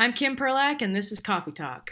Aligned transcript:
I'm 0.00 0.12
Kim 0.12 0.36
Perlak, 0.36 0.80
and 0.80 0.94
this 0.94 1.10
is 1.10 1.18
Coffee 1.18 1.50
Talk. 1.50 1.90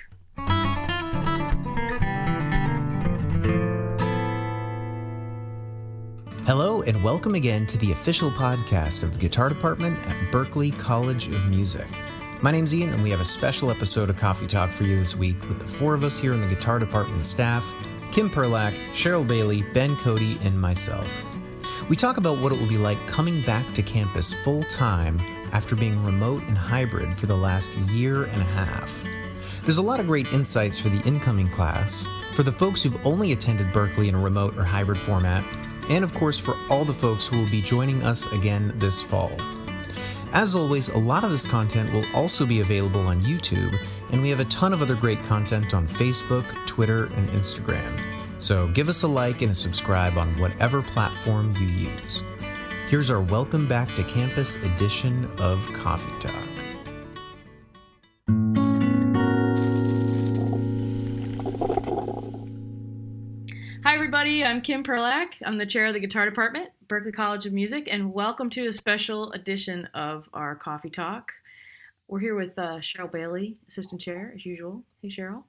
Hello, 6.46 6.82
and 6.82 7.02
welcome 7.02 7.34
again 7.34 7.66
to 7.66 7.76
the 7.78 7.90
official 7.90 8.30
podcast 8.30 9.02
of 9.02 9.12
the 9.12 9.18
guitar 9.18 9.48
department 9.48 9.98
at 10.06 10.14
Berklee 10.30 10.78
College 10.78 11.26
of 11.26 11.46
Music. 11.46 11.88
My 12.42 12.52
name's 12.52 12.72
Ian, 12.72 12.92
and 12.92 13.02
we 13.02 13.10
have 13.10 13.20
a 13.20 13.24
special 13.24 13.72
episode 13.72 14.08
of 14.08 14.16
Coffee 14.16 14.46
Talk 14.46 14.70
for 14.70 14.84
you 14.84 14.94
this 14.94 15.16
week 15.16 15.40
with 15.48 15.58
the 15.58 15.66
four 15.66 15.92
of 15.92 16.04
us 16.04 16.16
here 16.16 16.32
in 16.32 16.40
the 16.40 16.54
guitar 16.54 16.78
department 16.78 17.26
staff 17.26 17.74
Kim 18.12 18.30
Perlak, 18.30 18.72
Cheryl 18.92 19.26
Bailey, 19.26 19.62
Ben 19.74 19.96
Cody, 19.96 20.38
and 20.42 20.60
myself. 20.60 21.24
We 21.88 21.96
talk 21.96 22.18
about 22.18 22.38
what 22.38 22.52
it 22.52 22.60
will 22.60 22.68
be 22.68 22.78
like 22.78 23.04
coming 23.08 23.42
back 23.42 23.74
to 23.74 23.82
campus 23.82 24.32
full 24.44 24.62
time 24.62 25.18
after 25.52 25.76
being 25.76 26.04
remote 26.04 26.42
and 26.44 26.56
hybrid 26.56 27.16
for 27.16 27.26
the 27.26 27.36
last 27.36 27.74
year 27.90 28.24
and 28.24 28.42
a 28.42 28.44
half. 28.44 29.06
There's 29.62 29.78
a 29.78 29.82
lot 29.82 30.00
of 30.00 30.06
great 30.06 30.32
insights 30.32 30.78
for 30.78 30.88
the 30.88 31.02
incoming 31.06 31.48
class, 31.50 32.06
for 32.34 32.42
the 32.42 32.52
folks 32.52 32.82
who've 32.82 33.04
only 33.06 33.32
attended 33.32 33.68
Berklee 33.68 34.08
in 34.08 34.14
a 34.14 34.20
remote 34.20 34.56
or 34.56 34.62
hybrid 34.62 34.98
format, 34.98 35.44
and 35.88 36.04
of 36.04 36.14
course 36.14 36.38
for 36.38 36.56
all 36.70 36.84
the 36.84 36.92
folks 36.92 37.26
who 37.26 37.38
will 37.38 37.50
be 37.50 37.62
joining 37.62 38.02
us 38.02 38.30
again 38.32 38.72
this 38.76 39.02
fall. 39.02 39.32
As 40.32 40.54
always, 40.54 40.88
a 40.90 40.98
lot 40.98 41.24
of 41.24 41.30
this 41.30 41.46
content 41.46 41.92
will 41.92 42.04
also 42.14 42.44
be 42.44 42.60
available 42.60 43.00
on 43.06 43.22
YouTube, 43.22 43.76
and 44.12 44.20
we 44.20 44.28
have 44.28 44.40
a 44.40 44.44
ton 44.46 44.72
of 44.72 44.82
other 44.82 44.94
great 44.94 45.22
content 45.24 45.72
on 45.74 45.88
Facebook, 45.88 46.44
Twitter, 46.66 47.06
and 47.16 47.28
Instagram. 47.30 48.00
So 48.38 48.68
give 48.68 48.88
us 48.88 49.02
a 49.02 49.08
like 49.08 49.42
and 49.42 49.52
a 49.52 49.54
subscribe 49.54 50.18
on 50.18 50.38
whatever 50.38 50.82
platform 50.82 51.56
you 51.58 51.66
use. 51.66 52.22
Here's 52.88 53.10
our 53.10 53.20
Welcome 53.20 53.66
Back 53.66 53.92
to 53.96 54.04
Campus 54.04 54.54
edition 54.62 55.28
of 55.38 55.60
Coffee 55.72 56.08
Talk. 56.20 56.32
Hi, 63.82 63.92
everybody. 63.92 64.44
I'm 64.44 64.60
Kim 64.60 64.84
Perlak. 64.84 65.30
I'm 65.44 65.58
the 65.58 65.66
chair 65.66 65.86
of 65.86 65.94
the 65.94 65.98
guitar 65.98 66.26
department, 66.26 66.68
Berklee 66.86 67.12
College 67.12 67.44
of 67.46 67.52
Music, 67.52 67.88
and 67.90 68.14
welcome 68.14 68.50
to 68.50 68.68
a 68.68 68.72
special 68.72 69.32
edition 69.32 69.88
of 69.92 70.28
our 70.32 70.54
Coffee 70.54 70.88
Talk. 70.88 71.32
We're 72.06 72.20
here 72.20 72.36
with 72.36 72.56
uh, 72.56 72.78
Cheryl 72.78 73.10
Bailey, 73.10 73.56
assistant 73.66 74.00
chair, 74.00 74.32
as 74.36 74.46
usual. 74.46 74.84
Hey, 75.02 75.08
Cheryl. 75.08 75.42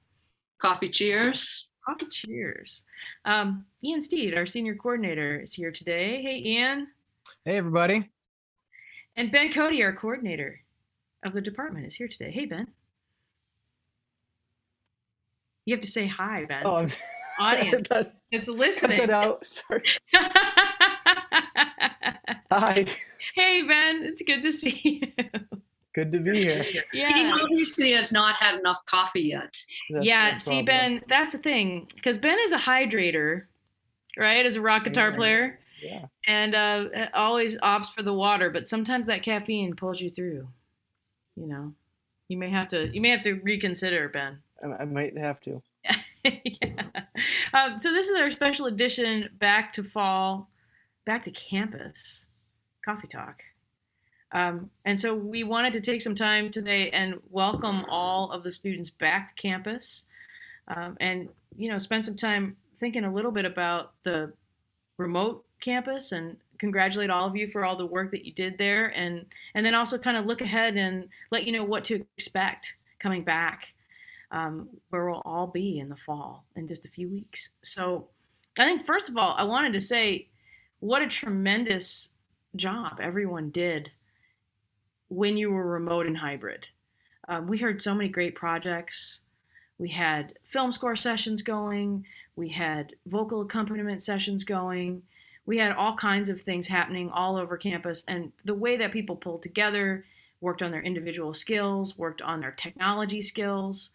Coffee 0.60 0.88
cheers. 0.88 1.68
Coffee 1.86 2.06
cheers. 2.10 2.82
Um, 3.24 3.66
Ian 3.84 4.02
Steed, 4.02 4.36
our 4.36 4.46
senior 4.48 4.74
coordinator, 4.74 5.38
is 5.38 5.52
here 5.52 5.70
today. 5.70 6.20
Hey, 6.20 6.42
Ian. 6.44 6.88
Hey, 7.44 7.56
everybody. 7.56 8.10
And 9.16 9.30
Ben 9.32 9.52
Cody, 9.52 9.82
our 9.82 9.92
coordinator 9.92 10.60
of 11.24 11.32
the 11.32 11.40
department, 11.40 11.86
is 11.86 11.96
here 11.96 12.08
today. 12.08 12.30
Hey, 12.30 12.46
Ben. 12.46 12.68
You 15.64 15.74
have 15.74 15.82
to 15.82 15.90
say 15.90 16.06
hi, 16.06 16.44
Ben. 16.44 16.62
Oh, 16.64 16.76
I'm 16.76 16.88
Audience. 17.40 17.86
Cut 17.90 18.14
It's 18.30 18.48
listening. 18.48 18.98
that 18.98 19.10
out. 19.10 19.44
Sorry. 19.46 19.82
Hi. 22.50 22.86
hey, 23.34 23.62
Ben. 23.62 24.02
It's 24.04 24.22
good 24.22 24.42
to 24.42 24.52
see 24.52 24.80
you. 25.18 25.28
Good 25.94 26.10
to 26.12 26.20
be 26.20 26.42
here. 26.42 26.64
Yeah. 26.92 27.12
He 27.14 27.30
obviously 27.42 27.92
has 27.92 28.10
not 28.12 28.40
had 28.40 28.58
enough 28.58 28.84
coffee 28.86 29.20
yet. 29.22 29.54
That's 29.90 30.06
yeah. 30.06 30.32
no 30.32 30.52
See. 30.52 30.62
Ben, 30.62 31.02
that's 31.08 31.32
the 31.32 31.38
thing. 31.38 31.86
Because 31.94 32.18
Ben 32.18 32.38
is 32.40 32.52
a 32.52 32.58
hydrator, 32.58 33.44
right? 34.16 34.44
As 34.46 34.56
a 34.56 34.60
rock 34.60 34.84
guitar 34.84 35.10
Yeah. 35.10 35.16
player. 35.16 35.58
Yeah. 35.82 36.06
And 36.26 36.54
uh, 36.54 36.86
always 37.14 37.56
opts 37.58 37.92
for 37.92 38.02
the 38.02 38.12
water, 38.12 38.50
but 38.50 38.68
sometimes 38.68 39.06
that 39.06 39.22
caffeine 39.22 39.74
pulls 39.74 40.00
you 40.00 40.10
through. 40.10 40.48
You 41.36 41.46
know, 41.46 41.74
you 42.28 42.36
may 42.36 42.50
have 42.50 42.68
to 42.68 42.88
you 42.92 43.00
may 43.00 43.10
have 43.10 43.22
to 43.22 43.34
reconsider, 43.34 44.08
Ben. 44.08 44.38
I, 44.62 44.82
I 44.82 44.84
might 44.84 45.16
have 45.16 45.40
to. 45.42 45.62
yeah. 46.24 46.82
Um, 47.54 47.80
so 47.80 47.92
this 47.92 48.08
is 48.08 48.18
our 48.18 48.30
special 48.30 48.66
edition 48.66 49.30
back 49.38 49.72
to 49.74 49.84
fall, 49.84 50.50
back 51.06 51.24
to 51.24 51.30
campus, 51.30 52.24
coffee 52.84 53.08
talk. 53.08 53.42
Um, 54.32 54.70
and 54.84 55.00
so 55.00 55.14
we 55.14 55.42
wanted 55.42 55.72
to 55.74 55.80
take 55.80 56.02
some 56.02 56.14
time 56.14 56.50
today 56.50 56.90
and 56.90 57.20
welcome 57.30 57.84
all 57.88 58.30
of 58.30 58.42
the 58.42 58.52
students 58.52 58.90
back 58.90 59.36
to 59.36 59.42
campus, 59.42 60.04
um, 60.68 60.96
and 61.00 61.30
you 61.56 61.70
know 61.70 61.78
spend 61.78 62.04
some 62.04 62.16
time 62.16 62.56
thinking 62.78 63.04
a 63.04 63.12
little 63.12 63.30
bit 63.30 63.46
about 63.46 63.92
the 64.04 64.32
remote 64.98 65.44
campus 65.60 66.12
and 66.12 66.36
congratulate 66.58 67.10
all 67.10 67.26
of 67.26 67.36
you 67.36 67.48
for 67.48 67.64
all 67.64 67.76
the 67.76 67.86
work 67.86 68.10
that 68.10 68.24
you 68.24 68.32
did 68.32 68.58
there 68.58 68.88
and 68.88 69.26
and 69.54 69.64
then 69.64 69.74
also 69.74 69.96
kind 69.96 70.16
of 70.16 70.26
look 70.26 70.40
ahead 70.40 70.76
and 70.76 71.08
let 71.30 71.44
you 71.44 71.52
know 71.52 71.64
what 71.64 71.84
to 71.84 72.04
expect 72.16 72.74
coming 72.98 73.22
back 73.22 73.68
um, 74.30 74.68
where 74.90 75.08
we'll 75.08 75.22
all 75.24 75.46
be 75.46 75.78
in 75.78 75.88
the 75.88 75.96
fall 75.96 76.44
in 76.56 76.68
just 76.68 76.84
a 76.84 76.90
few 76.90 77.08
weeks. 77.08 77.50
So, 77.62 78.08
I 78.58 78.64
think 78.64 78.84
first 78.84 79.08
of 79.08 79.16
all, 79.16 79.34
I 79.38 79.44
wanted 79.44 79.72
to 79.74 79.80
say 79.80 80.28
what 80.80 81.02
a 81.02 81.06
tremendous 81.06 82.10
job 82.56 82.98
everyone 83.00 83.50
did 83.50 83.92
when 85.08 85.36
you 85.36 85.50
were 85.50 85.66
remote 85.66 86.06
and 86.06 86.18
hybrid. 86.18 86.66
Um, 87.28 87.46
we 87.46 87.58
heard 87.58 87.80
so 87.80 87.94
many 87.94 88.08
great 88.08 88.34
projects. 88.34 89.20
We 89.78 89.90
had 89.90 90.34
film 90.44 90.72
score 90.72 90.96
sessions 90.96 91.42
going. 91.42 92.04
We 92.34 92.48
had 92.48 92.94
vocal 93.06 93.42
accompaniment 93.42 94.02
sessions 94.02 94.42
going. 94.44 95.02
We 95.48 95.56
had 95.56 95.72
all 95.72 95.96
kinds 95.96 96.28
of 96.28 96.42
things 96.42 96.68
happening 96.68 97.08
all 97.08 97.36
over 97.36 97.56
campus. 97.56 98.02
And 98.06 98.32
the 98.44 98.52
way 98.52 98.76
that 98.76 98.92
people 98.92 99.16
pulled 99.16 99.42
together, 99.42 100.04
worked 100.42 100.60
on 100.60 100.72
their 100.72 100.82
individual 100.82 101.32
skills, 101.32 101.96
worked 101.96 102.20
on 102.20 102.40
their 102.40 102.50
technology 102.50 103.22
skills, 103.22 103.88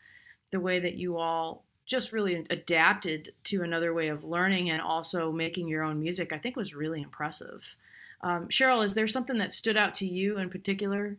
the 0.51 0.59
way 0.59 0.79
that 0.79 0.95
you 0.95 1.15
all 1.15 1.63
just 1.85 2.11
really 2.11 2.43
adapted 2.49 3.33
to 3.43 3.61
another 3.61 3.93
way 3.93 4.07
of 4.07 4.23
learning 4.23 4.71
and 4.71 4.81
also 4.81 5.31
making 5.31 5.67
your 5.67 5.83
own 5.83 5.99
music, 5.99 6.33
I 6.33 6.39
think 6.39 6.55
was 6.55 6.73
really 6.73 7.03
impressive. 7.03 7.75
Um, 8.21 8.47
Cheryl, 8.47 8.83
is 8.83 8.95
there 8.95 9.07
something 9.07 9.37
that 9.37 9.53
stood 9.53 9.77
out 9.77 9.93
to 9.95 10.07
you 10.07 10.39
in 10.39 10.49
particular? 10.49 11.17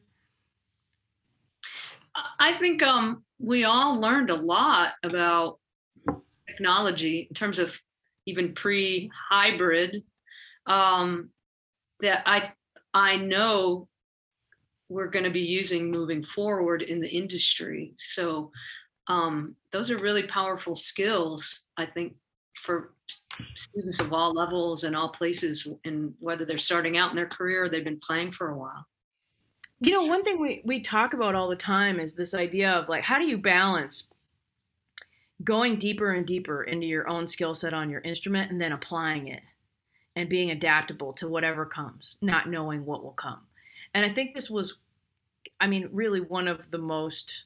I 2.41 2.59
think 2.59 2.83
um, 2.83 3.23
we 3.39 3.63
all 3.63 4.01
learned 4.01 4.31
a 4.31 4.35
lot 4.35 4.95
about 5.05 5.61
technology 6.49 7.29
in 7.31 7.35
terms 7.35 7.61
of 7.61 7.81
even 8.27 8.53
pre-hybrid 8.53 10.03
um, 10.67 11.31
that 12.01 12.23
I 12.27 12.53
I 12.93 13.17
know 13.17 13.89
we're 14.89 15.09
going 15.09 15.25
to 15.25 15.31
be 15.31 15.41
using 15.41 15.91
moving 15.91 16.23
forward 16.23 16.83
in 16.83 17.01
the 17.01 17.09
industry. 17.09 17.93
So 17.97 18.53
um, 19.09 19.57
those 19.73 19.91
are 19.91 19.99
really 19.99 20.27
powerful 20.27 20.77
skills, 20.77 21.69
I 21.77 21.87
think, 21.87 22.15
for 22.55 22.93
students 23.57 23.99
of 23.99 24.13
all 24.13 24.33
levels 24.33 24.85
and 24.85 24.95
all 24.95 25.09
places, 25.09 25.67
and 25.85 26.15
whether 26.21 26.45
they're 26.45 26.59
starting 26.59 26.97
out 26.97 27.11
in 27.11 27.17
their 27.17 27.27
career 27.27 27.65
or 27.65 27.69
they've 27.69 27.85
been 27.85 28.01
playing 28.01 28.33
for 28.33 28.51
a 28.51 28.59
while. 28.59 28.87
You 29.81 29.93
know, 29.93 30.07
one 30.07 30.23
thing 30.23 30.41
we, 30.41 30.63
we 30.65 30.81
talk 30.81 31.13
about 31.13 31.35
all 31.35 31.49
the 31.49 31.57
time 31.57 31.99
is 31.99 32.15
this 32.15 32.33
idea 32.33 32.71
of 32.71 32.89
like, 32.89 33.03
how 33.03 33.19
do 33.19 33.27
you 33.27 33.37
balance 33.37 34.09
going 35.43 35.77
deeper 35.77 36.13
and 36.13 36.27
deeper 36.27 36.63
into 36.63 36.87
your 36.87 37.09
own 37.09 37.27
skill 37.27 37.55
set 37.55 37.75
on 37.75 37.91
your 37.91 38.01
instrument 38.01 38.51
and 38.51 38.61
then 38.61 38.73
applying 38.73 39.27
it 39.29 39.43
and 40.17 40.29
being 40.29 40.51
adaptable 40.51 41.13
to 41.15 41.29
whatever 41.29 41.67
comes, 41.67 42.17
not 42.21 42.49
knowing 42.49 42.85
what 42.85 43.03
will 43.03 43.13
come. 43.13 43.41
And 43.93 44.05
I 44.07 44.13
think 44.13 44.35
this 44.35 44.51
was, 44.51 44.77
I 45.61 45.67
mean, 45.67 45.89
really 45.93 46.21
one 46.21 46.49
of 46.49 46.71
the 46.71 46.79
most 46.79 47.45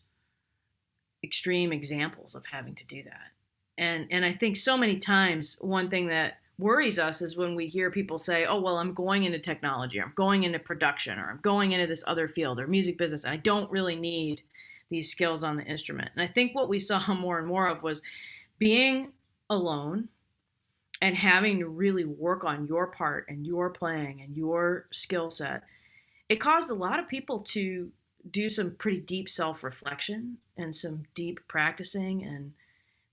extreme 1.22 1.72
examples 1.72 2.34
of 2.34 2.46
having 2.52 2.74
to 2.76 2.84
do 2.84 3.02
that. 3.04 3.32
And 3.76 4.06
and 4.10 4.24
I 4.24 4.32
think 4.32 4.56
so 4.56 4.76
many 4.76 4.98
times 4.98 5.56
one 5.60 5.88
thing 5.88 6.08
that 6.08 6.38
worries 6.58 6.98
us 6.98 7.22
is 7.22 7.36
when 7.36 7.54
we 7.54 7.68
hear 7.68 7.90
people 7.90 8.18
say, 8.18 8.44
"Oh, 8.44 8.60
well, 8.60 8.78
I'm 8.78 8.92
going 8.92 9.22
into 9.22 9.38
technology, 9.38 10.00
or 10.00 10.04
I'm 10.04 10.12
going 10.16 10.42
into 10.42 10.58
production, 10.58 11.18
or 11.18 11.30
I'm 11.30 11.40
going 11.40 11.72
into 11.72 11.86
this 11.86 12.02
other 12.06 12.28
field, 12.28 12.58
or 12.58 12.66
music 12.66 12.98
business, 12.98 13.24
and 13.24 13.32
I 13.32 13.36
don't 13.36 13.70
really 13.70 13.94
need 13.94 14.42
these 14.90 15.10
skills 15.10 15.44
on 15.44 15.56
the 15.56 15.64
instrument." 15.64 16.10
And 16.16 16.22
I 16.22 16.26
think 16.26 16.54
what 16.54 16.68
we 16.68 16.80
saw 16.80 17.14
more 17.14 17.38
and 17.38 17.46
more 17.46 17.68
of 17.68 17.82
was 17.82 18.02
being 18.58 19.12
alone 19.48 20.08
and 21.00 21.16
having 21.16 21.60
to 21.60 21.68
really 21.68 22.04
work 22.04 22.44
on 22.44 22.66
your 22.66 22.88
part 22.88 23.26
and 23.28 23.46
your 23.46 23.70
playing 23.70 24.20
and 24.20 24.36
your 24.36 24.86
skill 24.92 25.30
set. 25.30 25.62
It 26.28 26.36
caused 26.36 26.70
a 26.70 26.74
lot 26.74 26.98
of 26.98 27.08
people 27.08 27.40
to 27.40 27.90
do 28.30 28.50
some 28.50 28.72
pretty 28.72 29.00
deep 29.00 29.28
self-reflection 29.28 30.38
and 30.56 30.74
some 30.74 31.04
deep 31.14 31.40
practicing 31.48 32.24
and 32.24 32.52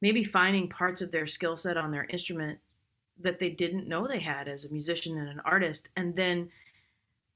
maybe 0.02 0.24
finding 0.24 0.68
parts 0.68 1.02
of 1.02 1.12
their 1.12 1.28
skill 1.28 1.58
set 1.58 1.78
on 1.78 1.92
their 1.92 2.06
instrument 2.06 2.60
that 3.22 3.40
they 3.40 3.50
didn't 3.50 3.88
know 3.88 4.08
they 4.08 4.20
had 4.20 4.48
as 4.48 4.66
a 4.66 4.72
musician 4.72 5.18
and 5.18 5.30
an 5.30 5.40
artist 5.46 5.90
and 5.96 6.16
then 6.16 6.50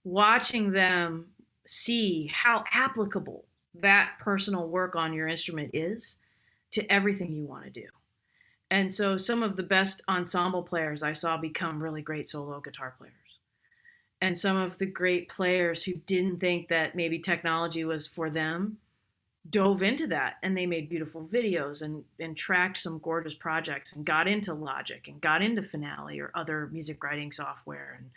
watching 0.03 0.71
them 0.71 1.27
see 1.65 2.27
how 2.33 2.63
applicable 2.73 3.45
that 3.75 4.13
personal 4.19 4.67
work 4.67 4.95
on 4.95 5.13
your 5.13 5.27
instrument 5.27 5.69
is 5.73 6.17
to 6.71 6.91
everything 6.91 7.31
you 7.31 7.45
want 7.45 7.63
to 7.63 7.69
do 7.69 7.87
and 8.71 8.93
so 8.93 9.17
some 9.17 9.41
of 9.43 9.55
the 9.55 9.63
best 9.63 10.01
ensemble 10.07 10.63
players 10.63 11.03
i 11.03 11.13
saw 11.13 11.37
become 11.37 11.81
really 11.81 12.01
great 12.01 12.29
solo 12.29 12.59
guitar 12.59 12.93
players 12.97 13.13
and 14.21 14.37
some 14.37 14.57
of 14.57 14.77
the 14.77 14.85
great 14.85 15.29
players 15.29 15.83
who 15.83 15.93
didn't 16.05 16.39
think 16.39 16.67
that 16.67 16.95
maybe 16.95 17.19
technology 17.19 17.83
was 17.83 18.07
for 18.07 18.29
them 18.29 18.77
dove 19.49 19.81
into 19.81 20.07
that 20.07 20.35
and 20.43 20.55
they 20.55 20.65
made 20.65 20.89
beautiful 20.89 21.27
videos 21.31 21.81
and 21.81 22.03
and 22.19 22.35
tracked 22.35 22.77
some 22.77 22.99
gorgeous 22.99 23.33
projects 23.33 23.93
and 23.93 24.05
got 24.05 24.27
into 24.27 24.53
Logic 24.53 25.07
and 25.07 25.21
got 25.21 25.41
into 25.41 25.63
Finale 25.63 26.19
or 26.19 26.31
other 26.35 26.67
music 26.71 27.03
writing 27.03 27.31
software 27.31 27.99
and 27.99 28.09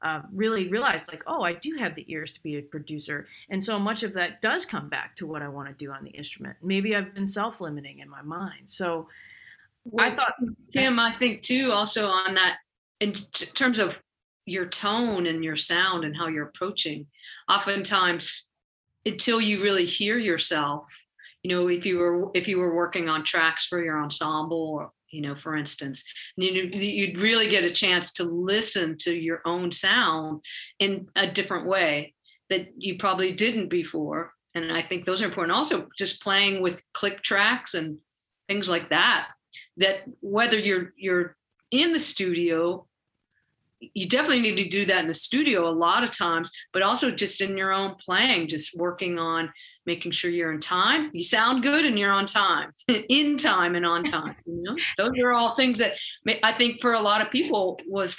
uh, 0.00 0.24
really 0.32 0.68
realized 0.68 1.10
like 1.10 1.24
oh 1.26 1.42
I 1.42 1.54
do 1.54 1.74
have 1.78 1.94
the 1.94 2.04
ears 2.08 2.32
to 2.32 2.42
be 2.42 2.56
a 2.56 2.62
producer 2.62 3.26
and 3.48 3.64
so 3.64 3.78
much 3.78 4.02
of 4.02 4.12
that 4.12 4.42
does 4.42 4.66
come 4.66 4.88
back 4.88 5.16
to 5.16 5.26
what 5.26 5.42
I 5.42 5.48
want 5.48 5.68
to 5.68 5.74
do 5.74 5.90
on 5.90 6.04
the 6.04 6.10
instrument. 6.10 6.56
Maybe 6.62 6.94
I've 6.94 7.14
been 7.14 7.28
self-limiting 7.28 7.98
in 7.98 8.08
my 8.08 8.22
mind. 8.22 8.66
So 8.68 9.08
I 9.98 10.10
thought 10.10 10.34
Kim, 10.72 10.98
I 10.98 11.12
think 11.12 11.42
too, 11.42 11.72
also 11.72 12.08
on 12.08 12.34
that 12.34 12.58
in 13.00 13.12
t- 13.12 13.46
terms 13.46 13.78
of 13.78 14.02
your 14.46 14.66
tone 14.66 15.26
and 15.26 15.44
your 15.44 15.56
sound 15.56 16.04
and 16.04 16.16
how 16.16 16.26
you're 16.28 16.48
approaching, 16.48 17.06
oftentimes 17.48 18.50
until 19.06 19.40
you 19.40 19.62
really 19.62 19.84
hear 19.84 20.18
yourself, 20.18 20.84
you 21.42 21.54
know, 21.54 21.68
if 21.68 21.86
you 21.86 21.98
were 21.98 22.30
if 22.34 22.48
you 22.48 22.58
were 22.58 22.74
working 22.74 23.08
on 23.08 23.24
tracks 23.24 23.64
for 23.66 23.82
your 23.82 24.02
ensemble 24.02 24.58
or 24.58 24.90
you 25.10 25.22
know, 25.22 25.34
for 25.34 25.56
instance, 25.56 26.04
you 26.36 26.70
you'd 26.72 27.18
really 27.18 27.48
get 27.48 27.64
a 27.64 27.70
chance 27.70 28.12
to 28.14 28.24
listen 28.24 28.96
to 28.98 29.14
your 29.14 29.40
own 29.46 29.70
sound 29.70 30.44
in 30.78 31.08
a 31.16 31.30
different 31.30 31.66
way 31.66 32.14
that 32.50 32.68
you 32.76 32.98
probably 32.98 33.32
didn't 33.32 33.68
before. 33.68 34.32
And 34.54 34.72
I 34.72 34.82
think 34.82 35.04
those 35.04 35.22
are 35.22 35.26
important. 35.26 35.56
Also, 35.56 35.88
just 35.96 36.22
playing 36.22 36.62
with 36.62 36.82
click 36.92 37.22
tracks 37.22 37.74
and 37.74 37.98
things 38.48 38.68
like 38.68 38.90
that. 38.90 39.28
That 39.78 40.02
whether 40.20 40.58
you're 40.58 40.92
you're 40.96 41.36
in 41.70 41.92
the 41.92 41.98
studio 41.98 42.86
you 43.80 44.08
definitely 44.08 44.42
need 44.42 44.56
to 44.56 44.68
do 44.68 44.84
that 44.86 45.02
in 45.02 45.06
the 45.06 45.14
studio 45.14 45.68
a 45.68 45.70
lot 45.70 46.02
of 46.02 46.10
times, 46.10 46.50
but 46.72 46.82
also 46.82 47.10
just 47.10 47.40
in 47.40 47.56
your 47.56 47.72
own 47.72 47.94
playing, 47.94 48.48
just 48.48 48.76
working 48.78 49.18
on 49.18 49.52
making 49.86 50.12
sure 50.12 50.30
you're 50.30 50.52
in 50.52 50.60
time. 50.60 51.10
You 51.12 51.22
sound 51.22 51.62
good 51.62 51.84
and 51.86 51.98
you're 51.98 52.12
on 52.12 52.26
time, 52.26 52.72
in 53.08 53.36
time 53.36 53.74
and 53.74 53.86
on 53.86 54.04
time. 54.04 54.36
You 54.46 54.62
know, 54.62 54.76
those 54.96 55.18
are 55.22 55.32
all 55.32 55.54
things 55.54 55.78
that 55.78 55.92
I 56.42 56.52
think 56.52 56.80
for 56.80 56.94
a 56.94 57.00
lot 57.00 57.22
of 57.22 57.30
people 57.30 57.80
was 57.86 58.18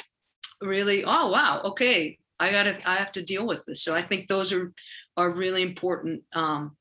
really, 0.62 1.04
oh 1.04 1.30
wow, 1.30 1.62
okay, 1.66 2.18
I 2.40 2.52
gotta, 2.52 2.78
I 2.90 2.96
have 2.96 3.12
to 3.14 3.24
deal 3.24 3.46
with 3.46 3.66
this. 3.66 3.84
So 3.84 3.94
I 3.96 4.02
think 4.02 4.28
those 4.28 4.54
are 4.54 4.74
are 5.18 5.32
really 5.32 5.62
important 5.62 6.24
um, 6.34 6.78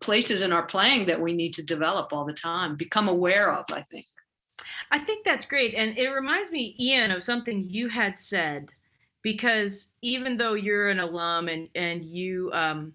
places 0.00 0.42
in 0.42 0.52
our 0.52 0.62
playing 0.62 1.06
that 1.06 1.20
we 1.20 1.32
need 1.32 1.54
to 1.54 1.62
develop 1.62 2.12
all 2.12 2.24
the 2.24 2.32
time, 2.32 2.76
become 2.76 3.08
aware 3.08 3.52
of. 3.52 3.64
I 3.72 3.82
think. 3.82 4.06
I 4.90 4.98
think 4.98 5.24
that's 5.24 5.46
great. 5.46 5.74
And 5.74 5.96
it 5.98 6.08
reminds 6.08 6.50
me, 6.50 6.76
Ian, 6.78 7.10
of 7.10 7.22
something 7.22 7.68
you 7.68 7.88
had 7.88 8.18
said, 8.18 8.70
because 9.22 9.88
even 10.02 10.36
though 10.36 10.54
you're 10.54 10.88
an 10.88 11.00
alum 11.00 11.48
and, 11.48 11.68
and 11.74 12.04
you, 12.04 12.50
um, 12.52 12.94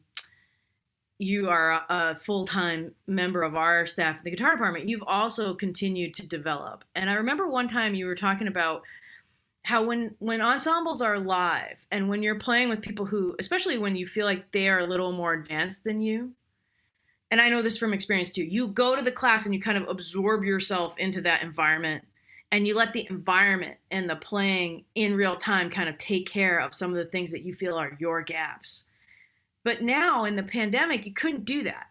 you 1.17 1.49
are 1.49 1.81
a, 1.89 2.15
full-time 2.15 2.93
member 3.07 3.43
of 3.43 3.55
our 3.55 3.85
staff 3.85 4.17
at 4.17 4.23
the 4.23 4.31
guitar 4.31 4.51
department, 4.51 4.87
you've 4.87 5.03
also 5.03 5.53
continued 5.53 6.15
to 6.15 6.27
develop. 6.27 6.85
And 6.95 7.09
I 7.09 7.15
remember 7.15 7.47
one 7.47 7.67
time 7.67 7.95
you 7.95 8.05
were 8.05 8.15
talking 8.15 8.47
about 8.47 8.83
how 9.63 9.83
when 9.83 10.15
when 10.19 10.39
ensembles 10.41 11.01
are 11.01 11.19
live 11.19 11.85
and 11.91 12.07
when 12.07 12.23
you're 12.23 12.39
playing 12.39 12.69
with 12.69 12.81
people 12.81 13.05
who 13.05 13.35
especially 13.39 13.77
when 13.77 13.93
you 13.93 14.07
feel 14.07 14.25
like 14.25 14.49
they 14.53 14.69
are 14.69 14.79
a 14.79 14.87
little 14.87 15.11
more 15.11 15.33
advanced 15.33 15.83
than 15.83 15.99
you 15.99 16.31
and 17.31 17.39
I 17.39 17.49
know 17.49 17.61
this 17.61 17.77
from 17.77 17.93
experience 17.93 18.31
too. 18.31 18.43
You 18.43 18.67
go 18.67 18.95
to 18.95 19.01
the 19.01 19.11
class 19.11 19.45
and 19.45 19.53
you 19.53 19.61
kind 19.61 19.77
of 19.77 19.87
absorb 19.87 20.43
yourself 20.43 20.95
into 20.97 21.21
that 21.21 21.43
environment 21.43 22.03
and 22.51 22.67
you 22.67 22.75
let 22.75 22.93
the 22.93 23.07
environment 23.09 23.77
and 23.91 24.09
the 24.09 24.15
playing 24.15 24.85
in 24.95 25.15
real 25.15 25.35
time 25.35 25.69
kind 25.69 25.87
of 25.87 25.97
take 25.97 26.27
care 26.27 26.59
of 26.59 26.73
some 26.73 26.91
of 26.91 26.97
the 26.97 27.05
things 27.05 27.31
that 27.31 27.43
you 27.43 27.53
feel 27.53 27.75
are 27.75 27.95
your 27.99 28.21
gaps. 28.21 28.85
But 29.63 29.83
now 29.83 30.25
in 30.25 30.35
the 30.35 30.43
pandemic, 30.43 31.05
you 31.05 31.13
couldn't 31.13 31.45
do 31.45 31.63
that. 31.63 31.87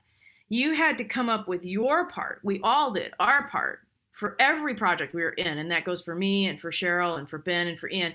You 0.48 0.74
had 0.74 0.98
to 0.98 1.04
come 1.04 1.28
up 1.28 1.46
with 1.46 1.64
your 1.64 2.08
part. 2.08 2.40
We 2.42 2.60
all 2.62 2.92
did 2.92 3.12
our 3.20 3.48
part 3.48 3.80
for 4.12 4.34
every 4.40 4.74
project 4.74 5.14
we 5.14 5.22
were 5.22 5.30
in. 5.30 5.58
And 5.58 5.70
that 5.70 5.84
goes 5.84 6.02
for 6.02 6.16
me 6.16 6.46
and 6.46 6.60
for 6.60 6.72
Cheryl 6.72 7.18
and 7.18 7.28
for 7.28 7.38
Ben 7.38 7.68
and 7.68 7.78
for 7.78 7.88
Ian. 7.88 8.14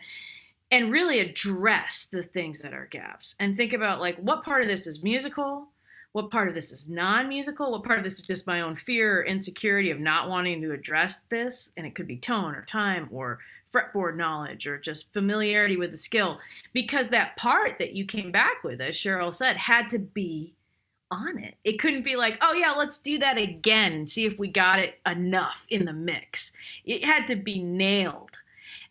And 0.70 0.92
really 0.92 1.20
address 1.20 2.08
the 2.12 2.24
things 2.24 2.62
that 2.62 2.74
are 2.74 2.88
gaps 2.88 3.36
and 3.40 3.56
think 3.56 3.74
about 3.74 4.02
like 4.02 4.18
what 4.18 4.44
part 4.44 4.64
of 4.64 4.68
this 4.68 4.88
is 4.88 5.04
musical 5.04 5.68
what 6.14 6.30
part 6.30 6.48
of 6.48 6.54
this 6.54 6.72
is 6.72 6.88
non-musical? 6.88 7.72
What 7.72 7.84
part 7.84 7.98
of 7.98 8.04
this 8.04 8.20
is 8.20 8.26
just 8.26 8.48
my 8.48 8.62
own 8.62 8.76
fear 8.76 9.20
or 9.20 9.26
insecurity 9.26 9.90
of 9.90 10.00
not 10.00 10.30
wanting 10.30 10.62
to 10.62 10.72
address 10.72 11.24
this? 11.30 11.72
And 11.76 11.86
it 11.86 11.96
could 11.96 12.08
be 12.08 12.18
tone 12.18 12.56
or 12.56 12.66
time 12.66 13.10
or 13.12 13.40
fretboard 13.74 14.16
knowledge 14.16 14.68
or 14.68 14.78
just 14.78 15.12
familiarity 15.12 15.76
with 15.76 15.90
the 15.90 15.98
skill. 15.98 16.40
Because 16.72 17.10
that 17.10 17.36
part 17.36 17.80
that 17.80 17.94
you 17.94 18.06
came 18.06 18.32
back 18.32 18.64
with 18.64 18.80
as 18.80 18.96
cheryl 18.96 19.34
said 19.34 19.58
had 19.58 19.90
to 19.90 19.98
be 19.98 20.54
on 21.10 21.40
it. 21.40 21.56
It 21.64 21.80
couldn't 21.80 22.04
be 22.04 22.16
like 22.16 22.38
oh 22.42 22.54
yeah 22.54 22.72
let's 22.72 22.98
do 22.98 23.20
that 23.20 23.38
again 23.38 23.94
and 23.94 24.10
see 24.10 24.26
if 24.26 24.40
we 24.40 24.48
got 24.48 24.80
it 24.80 25.00
enough 25.06 25.66
in 25.70 25.86
the 25.86 25.94
mix. 25.94 26.54
It 26.86 27.06
had 27.06 27.28
to 27.28 27.36
be 27.36 27.62
nailed. 27.62 28.40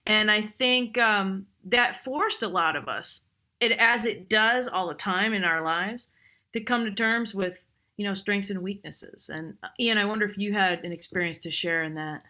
And 0.06 0.30
i 0.30 0.42
think 0.42 0.98
um, 0.98 1.46
that 1.64 2.04
forced 2.04 2.42
a 2.42 2.48
lot 2.48 2.76
of 2.76 2.88
us 2.88 3.22
it 3.60 3.72
as 3.72 4.06
it 4.06 4.28
does 4.28 4.66
all 4.68 4.88
the 4.88 4.94
time 4.94 5.32
in 5.34 5.44
our 5.44 5.62
lives 5.62 6.06
to 6.52 6.60
come 6.60 6.84
to 6.84 6.92
terms 6.92 7.34
with 7.34 7.58
you 7.96 8.06
know 8.06 8.14
strengths 8.14 8.50
and 8.50 8.62
weaknesses. 8.62 9.30
And 9.32 9.54
uh, 9.62 9.68
ian 9.80 9.98
i 9.98 10.04
wonder 10.04 10.26
if 10.26 10.38
you 10.38 10.52
had 10.52 10.84
an 10.84 10.92
experience 10.92 11.38
to 11.40 11.50
share 11.50 11.82
in 11.82 11.94
that. 11.94 12.22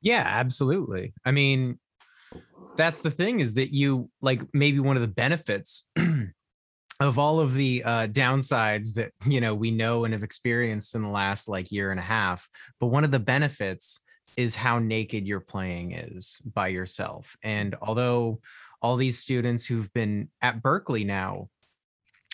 Yeah 0.00 0.24
absolutely. 0.26 1.14
I 1.24 1.30
mean 1.30 1.78
that's 2.76 3.00
the 3.00 3.10
thing 3.10 3.40
is 3.40 3.54
that 3.54 3.72
you 3.72 4.10
like 4.20 4.40
maybe 4.54 4.80
one 4.80 4.96
of 4.96 5.02
the 5.02 5.08
benefits 5.08 5.86
of 7.00 7.18
all 7.18 7.40
of 7.40 7.54
the 7.54 7.82
uh, 7.84 8.06
downsides 8.06 8.94
that 8.94 9.12
you 9.26 9.40
know 9.40 9.54
we 9.54 9.70
know 9.70 10.04
and 10.04 10.14
have 10.14 10.22
experienced 10.22 10.94
in 10.94 11.02
the 11.02 11.08
last 11.08 11.48
like 11.48 11.70
year 11.70 11.90
and 11.90 12.00
a 12.00 12.02
half 12.02 12.48
but 12.80 12.86
one 12.86 13.04
of 13.04 13.10
the 13.10 13.18
benefits 13.18 14.00
is 14.36 14.54
how 14.54 14.78
naked 14.78 15.26
your 15.26 15.40
playing 15.40 15.92
is 15.92 16.40
by 16.44 16.68
yourself. 16.68 17.36
And 17.42 17.74
although 17.80 18.40
all 18.80 18.96
these 18.96 19.18
students 19.18 19.66
who've 19.66 19.92
been 19.92 20.28
at 20.40 20.62
Berklee 20.62 21.06
now 21.06 21.48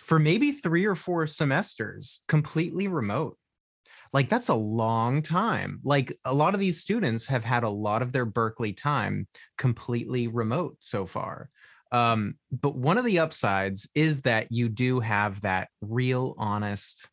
for 0.08 0.19
maybe 0.19 0.52
three 0.52 0.87
or 0.87 0.94
four 0.94 1.26
semesters 1.26 2.22
completely 2.28 2.88
remote. 2.88 3.37
Like 4.10 4.31
that's 4.31 4.49
a 4.49 4.55
long 4.55 5.20
time. 5.20 5.81
Like 5.84 6.19
a 6.25 6.32
lot 6.32 6.55
of 6.55 6.60
these 6.60 6.81
students 6.81 7.26
have 7.26 7.44
had 7.44 7.62
a 7.62 7.69
lot 7.69 8.00
of 8.00 8.10
their 8.10 8.25
Berklee 8.25 8.75
time 8.75 9.28
completely 9.58 10.26
remote 10.26 10.78
so 10.81 11.05
far. 11.05 11.50
Um, 11.93 12.37
but 12.50 12.75
one 12.75 12.96
of 12.96 13.05
the 13.05 13.19
upsides 13.19 13.87
is 13.94 14.22
that 14.22 14.50
you 14.50 14.70
do 14.70 15.00
have 15.00 15.43
that 15.43 15.69
real 15.82 16.34
honest 16.38 17.06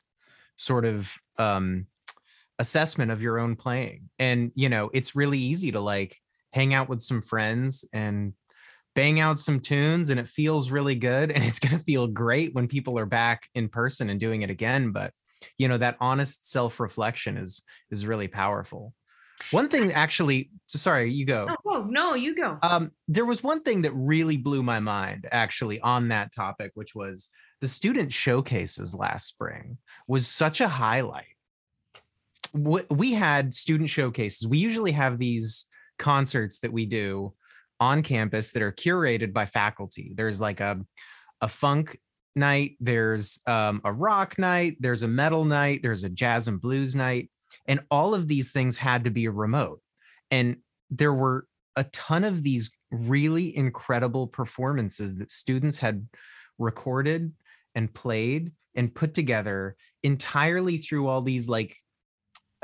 sort 0.56 0.86
of 0.86 1.12
um, 1.38 1.88
assessment 2.60 3.12
of 3.12 3.22
your 3.22 3.40
own 3.40 3.58
playing. 3.58 4.10
And, 4.20 4.54
you 4.56 4.70
know, 4.70 4.90
it's 4.94 5.18
really 5.18 5.40
easy 5.40 5.74
to 5.74 5.82
like 5.82 6.16
hang 6.54 6.74
out 6.74 6.88
with 6.88 7.02
some 7.02 7.22
friends 7.22 7.84
and 7.92 8.34
bang 8.96 9.20
out 9.20 9.38
some 9.38 9.60
tunes 9.60 10.10
and 10.10 10.20
it 10.20 10.28
feels 10.28 10.72
really 10.72 10.96
good 10.96 11.32
and 11.32 11.44
it's 11.44 11.60
going 11.60 11.78
to 11.78 11.84
feel 11.84 12.08
great 12.08 12.56
when 12.56 12.68
people 12.68 12.98
are 12.98 13.06
back 13.06 13.48
in 13.54 13.70
person 13.70 14.10
and 14.10 14.20
doing 14.20 14.42
it 14.42 14.50
again 14.50 14.92
but 14.92 15.14
you 15.58 15.68
know 15.68 15.78
that 15.78 15.98
honest 16.00 16.50
self-reflection 16.50 17.38
is 17.38 17.62
is 17.92 18.06
really 18.06 18.28
powerful. 18.28 18.94
One 19.52 19.68
thing 19.68 19.92
actually 19.92 20.50
sorry 20.68 21.12
you 21.12 21.26
go. 21.26 21.48
Oh 21.66 21.86
no 21.88 22.16
you 22.16 22.36
go. 22.36 22.58
Um 22.64 22.92
there 23.08 23.26
was 23.26 23.44
one 23.44 23.62
thing 23.62 23.84
that 23.84 23.92
really 23.92 24.38
blew 24.38 24.64
my 24.64 24.80
mind 24.80 25.28
actually 25.32 25.80
on 25.82 26.10
that 26.10 26.34
topic 26.34 26.72
which 26.74 26.96
was 26.96 27.30
the 27.62 27.68
student 27.68 28.12
showcases 28.12 28.96
last 28.96 29.28
spring 29.28 29.78
was 30.08 30.28
such 30.28 30.62
a 30.62 30.68
highlight. 30.68 31.26
We 32.54 33.14
had 33.14 33.54
student 33.54 33.90
showcases. 33.90 34.48
We 34.48 34.58
usually 34.58 34.94
have 34.94 35.18
these 35.18 35.66
concerts 35.98 36.60
that 36.60 36.72
we 36.72 36.86
do 36.86 37.34
on 37.80 38.04
campus 38.04 38.52
that 38.52 38.62
are 38.62 38.72
curated 38.72 39.34
by 39.34 39.46
faculty. 39.46 40.12
There's 40.16 40.40
like 40.40 40.60
a 40.60 40.82
a 41.42 41.48
funk 41.48 42.00
night, 42.36 42.78
there's 42.80 43.42
um, 43.46 43.82
a 43.84 43.92
rock 43.92 44.38
night, 44.38 44.78
there's 44.80 45.04
a 45.04 45.08
metal 45.08 45.46
night, 45.46 45.82
there's 45.84 46.04
a 46.04 46.10
jazz 46.10 46.48
and 46.48 46.62
blues 46.62 46.96
night, 46.96 47.30
and 47.68 47.82
all 47.92 48.14
of 48.14 48.28
these 48.28 48.52
things 48.52 48.78
had 48.78 49.04
to 49.04 49.10
be 49.10 49.28
remote. 49.28 49.82
And 50.32 50.58
there 50.90 51.14
were 51.14 51.48
a 51.76 51.84
ton 51.86 52.24
of 52.24 52.44
these 52.44 52.72
really 52.92 53.56
incredible 53.56 54.28
performances 54.28 55.18
that 55.18 55.32
students 55.32 55.80
had 55.80 56.08
recorded 56.58 57.34
and 57.74 57.94
played 57.94 58.52
and 58.76 58.94
put 58.94 59.14
together 59.14 59.76
entirely 60.04 60.78
through 60.78 61.08
all 61.08 61.22
these 61.22 61.50
like 61.50 61.78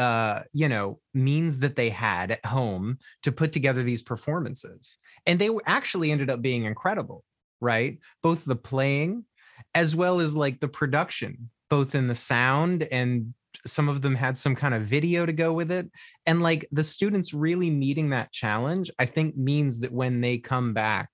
uh, 0.02 0.42
you 0.52 0.68
know, 0.68 1.00
means 1.14 1.60
that 1.60 1.76
they 1.76 1.90
had 1.90 2.32
at 2.32 2.44
home 2.44 2.98
to 3.22 3.32
put 3.32 3.54
together 3.54 3.84
these 3.84 4.02
performances. 4.02 4.98
And 5.28 5.38
they 5.38 5.52
actually 5.68 6.12
ended 6.12 6.32
up 6.32 6.42
being 6.42 6.66
incredible, 6.66 7.24
right? 7.60 8.00
Both 8.24 8.44
the 8.44 8.56
playing 8.56 9.26
as 9.76 9.96
well 9.96 10.20
as 10.20 10.36
like 10.36 10.60
the 10.60 10.68
production, 10.68 11.52
both 11.70 11.94
in 11.94 12.08
the 12.08 12.16
sound 12.16 12.82
and 12.82 13.36
some 13.68 13.90
of 13.90 14.02
them 14.02 14.16
had 14.16 14.40
some 14.40 14.56
kind 14.56 14.74
of 14.74 14.84
video 14.84 15.24
to 15.24 15.34
go 15.34 15.54
with 15.54 15.70
it. 15.70 15.88
And 16.26 16.42
like 16.42 16.68
the 16.72 16.84
students 16.84 17.32
really 17.32 17.70
meeting 17.70 18.10
that 18.10 18.32
challenge, 18.32 18.90
I 18.98 19.06
think 19.06 19.38
means 19.38 19.82
that 19.82 19.92
when 19.92 20.20
they 20.20 20.40
come 20.40 20.74
back 20.74 21.12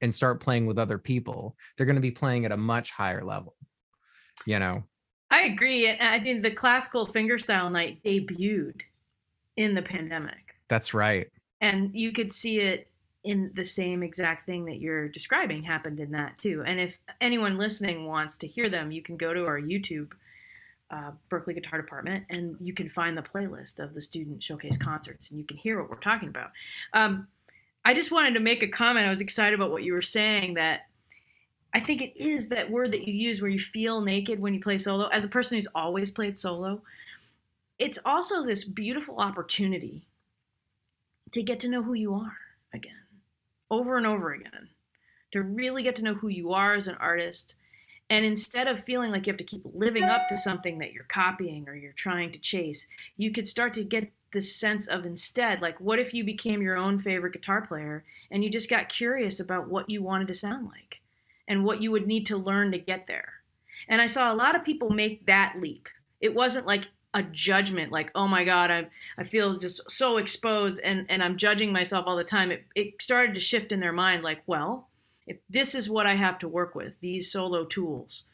and 0.00 0.14
start 0.14 0.40
playing 0.40 0.66
with 0.66 0.78
other 0.78 0.98
people, 0.98 1.56
they're 1.76 1.86
going 1.86 1.96
to 1.96 2.00
be 2.00 2.12
playing 2.12 2.44
at 2.44 2.52
a 2.52 2.56
much 2.56 2.92
higher 2.92 3.24
level, 3.24 3.56
you 4.46 4.60
know? 4.60 4.84
I 5.30 5.42
agree. 5.42 5.88
And 5.88 6.00
I 6.00 6.20
think 6.20 6.42
the 6.42 6.50
classical 6.50 7.06
fingerstyle 7.06 7.70
night 7.70 8.02
debuted 8.04 8.80
in 9.56 9.74
the 9.74 9.82
pandemic. 9.82 10.56
That's 10.68 10.94
right. 10.94 11.28
And 11.60 11.94
you 11.94 12.12
could 12.12 12.32
see 12.32 12.60
it 12.60 12.88
in 13.24 13.50
the 13.54 13.64
same 13.64 14.02
exact 14.02 14.46
thing 14.46 14.64
that 14.66 14.80
you're 14.80 15.08
describing 15.08 15.64
happened 15.64 16.00
in 16.00 16.12
that 16.12 16.38
too. 16.38 16.62
And 16.64 16.78
if 16.78 16.98
anyone 17.20 17.58
listening 17.58 18.06
wants 18.06 18.38
to 18.38 18.46
hear 18.46 18.70
them, 18.70 18.90
you 18.90 19.02
can 19.02 19.16
go 19.16 19.34
to 19.34 19.44
our 19.44 19.60
YouTube, 19.60 20.12
uh, 20.90 21.10
Berklee 21.30 21.54
Guitar 21.54 21.80
Department, 21.80 22.24
and 22.30 22.56
you 22.60 22.72
can 22.72 22.88
find 22.88 23.18
the 23.18 23.22
playlist 23.22 23.80
of 23.80 23.92
the 23.92 24.00
student 24.00 24.42
showcase 24.42 24.78
concerts, 24.78 25.30
and 25.30 25.38
you 25.38 25.44
can 25.44 25.56
hear 25.56 25.80
what 25.80 25.90
we're 25.90 25.96
talking 25.96 26.28
about. 26.28 26.52
Um, 26.94 27.26
I 27.84 27.92
just 27.92 28.12
wanted 28.12 28.34
to 28.34 28.40
make 28.40 28.62
a 28.62 28.68
comment. 28.68 29.06
I 29.06 29.10
was 29.10 29.20
excited 29.20 29.54
about 29.54 29.72
what 29.72 29.82
you 29.82 29.92
were 29.92 30.02
saying 30.02 30.54
that 30.54 30.87
I 31.74 31.80
think 31.80 32.00
it 32.00 32.16
is 32.16 32.48
that 32.48 32.70
word 32.70 32.92
that 32.92 33.06
you 33.06 33.14
use 33.14 33.40
where 33.40 33.50
you 33.50 33.58
feel 33.58 34.00
naked 34.00 34.40
when 34.40 34.54
you 34.54 34.60
play 34.60 34.78
solo. 34.78 35.06
As 35.08 35.24
a 35.24 35.28
person 35.28 35.56
who's 35.56 35.68
always 35.74 36.10
played 36.10 36.38
solo, 36.38 36.82
it's 37.78 37.98
also 38.04 38.44
this 38.44 38.64
beautiful 38.64 39.18
opportunity 39.18 40.02
to 41.30 41.42
get 41.42 41.60
to 41.60 41.68
know 41.68 41.82
who 41.82 41.94
you 41.94 42.14
are 42.14 42.38
again, 42.72 43.04
over 43.70 43.96
and 43.96 44.06
over 44.06 44.32
again, 44.32 44.70
to 45.32 45.42
really 45.42 45.82
get 45.82 45.94
to 45.96 46.02
know 46.02 46.14
who 46.14 46.28
you 46.28 46.52
are 46.52 46.74
as 46.74 46.88
an 46.88 46.96
artist. 46.96 47.54
And 48.10 48.24
instead 48.24 48.66
of 48.66 48.82
feeling 48.82 49.10
like 49.10 49.26
you 49.26 49.32
have 49.32 49.38
to 49.38 49.44
keep 49.44 49.62
living 49.74 50.04
up 50.04 50.28
to 50.28 50.38
something 50.38 50.78
that 50.78 50.94
you're 50.94 51.04
copying 51.04 51.68
or 51.68 51.74
you're 51.74 51.92
trying 51.92 52.32
to 52.32 52.38
chase, 52.38 52.88
you 53.18 53.30
could 53.30 53.46
start 53.46 53.74
to 53.74 53.84
get 53.84 54.10
this 54.32 54.54
sense 54.54 54.86
of 54.86 55.04
instead, 55.04 55.60
like, 55.60 55.78
what 55.80 55.98
if 55.98 56.14
you 56.14 56.24
became 56.24 56.62
your 56.62 56.76
own 56.76 56.98
favorite 56.98 57.34
guitar 57.34 57.60
player 57.60 58.04
and 58.30 58.42
you 58.42 58.50
just 58.50 58.70
got 58.70 58.88
curious 58.88 59.38
about 59.38 59.68
what 59.68 59.90
you 59.90 60.02
wanted 60.02 60.28
to 60.28 60.34
sound 60.34 60.66
like 60.66 60.97
and 61.48 61.64
what 61.64 61.82
you 61.82 61.90
would 61.90 62.06
need 62.06 62.26
to 62.26 62.36
learn 62.36 62.70
to 62.70 62.78
get 62.78 63.08
there? 63.08 63.32
And 63.88 64.00
I 64.00 64.06
saw 64.06 64.32
a 64.32 64.36
lot 64.36 64.54
of 64.54 64.64
people 64.64 64.90
make 64.90 65.26
that 65.26 65.56
leap. 65.60 65.88
It 66.20 66.34
wasn't 66.34 66.66
like 66.66 66.88
a 67.14 67.22
judgment 67.22 67.90
like 67.90 68.10
oh 68.14 68.28
my 68.28 68.44
god 68.44 68.70
i 68.70 68.86
i 69.16 69.24
feel 69.24 69.56
just 69.56 69.80
so 69.90 70.18
exposed 70.18 70.78
and 70.80 71.06
and 71.08 71.22
i'm 71.22 71.38
judging 71.38 71.72
myself 71.72 72.04
all 72.06 72.16
the 72.16 72.22
time. 72.22 72.50
It, 72.50 72.66
it 72.74 73.00
started 73.00 73.32
to 73.32 73.40
shift 73.40 73.72
in 73.72 73.80
their 73.80 73.94
mind 73.94 74.22
like 74.22 74.42
well 74.46 74.88
if 75.26 75.38
this 75.48 75.74
is 75.74 75.88
what 75.88 76.06
i 76.06 76.16
have 76.16 76.38
to 76.40 76.48
work 76.48 76.74
with 76.74 76.92
these 77.00 77.32
solo 77.32 77.64
tools 77.64 78.24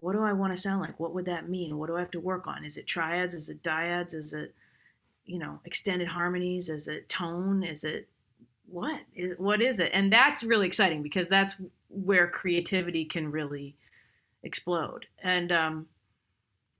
what 0.00 0.14
do 0.14 0.22
i 0.22 0.32
want 0.32 0.54
to 0.54 0.60
sound 0.60 0.80
like? 0.80 0.98
What 0.98 1.14
would 1.14 1.26
that 1.26 1.48
mean? 1.48 1.78
What 1.78 1.88
do 1.88 1.96
i 1.96 2.00
have 2.00 2.10
to 2.12 2.20
work 2.20 2.46
on? 2.46 2.64
Is 2.64 2.76
it 2.76 2.86
triads? 2.86 3.34
Is 3.34 3.48
it 3.48 3.62
dyads? 3.62 4.14
Is 4.14 4.32
it 4.32 4.54
you 5.26 5.38
know 5.38 5.60
extended 5.64 6.08
harmonies? 6.08 6.68
Is 6.68 6.88
it 6.88 7.08
tone? 7.08 7.62
Is 7.62 7.84
it 7.84 8.08
what? 8.66 9.00
Is, 9.14 9.38
what 9.38 9.60
is 9.60 9.78
it? 9.78 9.90
And 9.92 10.12
that's 10.12 10.42
really 10.42 10.66
exciting 10.66 11.02
because 11.02 11.28
that's 11.28 11.56
where 11.90 12.28
creativity 12.28 13.04
can 13.04 13.30
really 13.30 13.76
explode 14.42 15.06
and 15.22 15.52
um 15.52 15.86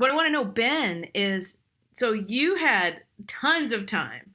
what 0.01 0.11
I 0.11 0.15
want 0.15 0.29
to 0.29 0.33
know, 0.33 0.47
Ben, 0.47 1.05
is 1.15 1.59
so 1.95 2.13
you 2.13 2.57
had 2.57 3.03
tons 3.27 3.71
of 3.71 3.85
time 3.85 4.33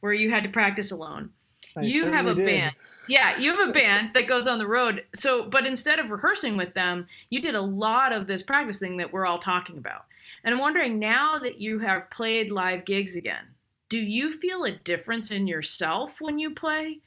where 0.00 0.12
you 0.12 0.30
had 0.30 0.42
to 0.42 0.50
practice 0.50 0.90
alone. 0.90 1.30
I 1.74 1.82
you 1.82 2.12
have 2.12 2.26
a 2.26 2.34
did. 2.34 2.44
band. 2.44 2.74
Yeah, 3.08 3.38
you 3.38 3.56
have 3.56 3.70
a 3.70 3.72
band 3.72 4.10
that 4.12 4.26
goes 4.26 4.46
on 4.46 4.58
the 4.58 4.66
road. 4.66 5.04
So, 5.14 5.48
but 5.48 5.66
instead 5.66 5.98
of 5.98 6.10
rehearsing 6.10 6.58
with 6.58 6.74
them, 6.74 7.06
you 7.30 7.40
did 7.40 7.54
a 7.54 7.62
lot 7.62 8.12
of 8.12 8.26
this 8.26 8.42
practice 8.42 8.78
thing 8.78 8.98
that 8.98 9.10
we're 9.10 9.24
all 9.24 9.38
talking 9.38 9.78
about. 9.78 10.04
And 10.44 10.54
I'm 10.54 10.60
wondering 10.60 10.98
now 10.98 11.38
that 11.38 11.62
you 11.62 11.78
have 11.78 12.10
played 12.10 12.50
live 12.50 12.84
gigs 12.84 13.16
again, 13.16 13.54
do 13.88 13.98
you 13.98 14.38
feel 14.38 14.64
a 14.64 14.72
difference 14.72 15.30
in 15.30 15.46
yourself 15.46 16.20
when 16.20 16.38
you 16.38 16.50
play 16.50 17.00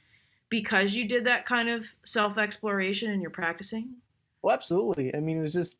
because 0.50 0.94
you 0.94 1.06
did 1.06 1.24
that 1.24 1.46
kind 1.46 1.70
of 1.70 1.86
self 2.04 2.36
exploration 2.36 3.10
and 3.10 3.22
you're 3.22 3.30
practicing? 3.30 3.94
Well, 4.42 4.54
absolutely. 4.54 5.14
I 5.14 5.20
mean, 5.20 5.38
it 5.38 5.42
was 5.42 5.52
just, 5.54 5.78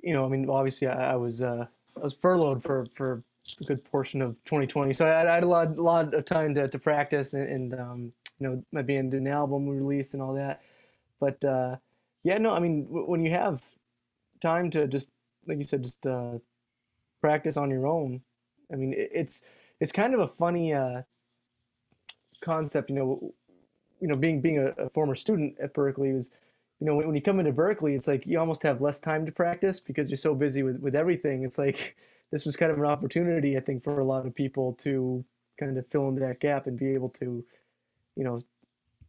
you 0.00 0.12
know, 0.14 0.24
I 0.24 0.28
mean, 0.28 0.48
obviously, 0.48 0.86
I, 0.86 1.12
I 1.12 1.16
was 1.16 1.42
uh, 1.42 1.66
I 1.96 2.00
was 2.00 2.14
furloughed 2.14 2.62
for 2.62 2.86
for 2.94 3.24
a 3.60 3.64
good 3.64 3.84
portion 3.84 4.22
of 4.22 4.34
2020, 4.44 4.92
so 4.94 5.06
I 5.06 5.08
had, 5.08 5.26
I 5.26 5.34
had 5.36 5.44
a 5.44 5.48
lot 5.48 5.76
lot 5.76 6.14
of 6.14 6.24
time 6.24 6.54
to, 6.54 6.68
to 6.68 6.78
practice 6.78 7.34
and, 7.34 7.48
and 7.48 7.74
um, 7.74 8.12
you 8.38 8.48
know, 8.48 8.64
my 8.72 8.82
band 8.82 9.10
did 9.10 9.20
an 9.20 9.26
album 9.26 9.68
released 9.68 10.14
and 10.14 10.22
all 10.22 10.34
that. 10.34 10.62
But 11.18 11.42
uh, 11.44 11.76
yeah, 12.22 12.38
no, 12.38 12.54
I 12.54 12.60
mean, 12.60 12.84
w- 12.86 13.06
when 13.06 13.24
you 13.24 13.30
have 13.30 13.62
time 14.40 14.70
to 14.70 14.86
just, 14.86 15.10
like 15.46 15.58
you 15.58 15.64
said, 15.64 15.84
just 15.84 16.06
uh, 16.06 16.38
practice 17.20 17.56
on 17.56 17.70
your 17.70 17.86
own, 17.86 18.22
I 18.72 18.76
mean, 18.76 18.92
it, 18.92 19.10
it's 19.12 19.42
it's 19.80 19.92
kind 19.92 20.14
of 20.14 20.20
a 20.20 20.28
funny 20.28 20.72
uh, 20.72 21.02
concept, 22.40 22.90
you 22.90 22.96
know. 22.96 23.34
You 24.02 24.08
know, 24.08 24.16
being 24.16 24.40
being 24.40 24.58
a, 24.58 24.68
a 24.82 24.88
former 24.88 25.14
student 25.14 25.58
at 25.60 25.74
Berklee 25.74 26.14
was 26.14 26.30
you 26.80 26.86
know, 26.86 26.96
when, 26.96 27.06
when 27.06 27.14
you 27.14 27.22
come 27.22 27.38
into 27.38 27.52
Berklee, 27.52 27.94
it's 27.94 28.08
like 28.08 28.26
you 28.26 28.40
almost 28.40 28.62
have 28.62 28.80
less 28.80 29.00
time 29.00 29.26
to 29.26 29.32
practice 29.32 29.78
because 29.78 30.10
you're 30.10 30.16
so 30.16 30.34
busy 30.34 30.62
with, 30.62 30.80
with 30.80 30.96
everything. 30.96 31.44
It's 31.44 31.58
like 31.58 31.96
this 32.32 32.46
was 32.46 32.56
kind 32.56 32.72
of 32.72 32.78
an 32.78 32.86
opportunity, 32.86 33.56
I 33.56 33.60
think, 33.60 33.84
for 33.84 34.00
a 34.00 34.04
lot 34.04 34.26
of 34.26 34.34
people 34.34 34.72
to 34.80 35.24
kind 35.58 35.76
of 35.76 35.86
fill 35.88 36.08
in 36.08 36.16
that 36.16 36.40
gap 36.40 36.66
and 36.66 36.78
be 36.78 36.94
able 36.94 37.10
to, 37.10 37.44
you 38.16 38.24
know, 38.24 38.42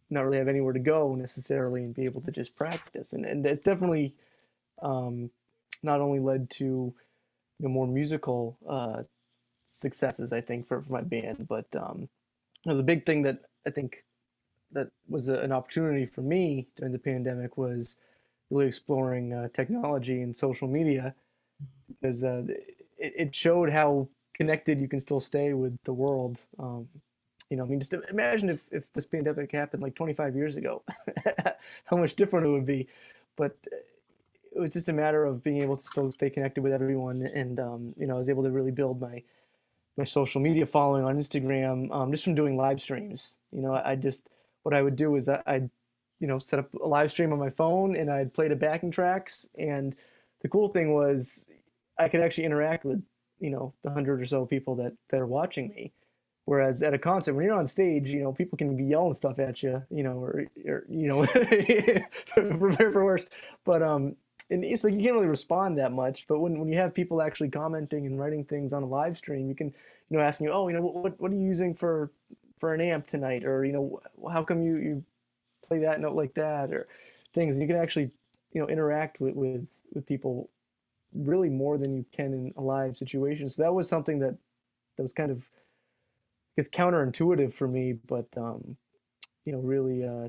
not 0.09 0.25
really 0.25 0.37
have 0.37 0.49
anywhere 0.49 0.73
to 0.73 0.79
go 0.79 1.15
necessarily 1.15 1.83
and 1.83 1.95
be 1.95 2.03
able 2.03 2.19
to 2.21 2.31
just 2.31 2.55
practice. 2.55 3.13
And, 3.13 3.25
and 3.25 3.45
it's 3.45 3.61
definitely 3.61 4.13
um, 4.81 5.31
not 5.81 6.01
only 6.01 6.19
led 6.19 6.49
to, 6.49 6.65
you 6.65 6.93
know, 7.59 7.69
more 7.69 7.87
musical 7.87 8.57
uh, 8.67 9.03
successes, 9.67 10.33
I 10.33 10.41
think, 10.41 10.67
for, 10.67 10.81
for 10.81 10.91
my 10.91 11.01
band, 11.01 11.47
but 11.47 11.67
um, 11.73 12.09
know, 12.65 12.77
the 12.77 12.83
big 12.83 13.05
thing 13.05 13.23
that 13.23 13.39
I 13.65 13.69
think 13.69 14.03
that 14.71 14.89
was 15.09 15.27
a, 15.27 15.35
an 15.35 15.51
opportunity 15.51 16.05
for 16.05 16.21
me 16.21 16.67
during 16.75 16.93
the 16.93 16.99
pandemic 16.99 17.57
was 17.57 17.97
really 18.49 18.67
exploring 18.67 19.33
uh, 19.33 19.47
technology 19.53 20.21
and 20.21 20.35
social 20.35 20.67
media 20.67 21.15
because 21.87 22.23
uh, 22.23 22.43
it, 22.97 23.13
it 23.17 23.35
showed 23.35 23.69
how 23.69 24.07
connected 24.33 24.79
you 24.79 24.87
can 24.87 24.99
still 24.99 25.19
stay 25.19 25.53
with 25.53 25.77
the 25.83 25.93
world. 25.93 26.45
Um, 26.59 26.87
you 27.49 27.57
know, 27.57 27.63
I 27.63 27.67
mean, 27.67 27.79
just 27.79 27.93
imagine 28.09 28.49
if, 28.49 28.61
if 28.71 28.91
this 28.93 29.05
pandemic 29.05 29.51
happened 29.51 29.83
like 29.83 29.95
25 29.95 30.35
years 30.35 30.55
ago, 30.55 30.83
how 31.85 31.97
much 31.97 32.15
different 32.15 32.45
it 32.45 32.49
would 32.49 32.65
be. 32.65 32.87
But 33.35 33.57
uh, 33.71 33.77
it 34.55 34.59
was 34.59 34.71
just 34.71 34.89
a 34.89 34.93
matter 34.93 35.25
of 35.25 35.43
being 35.43 35.61
able 35.61 35.77
to 35.77 35.85
still 35.85 36.11
stay 36.11 36.29
connected 36.29 36.61
with 36.61 36.73
everyone, 36.73 37.21
and 37.21 37.59
um, 37.59 37.93
you 37.97 38.05
know, 38.05 38.15
I 38.15 38.17
was 38.17 38.29
able 38.29 38.43
to 38.43 38.51
really 38.51 38.71
build 38.71 38.99
my 38.99 39.23
my 39.97 40.03
social 40.03 40.41
media 40.41 40.65
following 40.65 41.03
on 41.03 41.17
Instagram 41.17 41.91
um, 41.91 42.11
just 42.11 42.23
from 42.23 42.35
doing 42.35 42.57
live 42.57 42.79
streams. 42.81 43.37
You 43.51 43.61
know, 43.61 43.73
I, 43.73 43.95
just 43.95 44.29
what 44.63 44.73
I 44.73 44.81
would 44.81 44.95
do 44.95 45.15
is 45.15 45.27
I- 45.29 45.43
I'd, 45.45 45.69
you 46.19 46.27
know, 46.27 46.39
set 46.39 46.59
up 46.59 46.73
a 46.75 46.87
live 46.87 47.11
stream 47.11 47.33
on 47.33 47.39
my 47.39 47.49
phone 47.49 47.95
and 47.95 48.09
I'd 48.09 48.33
play 48.33 48.47
the 48.47 48.55
backing 48.55 48.91
tracks. 48.91 49.47
And 49.57 49.95
the 50.41 50.49
cool 50.49 50.69
thing 50.69 50.93
was 50.93 51.45
I 51.97 52.07
could 52.07 52.21
actually 52.21 52.45
interact 52.45 52.85
with, 52.85 53.03
you 53.39 53.49
know, 53.49 53.73
the 53.83 53.91
hundred 53.91 54.21
or 54.21 54.25
so 54.25 54.45
people 54.45 54.75
that, 54.75 54.93
that 55.09 55.19
are 55.19 55.27
watching 55.27 55.69
me. 55.69 55.93
Whereas 56.45 56.81
at 56.81 56.93
a 56.93 56.97
concert, 56.97 57.33
when 57.33 57.45
you're 57.45 57.57
on 57.57 57.67
stage, 57.67 58.09
you 58.09 58.23
know, 58.23 58.33
people 58.33 58.57
can 58.57 58.75
be 58.75 58.83
yelling 58.83 59.13
stuff 59.13 59.39
at 59.39 59.61
you, 59.61 59.83
you 59.89 60.03
know, 60.03 60.17
or, 60.17 60.45
or 60.65 60.85
you 60.89 61.07
know, 61.07 61.25
prepare 61.25 62.91
for 62.91 63.05
worst. 63.05 63.29
But 63.63 63.83
um, 63.83 64.15
and 64.51 64.65
it's 64.65 64.83
like 64.83 64.93
you 64.93 64.99
can't 64.99 65.15
really 65.15 65.27
respond 65.27 65.77
that 65.77 65.93
much. 65.93 66.27
But 66.27 66.39
when, 66.39 66.59
when 66.59 66.69
you 66.69 66.77
have 66.77 66.93
people 66.93 67.21
actually 67.21 67.49
commenting 67.49 68.05
and 68.05 68.19
writing 68.19 68.43
things 68.43 68.73
on 68.73 68.83
a 68.83 68.87
live 68.87 69.17
stream, 69.17 69.47
you 69.47 69.55
can, 69.55 69.67
you 70.09 70.17
know, 70.17 70.23
asking 70.23 70.47
you, 70.47 70.53
oh, 70.53 70.67
you 70.67 70.75
know, 70.75 70.81
what 70.81 71.19
what 71.19 71.31
are 71.31 71.35
you 71.35 71.41
using 71.41 71.73
for 71.73 72.11
for 72.59 72.73
an 72.73 72.81
amp 72.81 73.07
tonight? 73.07 73.45
Or 73.45 73.63
you 73.65 73.71
know 73.71 74.01
how 74.31 74.43
come 74.43 74.61
you 74.61 74.75
you 74.77 75.03
play 75.65 75.79
that 75.79 76.01
note 76.01 76.15
like 76.15 76.33
that? 76.35 76.71
Or 76.71 76.87
things. 77.33 77.59
You 77.59 77.67
can 77.67 77.77
actually 77.77 78.11
you 78.51 78.61
know 78.61 78.67
interact 78.67 79.21
with 79.21 79.35
with, 79.35 79.67
with 79.93 80.05
people 80.05 80.49
really 81.13 81.49
more 81.49 81.77
than 81.77 81.95
you 81.95 82.05
can 82.11 82.33
in 82.33 82.53
a 82.57 82.61
live 82.61 82.97
situation. 82.97 83.49
So 83.49 83.63
that 83.63 83.73
was 83.73 83.87
something 83.87 84.19
that 84.19 84.37
that 84.97 85.03
was 85.03 85.13
kind 85.13 85.31
of 85.31 85.49
it's 86.57 86.69
counterintuitive 86.69 87.53
for 87.53 87.67
me 87.67 87.93
but 87.93 88.27
um 88.37 88.75
you 89.45 89.53
know 89.53 89.59
really 89.59 90.03
uh 90.03 90.27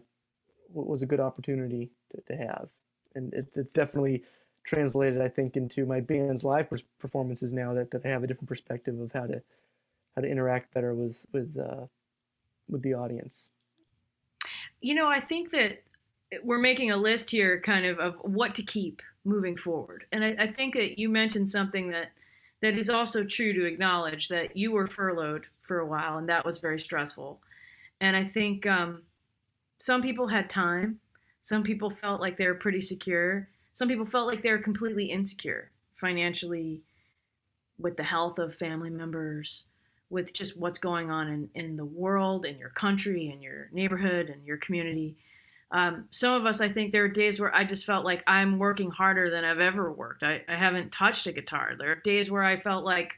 was 0.72 1.02
a 1.02 1.06
good 1.06 1.20
opportunity 1.20 1.90
to, 2.10 2.20
to 2.22 2.36
have 2.36 2.68
and 3.14 3.32
it's 3.34 3.56
it's 3.56 3.72
definitely 3.72 4.22
translated 4.64 5.20
i 5.20 5.28
think 5.28 5.56
into 5.56 5.84
my 5.84 6.00
band's 6.00 6.44
live 6.44 6.68
performances 6.98 7.52
now 7.52 7.74
that, 7.74 7.90
that 7.90 8.04
i 8.04 8.08
have 8.08 8.22
a 8.22 8.26
different 8.26 8.48
perspective 8.48 8.98
of 9.00 9.12
how 9.12 9.26
to 9.26 9.42
how 10.14 10.22
to 10.22 10.28
interact 10.28 10.72
better 10.74 10.94
with 10.94 11.24
with 11.32 11.56
uh 11.58 11.86
with 12.72 12.82
the 12.82 12.94
audience? 12.94 13.50
You 14.80 14.94
know, 14.94 15.08
I 15.08 15.20
think 15.20 15.50
that 15.52 15.82
we're 16.42 16.58
making 16.58 16.90
a 16.90 16.96
list 16.96 17.30
here 17.30 17.60
kind 17.60 17.86
of 17.86 17.98
of 17.98 18.14
what 18.22 18.54
to 18.56 18.62
keep 18.62 19.02
moving 19.24 19.56
forward. 19.56 20.06
And 20.10 20.24
I, 20.24 20.34
I, 20.38 20.46
think 20.48 20.74
that 20.74 20.98
you 20.98 21.08
mentioned 21.08 21.48
something 21.48 21.90
that 21.90 22.10
that 22.60 22.76
is 22.76 22.90
also 22.90 23.22
true 23.22 23.52
to 23.52 23.64
acknowledge 23.64 24.28
that 24.28 24.56
you 24.56 24.72
were 24.72 24.86
furloughed 24.88 25.46
for 25.60 25.78
a 25.78 25.86
while 25.86 26.18
and 26.18 26.28
that 26.28 26.44
was 26.44 26.58
very 26.58 26.80
stressful. 26.80 27.40
And 28.00 28.16
I 28.16 28.24
think 28.24 28.66
um, 28.66 29.02
some 29.78 30.02
people 30.02 30.28
had 30.28 30.50
time. 30.50 30.98
Some 31.42 31.62
people 31.62 31.90
felt 31.90 32.20
like 32.20 32.36
they 32.36 32.46
were 32.46 32.54
pretty 32.54 32.80
secure. 32.80 33.48
Some 33.74 33.88
people 33.88 34.06
felt 34.06 34.28
like 34.28 34.42
they 34.42 34.50
were 34.50 34.58
completely 34.58 35.06
insecure 35.06 35.70
financially 35.96 36.82
with 37.78 37.96
the 37.96 38.04
health 38.04 38.38
of 38.38 38.54
family 38.54 38.90
members 38.90 39.64
with 40.08 40.34
just 40.34 40.58
what's 40.58 40.78
going 40.78 41.10
on 41.10 41.28
in, 41.28 41.50
in 41.54 41.76
the 41.76 41.84
world, 41.84 42.44
in 42.44 42.58
your 42.58 42.68
country, 42.68 43.30
in 43.30 43.40
your 43.40 43.70
neighborhood, 43.72 44.28
and 44.28 44.44
your 44.46 44.58
community. 44.58 45.16
Um, 45.70 46.06
some 46.10 46.34
of 46.34 46.44
us, 46.44 46.60
I 46.60 46.68
think 46.68 46.92
there 46.92 47.04
are 47.04 47.08
days 47.08 47.40
where 47.40 47.54
I 47.54 47.64
just 47.64 47.86
felt 47.86 48.04
like 48.04 48.22
I'm 48.26 48.58
working 48.58 48.90
harder 48.90 49.30
than 49.30 49.42
I've 49.42 49.58
ever 49.58 49.90
worked. 49.90 50.22
I, 50.22 50.42
I 50.46 50.54
haven't 50.54 50.92
touched 50.92 51.26
a 51.26 51.32
guitar. 51.32 51.72
There 51.78 51.90
are 51.92 51.96
days 51.96 52.30
where 52.30 52.42
I 52.42 52.60
felt 52.60 52.84
like 52.84 53.14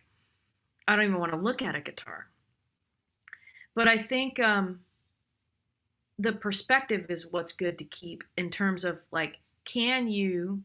I 0.86 0.94
don't 0.94 1.06
even 1.06 1.18
want 1.18 1.32
to 1.32 1.38
look 1.38 1.62
at 1.62 1.74
a 1.74 1.80
guitar. 1.80 2.28
But 3.74 3.88
I 3.88 3.98
think 3.98 4.38
um, 4.38 4.80
the 6.18 6.32
perspective 6.32 7.06
is 7.08 7.26
what's 7.30 7.52
good 7.52 7.78
to 7.78 7.84
keep 7.84 8.22
in 8.36 8.50
terms 8.50 8.84
of 8.84 9.00
like, 9.10 9.38
can 9.64 10.08
you 10.08 10.62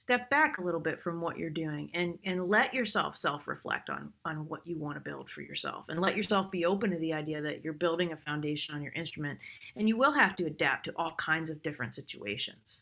step 0.00 0.30
back 0.30 0.56
a 0.56 0.62
little 0.62 0.80
bit 0.80 0.98
from 0.98 1.20
what 1.20 1.36
you're 1.36 1.50
doing 1.50 1.90
and 1.92 2.18
and 2.24 2.48
let 2.48 2.72
yourself 2.72 3.14
self-reflect 3.14 3.90
on 3.90 4.10
on 4.24 4.48
what 4.48 4.66
you 4.66 4.78
want 4.78 4.96
to 4.96 5.00
build 5.00 5.28
for 5.28 5.42
yourself 5.42 5.84
and 5.90 6.00
let 6.00 6.16
yourself 6.16 6.50
be 6.50 6.64
open 6.64 6.90
to 6.90 6.96
the 7.00 7.12
idea 7.12 7.42
that 7.42 7.62
you're 7.62 7.74
building 7.74 8.10
a 8.10 8.16
foundation 8.16 8.74
on 8.74 8.80
your 8.80 8.94
instrument 8.94 9.38
and 9.76 9.86
you 9.86 9.98
will 9.98 10.12
have 10.12 10.34
to 10.34 10.46
adapt 10.46 10.86
to 10.86 10.92
all 10.96 11.12
kinds 11.18 11.50
of 11.50 11.62
different 11.62 11.94
situations. 11.94 12.80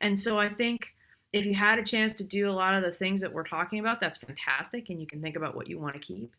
And 0.00 0.18
so 0.18 0.40
i 0.40 0.48
think 0.48 0.92
if 1.32 1.44
you 1.44 1.54
had 1.54 1.78
a 1.78 1.84
chance 1.84 2.14
to 2.14 2.24
do 2.24 2.50
a 2.50 2.52
lot 2.52 2.74
of 2.74 2.82
the 2.82 2.90
things 2.90 3.20
that 3.20 3.32
we're 3.32 3.44
talking 3.44 3.78
about 3.78 4.00
that's 4.00 4.18
fantastic 4.18 4.90
and 4.90 5.00
you 5.00 5.06
can 5.06 5.22
think 5.22 5.36
about 5.36 5.54
what 5.54 5.68
you 5.68 5.78
want 5.78 5.94
to 5.94 6.00
keep 6.00 6.34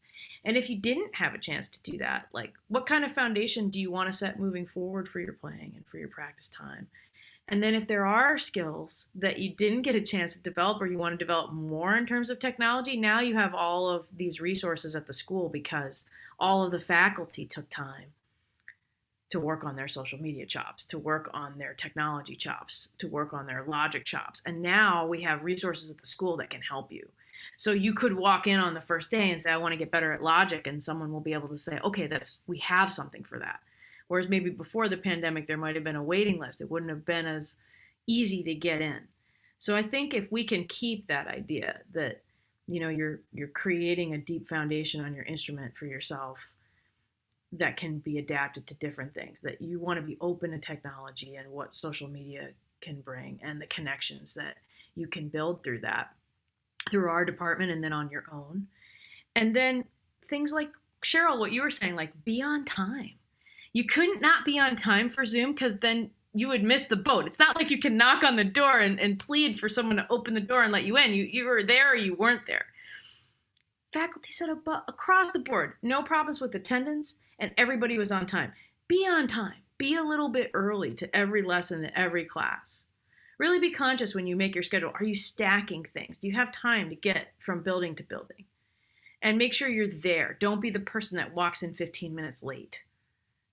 and 0.45 0.57
if 0.57 0.69
you 0.69 0.77
didn't 0.77 1.15
have 1.15 1.33
a 1.33 1.39
chance 1.39 1.69
to 1.69 1.81
do 1.81 1.97
that 1.97 2.27
like 2.33 2.53
what 2.67 2.85
kind 2.85 3.03
of 3.03 3.11
foundation 3.11 3.69
do 3.69 3.79
you 3.79 3.91
want 3.91 4.11
to 4.11 4.17
set 4.17 4.39
moving 4.39 4.65
forward 4.65 5.07
for 5.07 5.19
your 5.19 5.33
playing 5.33 5.73
and 5.75 5.85
for 5.85 5.97
your 5.97 6.07
practice 6.07 6.49
time 6.49 6.87
and 7.49 7.63
then 7.63 7.73
if 7.73 7.87
there 7.87 8.05
are 8.05 8.37
skills 8.37 9.07
that 9.15 9.39
you 9.39 9.53
didn't 9.53 9.83
get 9.83 9.95
a 9.95 10.01
chance 10.01 10.33
to 10.33 10.41
develop 10.41 10.81
or 10.81 10.87
you 10.87 10.97
want 10.97 11.13
to 11.13 11.17
develop 11.17 11.53
more 11.53 11.95
in 11.95 12.05
terms 12.05 12.29
of 12.29 12.39
technology, 12.39 12.97
now 12.97 13.21
you 13.21 13.35
have 13.35 13.55
all 13.55 13.89
of 13.89 14.05
these 14.15 14.41
resources 14.41 14.95
at 14.95 15.07
the 15.07 15.13
school 15.13 15.47
because 15.47 16.05
all 16.39 16.63
of 16.63 16.71
the 16.71 16.79
faculty 16.79 17.45
took 17.45 17.69
time 17.69 18.11
to 19.29 19.39
work 19.39 19.63
on 19.63 19.75
their 19.75 19.87
social 19.87 20.21
media 20.21 20.45
chops, 20.45 20.85
to 20.85 20.97
work 20.97 21.29
on 21.33 21.57
their 21.57 21.73
technology 21.73 22.35
chops, 22.35 22.89
to 22.97 23.07
work 23.07 23.33
on 23.33 23.45
their 23.45 23.63
logic 23.65 24.05
chops. 24.05 24.41
And 24.45 24.61
now 24.61 25.05
we 25.05 25.21
have 25.21 25.43
resources 25.43 25.91
at 25.91 25.97
the 25.99 26.07
school 26.07 26.37
that 26.37 26.49
can 26.49 26.61
help 26.61 26.91
you. 26.91 27.07
So 27.57 27.71
you 27.71 27.93
could 27.93 28.15
walk 28.15 28.47
in 28.47 28.59
on 28.59 28.73
the 28.73 28.81
first 28.81 29.09
day 29.11 29.31
and 29.31 29.41
say, 29.41 29.51
I 29.51 29.57
want 29.57 29.73
to 29.73 29.77
get 29.77 29.91
better 29.91 30.13
at 30.13 30.23
logic, 30.23 30.67
and 30.67 30.81
someone 30.81 31.11
will 31.11 31.21
be 31.21 31.33
able 31.33 31.49
to 31.49 31.57
say, 31.57 31.79
okay, 31.83 32.07
that's 32.07 32.41
we 32.47 32.59
have 32.59 32.93
something 32.93 33.23
for 33.23 33.39
that. 33.39 33.59
Whereas 34.07 34.29
maybe 34.29 34.49
before 34.49 34.87
the 34.87 34.97
pandemic, 34.97 35.47
there 35.47 35.57
might 35.57 35.75
have 35.75 35.83
been 35.83 35.95
a 35.95 36.03
waiting 36.03 36.39
list. 36.39 36.61
It 36.61 36.71
wouldn't 36.71 36.91
have 36.91 37.05
been 37.05 37.25
as 37.25 37.55
easy 38.07 38.43
to 38.43 38.55
get 38.55 38.81
in. 38.81 38.99
So 39.59 39.75
I 39.75 39.83
think 39.83 40.13
if 40.13 40.31
we 40.31 40.45
can 40.45 40.65
keep 40.65 41.07
that 41.07 41.27
idea 41.27 41.81
that 41.93 42.21
you 42.67 42.79
know 42.79 42.89
you're 42.89 43.21
you're 43.33 43.47
creating 43.47 44.13
a 44.13 44.17
deep 44.17 44.47
foundation 44.47 45.03
on 45.03 45.13
your 45.13 45.23
instrument 45.25 45.75
for 45.75 45.85
yourself 45.85 46.37
that 47.53 47.77
can 47.77 47.99
be 47.99 48.17
adapted 48.17 48.67
to 48.67 48.73
different 48.75 49.13
things 49.13 49.39
that 49.41 49.61
you 49.61 49.79
want 49.79 49.97
to 49.97 50.05
be 50.05 50.17
open 50.19 50.51
to 50.51 50.59
technology 50.59 51.35
and 51.35 51.49
what 51.49 51.73
social 51.73 52.09
media 52.09 52.49
can 52.81 52.99
bring 52.99 53.39
and 53.41 53.61
the 53.61 53.67
connections 53.67 54.33
that 54.33 54.57
you 54.95 55.07
can 55.07 55.29
build 55.29 55.63
through 55.63 55.79
that 55.79 56.11
through 56.89 57.09
our 57.09 57.25
department 57.25 57.71
and 57.71 57.83
then 57.83 57.93
on 57.93 58.09
your 58.09 58.25
own 58.31 58.67
and 59.35 59.55
then 59.55 59.85
things 60.29 60.51
like 60.51 60.69
cheryl 61.03 61.39
what 61.39 61.51
you 61.51 61.61
were 61.61 61.71
saying 61.71 61.95
like 61.95 62.11
be 62.25 62.41
on 62.41 62.65
time 62.65 63.11
you 63.77 63.83
couldn't 63.83 64.21
not 64.21 64.43
be 64.43 64.57
on 64.57 64.75
time 64.75 65.07
for 65.07 65.23
Zoom 65.23 65.51
because 65.51 65.77
then 65.77 66.09
you 66.33 66.47
would 66.47 66.63
miss 66.63 66.85
the 66.85 66.95
boat. 66.95 67.27
It's 67.27 67.37
not 67.37 67.55
like 67.55 67.69
you 67.69 67.79
can 67.79 67.95
knock 67.95 68.23
on 68.23 68.35
the 68.35 68.43
door 68.43 68.79
and, 68.79 68.99
and 68.99 69.19
plead 69.19 69.59
for 69.59 69.69
someone 69.69 69.97
to 69.97 70.07
open 70.09 70.33
the 70.33 70.39
door 70.39 70.63
and 70.63 70.71
let 70.71 70.83
you 70.83 70.97
in. 70.97 71.13
You, 71.13 71.23
you 71.23 71.45
were 71.45 71.63
there 71.63 71.91
or 71.91 71.95
you 71.95 72.15
weren't 72.15 72.47
there. 72.47 72.65
Faculty 73.93 74.33
up 74.43 74.85
across 74.87 75.31
the 75.31 75.39
board, 75.39 75.73
no 75.81 76.03
problems 76.03 76.41
with 76.41 76.55
attendance, 76.55 77.15
and 77.37 77.51
everybody 77.55 77.99
was 77.99 78.11
on 78.11 78.25
time. 78.25 78.51
Be 78.87 79.07
on 79.07 79.27
time. 79.27 79.61
Be 79.77 79.95
a 79.95 80.03
little 80.03 80.29
bit 80.29 80.51
early 80.53 80.95
to 80.95 81.15
every 81.15 81.41
lesson, 81.43 81.83
to 81.83 81.99
every 81.99 82.25
class. 82.25 82.83
Really 83.37 83.59
be 83.59 83.71
conscious 83.71 84.15
when 84.15 84.25
you 84.25 84.35
make 84.35 84.55
your 84.55 84.63
schedule. 84.63 84.91
Are 84.99 85.05
you 85.05 85.15
stacking 85.15 85.85
things? 85.85 86.17
Do 86.17 86.27
you 86.27 86.33
have 86.33 86.51
time 86.51 86.89
to 86.89 86.95
get 86.95 87.27
from 87.39 87.61
building 87.61 87.95
to 87.95 88.03
building? 88.03 88.45
And 89.21 89.37
make 89.37 89.53
sure 89.53 89.67
you're 89.67 89.87
there. 89.87 90.37
Don't 90.39 90.61
be 90.61 90.69
the 90.69 90.79
person 90.79 91.17
that 91.17 91.33
walks 91.33 91.61
in 91.61 91.73
15 91.73 92.13
minutes 92.13 92.41
late 92.41 92.81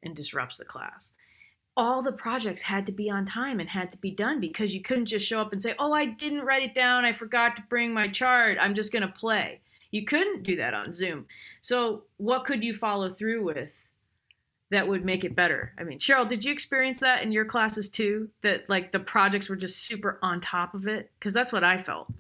and 0.03 0.15
disrupts 0.15 0.57
the 0.57 0.65
class. 0.65 1.11
All 1.77 2.03
the 2.03 2.13
projects 2.13 2.63
had 2.63 2.87
to 2.87 2.93
be 2.93 3.11
on 3.11 3.27
time 3.27 3.61
and 3.61 3.69
had 3.69 3.91
to 3.93 3.99
be 3.99 4.11
done 4.11 4.41
because 4.41 4.75
you 4.75 4.81
couldn't 4.81 5.07
just 5.07 5.27
show 5.27 5.41
up 5.41 5.53
and 5.53 5.63
say, 5.63 5.75
Oh, 5.79 5.93
I 5.93 6.07
didn't 6.07 6.43
write 6.43 6.63
it 6.63 6.75
down. 6.75 7.05
I 7.05 7.13
forgot 7.13 7.57
to 7.57 7.63
bring 7.69 7.93
my 7.93 8.09
chart. 8.09 8.59
I'm 8.61 8.75
just 8.75 8.93
going 8.93 9.03
to 9.03 9.09
play. 9.09 9.61
You 9.91 10.05
couldn't 10.05 10.45
do 10.45 10.57
that 10.57 10.75
on 10.75 10.93
Zoom. 10.93 11.27
So, 11.63 12.05
what 12.17 12.45
could 12.45 12.63
you 12.63 12.75
follow 12.75 13.13
through 13.13 13.45
with 13.45 13.84
that 14.75 14.87
would 14.89 15.05
make 15.05 15.25
it 15.25 15.35
better? 15.35 15.73
I 15.79 15.85
mean, 15.85 15.99
Cheryl, 15.99 16.29
did 16.29 16.45
you 16.45 16.53
experience 16.53 17.01
that 17.01 17.23
in 17.23 17.33
your 17.33 17.45
classes 17.45 17.89
too? 17.91 18.29
That 18.43 18.69
like 18.69 18.93
the 18.93 19.01
projects 19.01 19.49
were 19.49 19.57
just 19.57 19.85
super 19.85 20.19
on 20.23 20.41
top 20.41 20.75
of 20.75 20.87
it? 20.87 21.11
Because 21.19 21.35
that's 21.35 21.53
what 21.53 21.65
I 21.65 21.79
felt. 21.79 22.13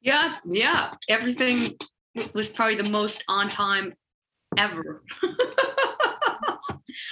Yeah, 0.00 0.36
yeah. 0.44 0.94
Everything 1.08 1.76
was 2.32 2.48
probably 2.48 2.76
the 2.76 2.90
most 2.90 3.24
on 3.28 3.48
time 3.48 3.94
ever. 4.56 5.02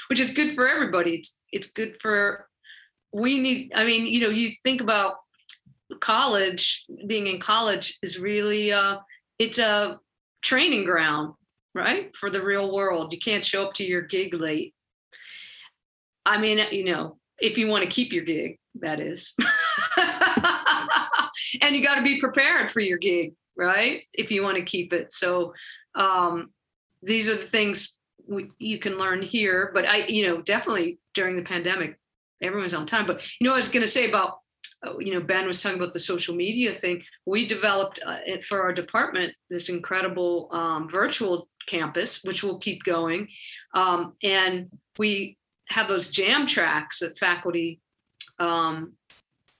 which 0.08 0.20
is 0.20 0.32
good 0.32 0.54
for 0.54 0.68
everybody. 0.68 1.16
It's 1.16 1.40
it's 1.52 1.70
good 1.70 1.96
for 2.00 2.48
we 3.12 3.38
need. 3.38 3.72
I 3.74 3.84
mean, 3.84 4.06
you 4.06 4.20
know, 4.20 4.28
you 4.28 4.50
think 4.62 4.80
about 4.80 5.16
college. 6.00 6.84
Being 7.06 7.26
in 7.26 7.40
college 7.40 7.98
is 8.02 8.18
really 8.18 8.72
uh, 8.72 8.98
it's 9.38 9.58
a 9.58 9.98
training 10.42 10.84
ground, 10.84 11.34
right, 11.76 12.14
for 12.16 12.30
the 12.30 12.42
real 12.42 12.74
world. 12.74 13.12
You 13.12 13.18
can't 13.18 13.44
show 13.44 13.66
up 13.66 13.74
to 13.74 13.84
your 13.84 14.02
gig 14.02 14.34
late. 14.34 14.74
I 16.24 16.38
mean, 16.38 16.58
you 16.72 16.84
know, 16.84 17.18
if 17.38 17.58
you 17.58 17.68
want 17.68 17.84
to 17.84 17.90
keep 17.90 18.12
your 18.12 18.24
gig, 18.24 18.58
that 18.80 18.98
is. 18.98 19.34
and 21.60 21.76
you 21.76 21.84
got 21.84 21.96
to 21.96 22.02
be 22.02 22.18
prepared 22.18 22.70
for 22.70 22.80
your 22.80 22.98
gig, 22.98 23.34
right? 23.56 24.02
If 24.12 24.30
you 24.30 24.42
want 24.42 24.56
to 24.56 24.64
keep 24.64 24.92
it. 24.92 25.12
So 25.12 25.54
um, 25.94 26.50
these 27.02 27.28
are 27.28 27.36
the 27.36 27.42
things 27.42 27.96
we, 28.26 28.50
you 28.58 28.78
can 28.78 28.98
learn 28.98 29.22
here. 29.22 29.70
But 29.74 29.86
I, 29.86 30.06
you 30.06 30.26
know, 30.26 30.42
definitely 30.42 30.98
during 31.14 31.36
the 31.36 31.42
pandemic, 31.42 31.98
everyone's 32.42 32.74
on 32.74 32.86
time. 32.86 33.06
But 33.06 33.22
you 33.40 33.46
know, 33.46 33.52
I 33.52 33.56
was 33.56 33.68
going 33.68 33.84
to 33.84 33.90
say 33.90 34.08
about, 34.08 34.40
uh, 34.86 34.98
you 34.98 35.14
know, 35.14 35.20
Ben 35.20 35.46
was 35.46 35.62
talking 35.62 35.78
about 35.78 35.92
the 35.92 36.00
social 36.00 36.34
media 36.34 36.72
thing. 36.72 37.02
We 37.24 37.46
developed 37.46 38.00
uh, 38.04 38.18
for 38.48 38.62
our 38.62 38.72
department 38.72 39.32
this 39.48 39.68
incredible 39.68 40.48
um, 40.52 40.88
virtual 40.88 41.48
campus, 41.66 42.22
which 42.24 42.42
will 42.42 42.58
keep 42.58 42.84
going, 42.84 43.28
um, 43.74 44.14
and 44.22 44.70
we 44.98 45.36
have 45.68 45.88
those 45.88 46.10
jam 46.10 46.46
tracks 46.46 47.00
that 47.00 47.18
faculty 47.18 47.80
um, 48.38 48.92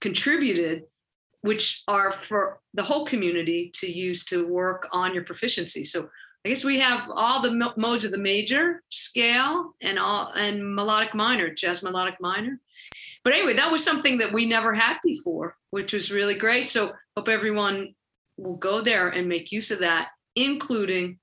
contributed 0.00 0.84
which 1.46 1.84
are 1.86 2.10
for 2.10 2.60
the 2.74 2.82
whole 2.82 3.06
community 3.06 3.70
to 3.72 3.90
use 3.90 4.24
to 4.24 4.48
work 4.48 4.88
on 4.90 5.14
your 5.14 5.22
proficiency. 5.22 5.84
So 5.84 6.08
I 6.44 6.48
guess 6.48 6.64
we 6.64 6.80
have 6.80 7.08
all 7.08 7.40
the 7.40 7.72
modes 7.76 8.04
of 8.04 8.10
the 8.10 8.18
major 8.18 8.82
scale 8.90 9.74
and 9.80 9.98
all 9.98 10.32
and 10.32 10.74
melodic 10.74 11.14
minor, 11.14 11.54
jazz 11.54 11.82
melodic 11.82 12.16
minor. 12.20 12.60
But 13.24 13.34
anyway, 13.34 13.54
that 13.54 13.72
was 13.72 13.84
something 13.84 14.18
that 14.18 14.32
we 14.32 14.46
never 14.46 14.72
had 14.72 14.98
before, 15.04 15.56
which 15.70 15.92
was 15.92 16.12
really 16.12 16.36
great. 16.36 16.68
So 16.68 16.92
hope 17.16 17.28
everyone 17.28 17.94
will 18.36 18.56
go 18.56 18.80
there 18.80 19.08
and 19.08 19.28
make 19.28 19.52
use 19.52 19.70
of 19.70 19.80
that, 19.80 20.08
including 20.34 21.18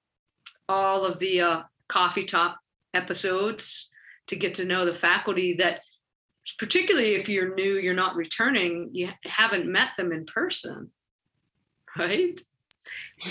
all 0.70 1.06
of 1.06 1.20
the 1.20 1.42
uh, 1.42 1.62
Coffee 1.88 2.26
Talk 2.26 2.58
episodes 2.94 3.90
to 4.28 4.36
get 4.36 4.54
to 4.56 4.66
know 4.66 4.86
the 4.86 4.94
faculty 4.94 5.56
that 5.56 5.82
particularly 6.60 7.16
if 7.16 7.30
you're 7.30 7.56
new 7.56 7.76
you're 7.76 7.94
not 7.94 8.16
returning 8.16 8.90
you 8.92 9.10
haven't 9.24 9.66
met 9.66 9.90
them 9.98 10.12
in 10.12 10.26
person 10.26 10.92
right 11.98 12.42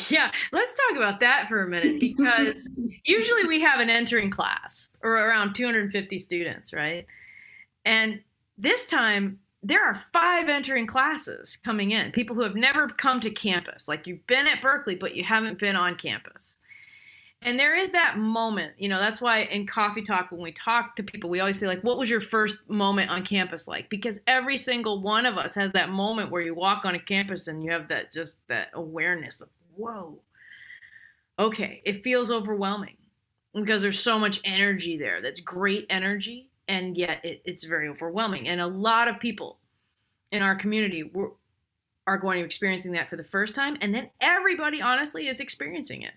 yeah, 0.08 0.30
let's 0.52 0.74
talk 0.74 0.96
about 0.96 1.20
that 1.20 1.48
for 1.48 1.62
a 1.62 1.68
minute 1.68 2.00
because 2.00 2.68
usually 3.04 3.46
we 3.46 3.60
have 3.60 3.80
an 3.80 3.90
entering 3.90 4.30
class 4.30 4.90
or 5.02 5.12
around 5.12 5.54
250 5.54 6.18
students, 6.18 6.72
right? 6.72 7.06
And 7.84 8.20
this 8.56 8.86
time 8.86 9.40
there 9.62 9.84
are 9.84 10.02
five 10.12 10.48
entering 10.48 10.86
classes 10.86 11.56
coming 11.56 11.92
in, 11.92 12.10
people 12.10 12.34
who 12.34 12.42
have 12.42 12.56
never 12.56 12.88
come 12.88 13.20
to 13.20 13.30
campus. 13.30 13.86
Like 13.86 14.06
you've 14.06 14.26
been 14.26 14.46
at 14.46 14.62
Berklee 14.62 14.98
but 14.98 15.14
you 15.14 15.24
haven't 15.24 15.58
been 15.58 15.76
on 15.76 15.96
campus. 15.96 16.58
And 17.44 17.58
there 17.58 17.76
is 17.76 17.92
that 17.92 18.18
moment, 18.18 18.74
you 18.78 18.88
know, 18.88 19.00
that's 19.00 19.20
why 19.20 19.40
in 19.40 19.66
coffee 19.66 20.02
talk, 20.02 20.30
when 20.30 20.40
we 20.40 20.52
talk 20.52 20.94
to 20.96 21.02
people, 21.02 21.28
we 21.28 21.40
always 21.40 21.58
say, 21.58 21.66
like, 21.66 21.82
what 21.82 21.98
was 21.98 22.08
your 22.08 22.20
first 22.20 22.68
moment 22.68 23.10
on 23.10 23.24
campus 23.24 23.66
like? 23.66 23.88
Because 23.90 24.20
every 24.26 24.56
single 24.56 25.02
one 25.02 25.26
of 25.26 25.36
us 25.36 25.56
has 25.56 25.72
that 25.72 25.90
moment 25.90 26.30
where 26.30 26.42
you 26.42 26.54
walk 26.54 26.84
on 26.84 26.94
a 26.94 27.00
campus 27.00 27.48
and 27.48 27.64
you 27.64 27.72
have 27.72 27.88
that 27.88 28.12
just 28.12 28.38
that 28.48 28.68
awareness 28.74 29.40
of 29.40 29.48
whoa, 29.74 30.20
okay, 31.38 31.82
it 31.84 32.04
feels 32.04 32.30
overwhelming 32.30 32.96
because 33.54 33.82
there's 33.82 33.98
so 33.98 34.18
much 34.18 34.40
energy 34.44 34.96
there. 34.96 35.20
That's 35.20 35.40
great 35.40 35.86
energy, 35.90 36.50
and 36.68 36.96
yet 36.96 37.24
it, 37.24 37.42
it's 37.44 37.64
very 37.64 37.88
overwhelming. 37.88 38.46
And 38.48 38.60
a 38.60 38.66
lot 38.66 39.08
of 39.08 39.18
people 39.18 39.58
in 40.30 40.42
our 40.42 40.54
community 40.54 41.10
are 42.06 42.18
going 42.18 42.38
to 42.38 42.42
be 42.42 42.46
experiencing 42.46 42.92
that 42.92 43.10
for 43.10 43.16
the 43.16 43.24
first 43.24 43.54
time, 43.54 43.76
and 43.80 43.94
then 43.94 44.10
everybody, 44.20 44.80
honestly, 44.80 45.26
is 45.26 45.40
experiencing 45.40 46.02
it. 46.02 46.12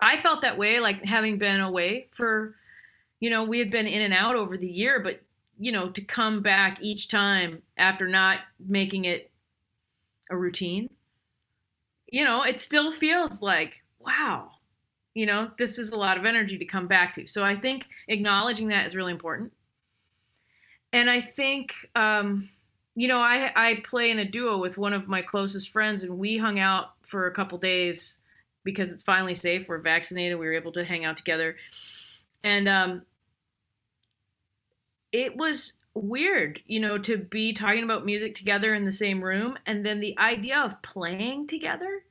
I 0.00 0.20
felt 0.20 0.42
that 0.42 0.58
way, 0.58 0.80
like 0.80 1.04
having 1.04 1.38
been 1.38 1.60
away 1.60 2.08
for, 2.12 2.54
you 3.20 3.30
know, 3.30 3.44
we 3.44 3.58
had 3.58 3.70
been 3.70 3.86
in 3.86 4.02
and 4.02 4.14
out 4.14 4.36
over 4.36 4.56
the 4.56 4.70
year, 4.70 5.00
but 5.00 5.20
you 5.58 5.72
know, 5.72 5.88
to 5.90 6.02
come 6.02 6.42
back 6.42 6.78
each 6.82 7.08
time 7.08 7.62
after 7.78 8.06
not 8.06 8.40
making 8.60 9.06
it 9.06 9.30
a 10.30 10.36
routine, 10.36 10.90
you 12.10 12.24
know, 12.24 12.42
it 12.42 12.60
still 12.60 12.92
feels 12.92 13.40
like, 13.40 13.82
wow, 13.98 14.50
you 15.14 15.24
know, 15.24 15.50
this 15.58 15.78
is 15.78 15.92
a 15.92 15.96
lot 15.96 16.18
of 16.18 16.26
energy 16.26 16.58
to 16.58 16.64
come 16.64 16.86
back 16.86 17.14
to. 17.14 17.26
So 17.26 17.42
I 17.42 17.56
think 17.56 17.86
acknowledging 18.08 18.68
that 18.68 18.86
is 18.86 18.94
really 18.94 19.12
important. 19.12 19.52
And 20.92 21.08
I 21.08 21.20
think, 21.20 21.72
um, 21.94 22.50
you 22.94 23.08
know, 23.08 23.20
I, 23.20 23.50
I 23.56 23.82
play 23.84 24.10
in 24.10 24.18
a 24.18 24.24
duo 24.24 24.58
with 24.58 24.78
one 24.78 24.92
of 24.92 25.08
my 25.08 25.22
closest 25.22 25.70
friends, 25.70 26.02
and 26.02 26.18
we 26.18 26.38
hung 26.38 26.58
out 26.58 26.92
for 27.02 27.26
a 27.26 27.32
couple 27.32 27.58
days 27.58 28.16
because 28.66 28.92
it's 28.92 29.02
finally 29.02 29.34
safe. 29.34 29.66
We're 29.68 29.78
vaccinated. 29.78 30.38
We 30.38 30.44
were 30.44 30.52
able 30.52 30.72
to 30.72 30.84
hang 30.84 31.06
out 31.06 31.16
together. 31.16 31.56
And 32.44 32.68
um, 32.68 33.02
it 35.12 35.36
was 35.36 35.74
weird, 35.94 36.60
you 36.66 36.80
know, 36.80 36.98
to 36.98 37.16
be 37.16 37.54
talking 37.54 37.84
about 37.84 38.04
music 38.04 38.34
together 38.34 38.74
in 38.74 38.84
the 38.84 38.92
same 38.92 39.24
room. 39.24 39.56
And 39.64 39.86
then 39.86 40.00
the 40.00 40.18
idea 40.18 40.58
of 40.58 40.82
playing 40.82 41.46
together 41.46 42.02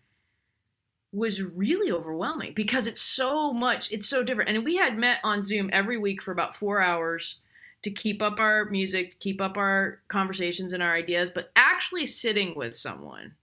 was 1.12 1.42
really 1.42 1.92
overwhelming 1.92 2.54
because 2.56 2.88
it's 2.88 3.02
so 3.02 3.54
much, 3.54 3.92
it's 3.92 4.08
so 4.08 4.24
different. 4.24 4.50
And 4.50 4.66
we 4.66 4.78
had 4.78 4.98
met 4.98 5.20
on 5.24 5.44
Zoom 5.44 5.70
every 5.72 5.98
week 5.98 6.24
for 6.24 6.32
about 6.32 6.56
four 6.56 6.82
hours 6.82 7.40
to 7.84 7.92
keep 7.92 8.22
up 8.22 8.40
our 8.40 8.66
music, 8.66 9.20
keep 9.20 9.40
up 9.40 9.58
our 9.58 10.02
conversations 10.08 10.74
and 10.74 10.82
our 10.82 10.96
ideas, 10.96 11.30
but 11.30 11.52
actually 11.56 12.06
sitting 12.06 12.56
with 12.56 12.76
someone 12.76 13.34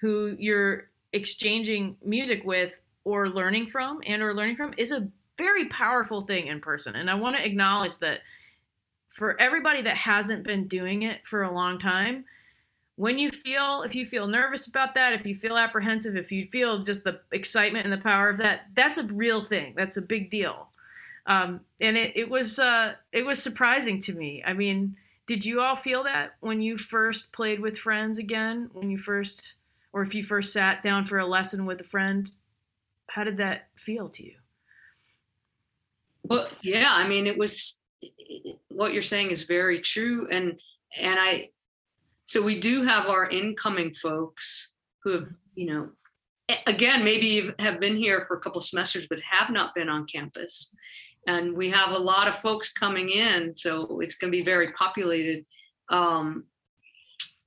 who 0.00 0.36
you're 0.38 0.87
exchanging 1.12 1.96
music 2.04 2.44
with 2.44 2.78
or 3.04 3.28
learning 3.28 3.66
from 3.68 4.00
and 4.06 4.22
or 4.22 4.34
learning 4.34 4.56
from 4.56 4.74
is 4.76 4.92
a 4.92 5.08
very 5.38 5.66
powerful 5.66 6.22
thing 6.22 6.46
in 6.48 6.60
person. 6.60 6.94
And 6.94 7.08
I 7.08 7.14
want 7.14 7.36
to 7.36 7.46
acknowledge 7.46 7.98
that 7.98 8.20
for 9.08 9.40
everybody 9.40 9.82
that 9.82 9.96
hasn't 9.96 10.44
been 10.44 10.68
doing 10.68 11.02
it 11.02 11.26
for 11.26 11.42
a 11.42 11.52
long 11.52 11.78
time, 11.78 12.24
when 12.96 13.18
you 13.18 13.30
feel 13.30 13.82
if 13.82 13.94
you 13.94 14.04
feel 14.04 14.26
nervous 14.26 14.66
about 14.66 14.94
that, 14.94 15.12
if 15.12 15.24
you 15.24 15.36
feel 15.36 15.56
apprehensive, 15.56 16.16
if 16.16 16.32
you 16.32 16.46
feel 16.46 16.82
just 16.82 17.04
the 17.04 17.20
excitement 17.32 17.84
and 17.84 17.92
the 17.92 18.02
power 18.02 18.28
of 18.28 18.38
that, 18.38 18.66
that's 18.74 18.98
a 18.98 19.04
real 19.04 19.44
thing. 19.44 19.72
That's 19.76 19.96
a 19.96 20.02
big 20.02 20.30
deal. 20.30 20.68
Um, 21.26 21.60
and 21.80 21.96
it, 21.96 22.16
it 22.16 22.28
was 22.28 22.58
uh, 22.58 22.94
it 23.12 23.24
was 23.24 23.40
surprising 23.40 24.00
to 24.02 24.12
me. 24.12 24.42
I 24.44 24.52
mean, 24.52 24.96
did 25.26 25.44
you 25.44 25.60
all 25.60 25.76
feel 25.76 26.02
that 26.04 26.34
when 26.40 26.60
you 26.60 26.76
first 26.76 27.32
played 27.32 27.60
with 27.60 27.78
friends 27.78 28.18
again? 28.18 28.70
When 28.72 28.90
you 28.90 28.98
first 28.98 29.54
or 29.92 30.02
if 30.02 30.14
you 30.14 30.22
first 30.22 30.52
sat 30.52 30.82
down 30.82 31.04
for 31.04 31.18
a 31.18 31.26
lesson 31.26 31.66
with 31.66 31.80
a 31.80 31.84
friend, 31.84 32.30
how 33.08 33.24
did 33.24 33.38
that 33.38 33.68
feel 33.76 34.08
to 34.10 34.24
you? 34.24 34.34
Well, 36.24 36.48
yeah, 36.62 36.90
I 36.92 37.08
mean, 37.08 37.26
it 37.26 37.38
was 37.38 37.80
what 38.68 38.92
you're 38.92 39.02
saying 39.02 39.30
is 39.30 39.44
very 39.44 39.80
true, 39.80 40.28
and 40.30 40.58
and 40.98 41.18
I, 41.18 41.50
so 42.26 42.42
we 42.42 42.60
do 42.60 42.84
have 42.84 43.06
our 43.06 43.28
incoming 43.28 43.94
folks 43.94 44.72
who 45.02 45.12
have, 45.12 45.28
you 45.54 45.66
know, 45.72 45.90
again 46.66 47.04
maybe 47.04 47.50
have 47.58 47.80
been 47.80 47.96
here 47.96 48.22
for 48.22 48.36
a 48.36 48.40
couple 48.40 48.60
semesters 48.60 49.06
but 49.08 49.20
have 49.20 49.50
not 49.50 49.74
been 49.74 49.88
on 49.88 50.06
campus, 50.06 50.74
and 51.26 51.56
we 51.56 51.70
have 51.70 51.92
a 51.92 51.98
lot 51.98 52.28
of 52.28 52.36
folks 52.36 52.72
coming 52.72 53.08
in, 53.08 53.56
so 53.56 54.00
it's 54.00 54.16
going 54.16 54.30
to 54.30 54.38
be 54.38 54.44
very 54.44 54.72
populated. 54.72 55.46
Um, 55.88 56.44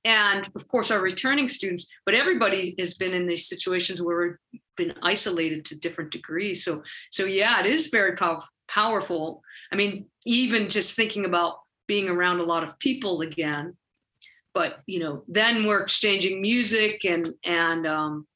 and 0.04 0.48
of 0.54 0.66
course 0.68 0.90
our 0.90 1.00
returning 1.00 1.48
students 1.48 1.92
but 2.04 2.14
everybody 2.14 2.74
has 2.78 2.94
been 2.94 3.14
in 3.14 3.26
these 3.26 3.48
situations 3.48 4.02
where 4.02 4.38
we've 4.52 4.60
been 4.76 4.94
isolated 5.02 5.64
to 5.66 5.78
different 5.78 6.10
degrees. 6.10 6.64
So 6.64 6.82
so 7.10 7.24
yeah 7.24 7.60
it 7.60 7.66
is 7.66 7.88
very 7.88 8.16
pow- 8.16 8.44
powerful. 8.68 9.42
I 9.72 9.76
mean 9.76 10.06
even 10.24 10.68
just 10.68 10.96
thinking 10.96 11.24
about 11.24 11.56
being 11.86 12.08
around 12.08 12.40
a 12.40 12.44
lot 12.44 12.64
of 12.64 12.78
people 12.78 13.20
again 13.22 13.76
but 14.54 14.80
you 14.86 14.98
know 14.98 15.24
then 15.28 15.66
we're 15.66 15.82
exchanging 15.82 16.40
music 16.40 17.04
and 17.04 17.28
and 17.44 17.86
um 17.86 18.26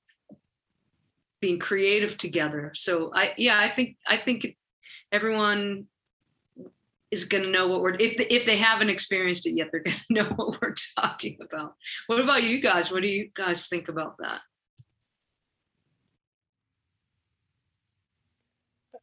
being 1.41 1.59
creative 1.59 2.17
together. 2.17 2.73
So 2.75 3.11
i 3.15 3.33
yeah 3.37 3.59
i 3.59 3.69
think 3.69 3.97
i 4.07 4.17
think 4.17 4.57
everyone 5.13 5.87
is 7.11 7.25
going 7.25 7.45
to 7.45 7.51
know 7.51 7.69
what 7.69 7.81
we're 7.81 7.95
if 7.95 8.21
if 8.31 8.47
they 8.47 8.57
haven't 8.57 8.91
experienced 8.91 9.47
it 9.47 9.53
yet 9.53 9.69
they're 9.71 9.83
going 9.83 9.97
to 10.09 10.15
know 10.15 10.25
what 10.37 10.61
we're 10.61 10.75
talking 10.99 11.39
about. 11.41 11.75
What 12.07 12.21
about 12.21 12.43
you 12.43 12.61
guys? 12.61 12.91
What 12.93 13.03
do 13.03 13.09
you 13.09 13.31
guys 13.35 13.69
think 13.69 13.89
about 13.89 14.17
that? 14.19 14.41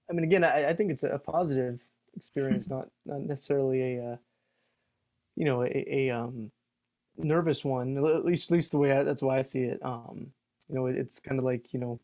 I 0.09 0.13
mean 0.13 0.25
again 0.25 0.43
i, 0.43 0.69
I 0.69 0.73
think 0.73 0.91
it's 0.91 1.03
a 1.03 1.17
positive 1.17 1.79
experience 2.15 2.69
not 2.69 2.87
not 3.05 3.21
necessarily 3.21 3.97
a 3.97 4.13
uh, 4.13 4.17
you 5.35 5.45
know 5.45 5.63
a, 5.63 5.85
a 5.87 6.09
um 6.09 6.51
nervous 7.17 7.63
one 7.63 7.97
at 7.97 8.25
least 8.25 8.51
at 8.51 8.55
least 8.55 8.71
the 8.71 8.77
way 8.77 8.91
I, 8.91 9.03
that's 9.03 9.21
why 9.21 9.37
i 9.37 9.41
see 9.41 9.63
it. 9.63 9.79
Um 9.83 10.27
you 10.67 10.75
know 10.75 10.87
it's 10.87 11.19
kind 11.19 11.39
of 11.39 11.45
like 11.45 11.73
you 11.73 11.79
know 11.79 11.99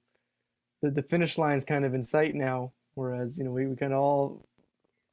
the, 0.81 0.91
the 0.91 1.03
finish 1.03 1.37
line's 1.37 1.65
kind 1.65 1.85
of 1.85 1.93
in 1.93 2.01
sight 2.01 2.35
now 2.35 2.71
whereas 2.95 3.37
you 3.37 3.43
know 3.43 3.51
we, 3.51 3.67
we 3.67 3.75
kind 3.75 3.93
of 3.93 3.99
all 3.99 4.48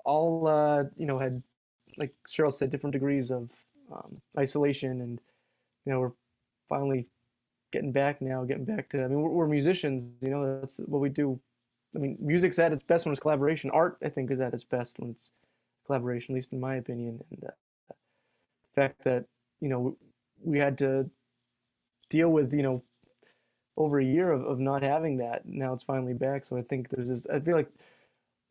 all 0.07 0.47
uh, 0.47 0.85
you 0.97 1.05
know 1.05 1.19
had 1.19 1.43
like 1.99 2.15
Cheryl 2.27 2.53
said 2.53 2.71
different 2.71 2.93
degrees 2.93 3.31
of 3.31 3.51
um, 3.93 4.23
isolation 4.39 5.01
and 5.01 5.21
you 5.85 5.93
know 5.93 6.01
we're 6.01 6.13
finally 6.69 7.09
getting 7.73 7.93
back 7.93 8.23
now 8.23 8.45
getting 8.45 8.65
back 8.65 8.89
to 8.91 9.05
I 9.05 9.09
mean 9.09 9.21
we're, 9.21 9.31
we're, 9.31 9.47
musicians 9.49 10.05
you 10.23 10.31
know 10.31 10.61
that's 10.61 10.79
what 10.79 11.01
we 11.01 11.11
do. 11.11 11.39
I 11.95 11.99
mean 11.99 12.17
music's 12.21 12.59
at 12.59 12.73
its 12.73 12.83
best 12.83 13.05
when 13.05 13.13
it's 13.13 13.21
collaboration. 13.21 13.71
Art 13.73 13.99
I 14.03 14.09
think 14.09 14.31
is 14.31 14.41
at 14.41 14.55
its 14.55 14.65
best 14.65 14.99
when 14.99 15.11
it's 15.11 15.33
collaboration 15.85 16.35
at 16.35 16.37
least 16.37 16.53
in 16.53 16.61
my 16.61 16.77
opinion. 16.77 17.23
And 17.31 17.45
uh, 17.45 17.51
the 17.91 18.81
fact 18.81 19.03
that 19.05 19.25
you 19.61 19.69
know 19.69 19.97
we 20.43 20.59
had 20.59 20.79
to 20.79 21.11
deal 22.09 22.29
with 22.31 22.55
you 22.55 22.63
know 22.63 22.83
over 23.77 23.99
a 23.99 24.05
year 24.05 24.31
of, 24.31 24.43
of 24.45 24.59
not 24.59 24.83
having 24.83 25.19
that 25.19 25.45
now 25.47 25.73
it's 25.73 25.83
finally 25.83 26.15
back. 26.15 26.45
So 26.45 26.57
I 26.57 26.63
think 26.63 26.91
there's 26.91 27.09
this 27.09 27.27
I 27.27 27.41
feel 27.41 27.57
like 27.57 27.71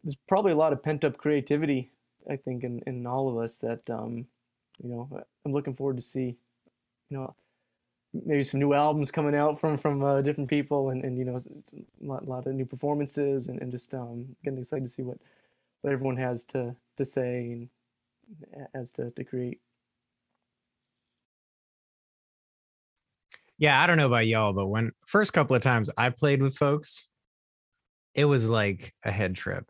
there's 0.06 0.16
probably 0.28 0.52
a 0.54 0.56
lot 0.56 0.72
of 0.72 0.82
pent 0.84 1.04
up 1.04 1.18
creativity, 1.18 1.92
I 2.30 2.38
think, 2.38 2.64
in, 2.64 2.82
in 2.88 3.06
all 3.08 3.28
of 3.28 3.38
us 3.44 3.58
that, 3.58 3.90
um, 3.90 4.28
you 4.82 4.90
know, 4.90 5.10
I'm 5.44 5.52
looking 5.52 5.74
forward 5.74 5.98
to 5.98 6.04
see, 6.04 6.38
you 7.10 7.18
know, 7.18 7.36
maybe 8.24 8.44
some 8.44 8.60
new 8.60 8.74
albums 8.74 9.12
coming 9.12 9.36
out 9.36 9.60
from 9.60 9.78
from 9.78 10.04
uh, 10.04 10.22
different 10.22 10.50
people 10.50 10.90
and, 10.90 11.04
and 11.04 11.18
you 11.18 11.26
know 11.26 11.36
a 11.36 12.06
lot, 12.06 12.24
a 12.24 12.30
lot 12.30 12.48
of 12.48 12.54
new 12.54 12.66
performances 12.66 13.50
and, 13.50 13.62
and 13.62 13.72
just 13.72 13.94
um, 13.94 14.36
getting 14.44 14.60
excited 14.60 14.86
to 14.86 14.92
see 14.92 15.04
what 15.04 15.18
what 15.82 15.92
everyone 15.92 16.18
has 16.18 16.46
to 16.46 16.76
to 16.98 17.04
say 17.04 17.52
and 17.52 17.70
as 18.74 18.92
to, 18.94 19.12
to 19.12 19.24
create. 19.24 19.60
Yeah 23.58 23.82
i 23.82 23.88
don't 23.88 23.98
know 23.98 24.08
about 24.08 24.28
y'all 24.28 24.54
but 24.54 24.68
when 24.68 24.92
first 25.06 25.32
couple 25.34 25.56
of 25.56 25.62
times 25.62 25.90
i 25.98 26.10
played 26.10 26.42
with 26.42 26.58
folks 26.58 27.10
it 28.16 28.26
was 28.26 28.50
like 28.50 28.94
a 29.04 29.12
head 29.12 29.36
trip. 29.36 29.66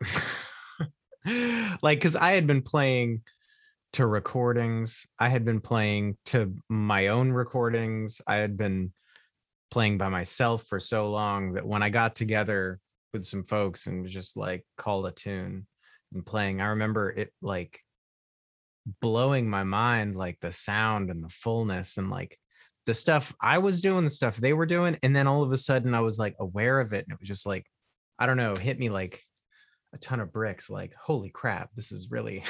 like, 1.82 1.98
because 1.98 2.16
I 2.16 2.32
had 2.32 2.46
been 2.46 2.62
playing 2.62 3.22
to 3.94 4.06
recordings, 4.06 5.06
I 5.18 5.28
had 5.28 5.44
been 5.44 5.60
playing 5.60 6.16
to 6.26 6.54
my 6.68 7.08
own 7.08 7.32
recordings, 7.32 8.20
I 8.26 8.36
had 8.36 8.56
been 8.56 8.92
playing 9.70 9.98
by 9.98 10.08
myself 10.08 10.64
for 10.64 10.78
so 10.78 11.10
long 11.10 11.54
that 11.54 11.66
when 11.66 11.82
I 11.82 11.90
got 11.90 12.14
together 12.14 12.78
with 13.12 13.24
some 13.24 13.42
folks 13.42 13.86
and 13.86 14.02
was 14.02 14.12
just 14.12 14.36
like 14.36 14.64
called 14.76 15.06
a 15.06 15.10
tune 15.10 15.66
and 16.14 16.24
playing, 16.24 16.60
I 16.60 16.68
remember 16.68 17.10
it 17.10 17.32
like 17.42 17.80
blowing 19.00 19.50
my 19.50 19.64
mind, 19.64 20.16
like 20.16 20.38
the 20.40 20.52
sound 20.52 21.10
and 21.10 21.22
the 21.22 21.28
fullness 21.28 21.96
and 21.96 22.10
like 22.10 22.38
the 22.86 22.94
stuff 22.94 23.34
I 23.40 23.58
was 23.58 23.80
doing, 23.80 24.04
the 24.04 24.10
stuff 24.10 24.36
they 24.36 24.52
were 24.52 24.66
doing. 24.66 24.96
And 25.02 25.14
then 25.16 25.26
all 25.26 25.42
of 25.42 25.52
a 25.52 25.58
sudden 25.58 25.94
I 25.94 26.00
was 26.00 26.18
like 26.18 26.36
aware 26.38 26.78
of 26.78 26.92
it. 26.92 27.04
And 27.04 27.12
it 27.12 27.18
was 27.18 27.28
just 27.28 27.46
like, 27.46 27.66
I 28.18 28.26
don't 28.26 28.36
know, 28.36 28.54
hit 28.54 28.78
me 28.78 28.90
like 28.90 29.22
a 29.92 29.98
ton 29.98 30.20
of 30.20 30.32
bricks. 30.32 30.70
Like, 30.70 30.94
holy 30.94 31.30
crap, 31.30 31.74
this 31.74 31.92
is 31.92 32.10
really, 32.10 32.44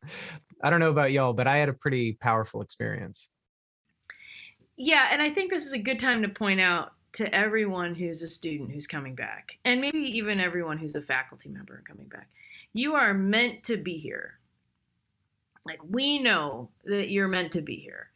I 0.62 0.70
don't 0.70 0.80
know 0.80 0.90
about 0.90 1.12
y'all, 1.12 1.32
but 1.32 1.46
I 1.46 1.58
had 1.58 1.68
a 1.68 1.74
pretty 1.74 2.18
powerful 2.20 2.62
experience. 2.62 3.28
Yeah. 4.76 5.08
And 5.10 5.20
I 5.20 5.30
think 5.30 5.50
this 5.50 5.66
is 5.66 5.72
a 5.72 5.78
good 5.78 5.98
time 5.98 6.22
to 6.22 6.28
point 6.28 6.60
out 6.60 6.92
to 7.14 7.34
everyone 7.34 7.94
who's 7.94 8.22
a 8.22 8.28
student 8.28 8.70
who's 8.70 8.86
coming 8.86 9.14
back, 9.14 9.52
and 9.64 9.80
maybe 9.80 9.98
even 9.98 10.40
everyone 10.40 10.78
who's 10.78 10.94
a 10.94 11.02
faculty 11.02 11.48
member 11.48 11.82
coming 11.86 12.06
back, 12.06 12.28
you 12.74 12.94
are 12.94 13.14
meant 13.14 13.64
to 13.64 13.76
be 13.76 13.98
here. 13.98 14.38
Like, 15.64 15.80
we 15.88 16.18
know 16.18 16.70
that 16.84 17.10
you're 17.10 17.28
meant 17.28 17.52
to 17.52 17.62
be 17.62 17.76
here. 17.76 18.10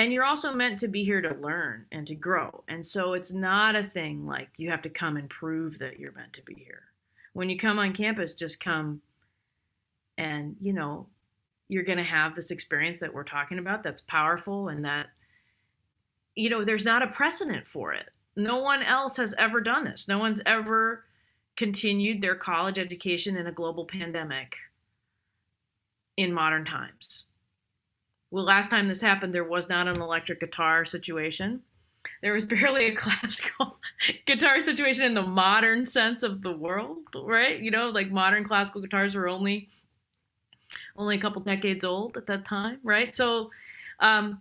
And 0.00 0.14
you're 0.14 0.24
also 0.24 0.54
meant 0.54 0.80
to 0.80 0.88
be 0.88 1.04
here 1.04 1.20
to 1.20 1.34
learn 1.42 1.84
and 1.92 2.06
to 2.06 2.14
grow. 2.14 2.64
And 2.66 2.86
so 2.86 3.12
it's 3.12 3.34
not 3.34 3.76
a 3.76 3.84
thing 3.84 4.26
like 4.26 4.48
you 4.56 4.70
have 4.70 4.80
to 4.80 4.88
come 4.88 5.18
and 5.18 5.28
prove 5.28 5.78
that 5.78 5.98
you're 5.98 6.14
meant 6.14 6.32
to 6.32 6.42
be 6.42 6.54
here. 6.54 6.84
When 7.34 7.50
you 7.50 7.58
come 7.58 7.78
on 7.78 7.92
campus, 7.92 8.32
just 8.32 8.64
come 8.64 9.02
and, 10.16 10.56
you 10.58 10.72
know, 10.72 11.08
you're 11.68 11.84
going 11.84 11.98
to 11.98 12.04
have 12.04 12.34
this 12.34 12.50
experience 12.50 12.98
that 13.00 13.12
we're 13.12 13.24
talking 13.24 13.58
about 13.58 13.82
that's 13.82 14.00
powerful 14.00 14.68
and 14.68 14.86
that, 14.86 15.08
you 16.34 16.48
know, 16.48 16.64
there's 16.64 16.86
not 16.86 17.02
a 17.02 17.08
precedent 17.08 17.66
for 17.66 17.92
it. 17.92 18.08
No 18.34 18.56
one 18.56 18.82
else 18.82 19.18
has 19.18 19.34
ever 19.36 19.60
done 19.60 19.84
this. 19.84 20.08
No 20.08 20.18
one's 20.18 20.40
ever 20.46 21.04
continued 21.58 22.22
their 22.22 22.36
college 22.36 22.78
education 22.78 23.36
in 23.36 23.46
a 23.46 23.52
global 23.52 23.84
pandemic 23.84 24.56
in 26.16 26.32
modern 26.32 26.64
times. 26.64 27.24
Well, 28.30 28.44
last 28.44 28.70
time 28.70 28.88
this 28.88 29.02
happened, 29.02 29.34
there 29.34 29.44
was 29.44 29.68
not 29.68 29.88
an 29.88 30.00
electric 30.00 30.40
guitar 30.40 30.84
situation. 30.84 31.62
There 32.22 32.32
was 32.32 32.44
barely 32.46 32.86
a 32.86 32.94
classical 32.94 33.78
guitar 34.26 34.60
situation 34.60 35.04
in 35.04 35.14
the 35.14 35.22
modern 35.22 35.86
sense 35.86 36.22
of 36.22 36.42
the 36.42 36.52
world, 36.52 36.98
right? 37.14 37.58
You 37.60 37.70
know, 37.70 37.90
like 37.90 38.10
modern 38.10 38.44
classical 38.44 38.80
guitars 38.80 39.14
were 39.14 39.28
only 39.28 39.68
only 40.96 41.16
a 41.16 41.20
couple 41.20 41.42
decades 41.42 41.84
old 41.84 42.16
at 42.16 42.26
that 42.26 42.44
time, 42.44 42.78
right? 42.84 43.14
So 43.14 43.50
um, 43.98 44.40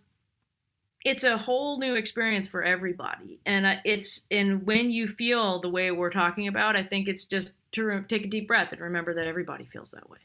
it's 1.03 1.23
a 1.23 1.37
whole 1.37 1.79
new 1.79 1.95
experience 1.95 2.47
for 2.47 2.61
everybody, 2.61 3.39
and 3.45 3.65
uh, 3.65 3.75
it's 3.83 4.25
and 4.29 4.65
when 4.65 4.91
you 4.91 5.07
feel 5.07 5.59
the 5.59 5.69
way 5.69 5.89
we're 5.91 6.11
talking 6.11 6.47
about, 6.47 6.75
I 6.75 6.83
think 6.83 7.07
it's 7.07 7.25
just 7.25 7.53
to 7.73 7.83
re- 7.83 8.03
take 8.07 8.25
a 8.25 8.27
deep 8.27 8.47
breath 8.47 8.71
and 8.71 8.81
remember 8.81 9.13
that 9.15 9.25
everybody 9.25 9.65
feels 9.65 9.91
that 9.91 10.09
way. 10.09 10.19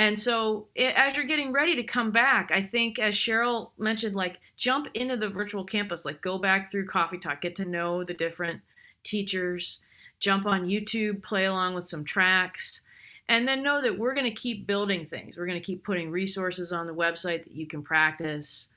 And 0.00 0.18
so, 0.18 0.68
it, 0.74 0.94
as 0.96 1.14
you're 1.14 1.26
getting 1.26 1.52
ready 1.52 1.76
to 1.76 1.82
come 1.82 2.10
back, 2.10 2.50
I 2.50 2.62
think, 2.62 2.98
as 2.98 3.14
Cheryl 3.14 3.72
mentioned, 3.76 4.16
like 4.16 4.40
jump 4.56 4.88
into 4.94 5.14
the 5.14 5.28
virtual 5.28 5.62
campus, 5.62 6.06
like 6.06 6.22
go 6.22 6.38
back 6.38 6.70
through 6.70 6.86
Coffee 6.86 7.18
Talk, 7.18 7.42
get 7.42 7.54
to 7.56 7.66
know 7.66 8.02
the 8.02 8.14
different 8.14 8.62
teachers, 9.04 9.80
jump 10.18 10.46
on 10.46 10.64
YouTube, 10.64 11.22
play 11.22 11.44
along 11.44 11.74
with 11.74 11.86
some 11.86 12.02
tracks, 12.02 12.80
and 13.28 13.46
then 13.46 13.62
know 13.62 13.82
that 13.82 13.98
we're 13.98 14.14
going 14.14 14.24
to 14.24 14.30
keep 14.30 14.66
building 14.66 15.04
things. 15.04 15.36
We're 15.36 15.44
going 15.44 15.60
to 15.60 15.64
keep 15.64 15.84
putting 15.84 16.10
resources 16.10 16.72
on 16.72 16.86
the 16.86 16.94
website 16.94 17.44
that 17.44 17.52
you 17.52 17.66
can 17.66 17.82
practice. 17.82 18.68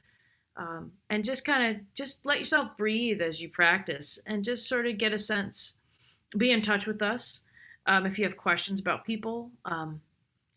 Um, 0.58 0.92
and 1.10 1.24
just 1.24 1.46
kind 1.46 1.74
of 1.74 1.82
just 1.96 2.26
let 2.26 2.40
yourself 2.40 2.76
breathe 2.78 3.22
as 3.22 3.40
you 3.40 3.48
practice 3.48 4.20
and 4.26 4.44
just 4.44 4.68
sort 4.68 4.88
of 4.88 4.98
get 4.98 5.14
a 5.14 5.20
sense 5.20 5.78
be 6.38 6.52
in 6.52 6.62
touch 6.62 6.86
with 6.86 7.02
us 7.02 7.40
um, 7.88 8.06
if 8.06 8.20
you 8.20 8.26
have 8.26 8.38
questions 8.38 8.80
about 8.80 9.04
people 9.06 9.50
um, 9.66 10.02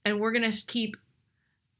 and 0.07 0.21
we're 0.21 0.31
going 0.31 0.51
to 0.51 0.67
keep 0.67 0.97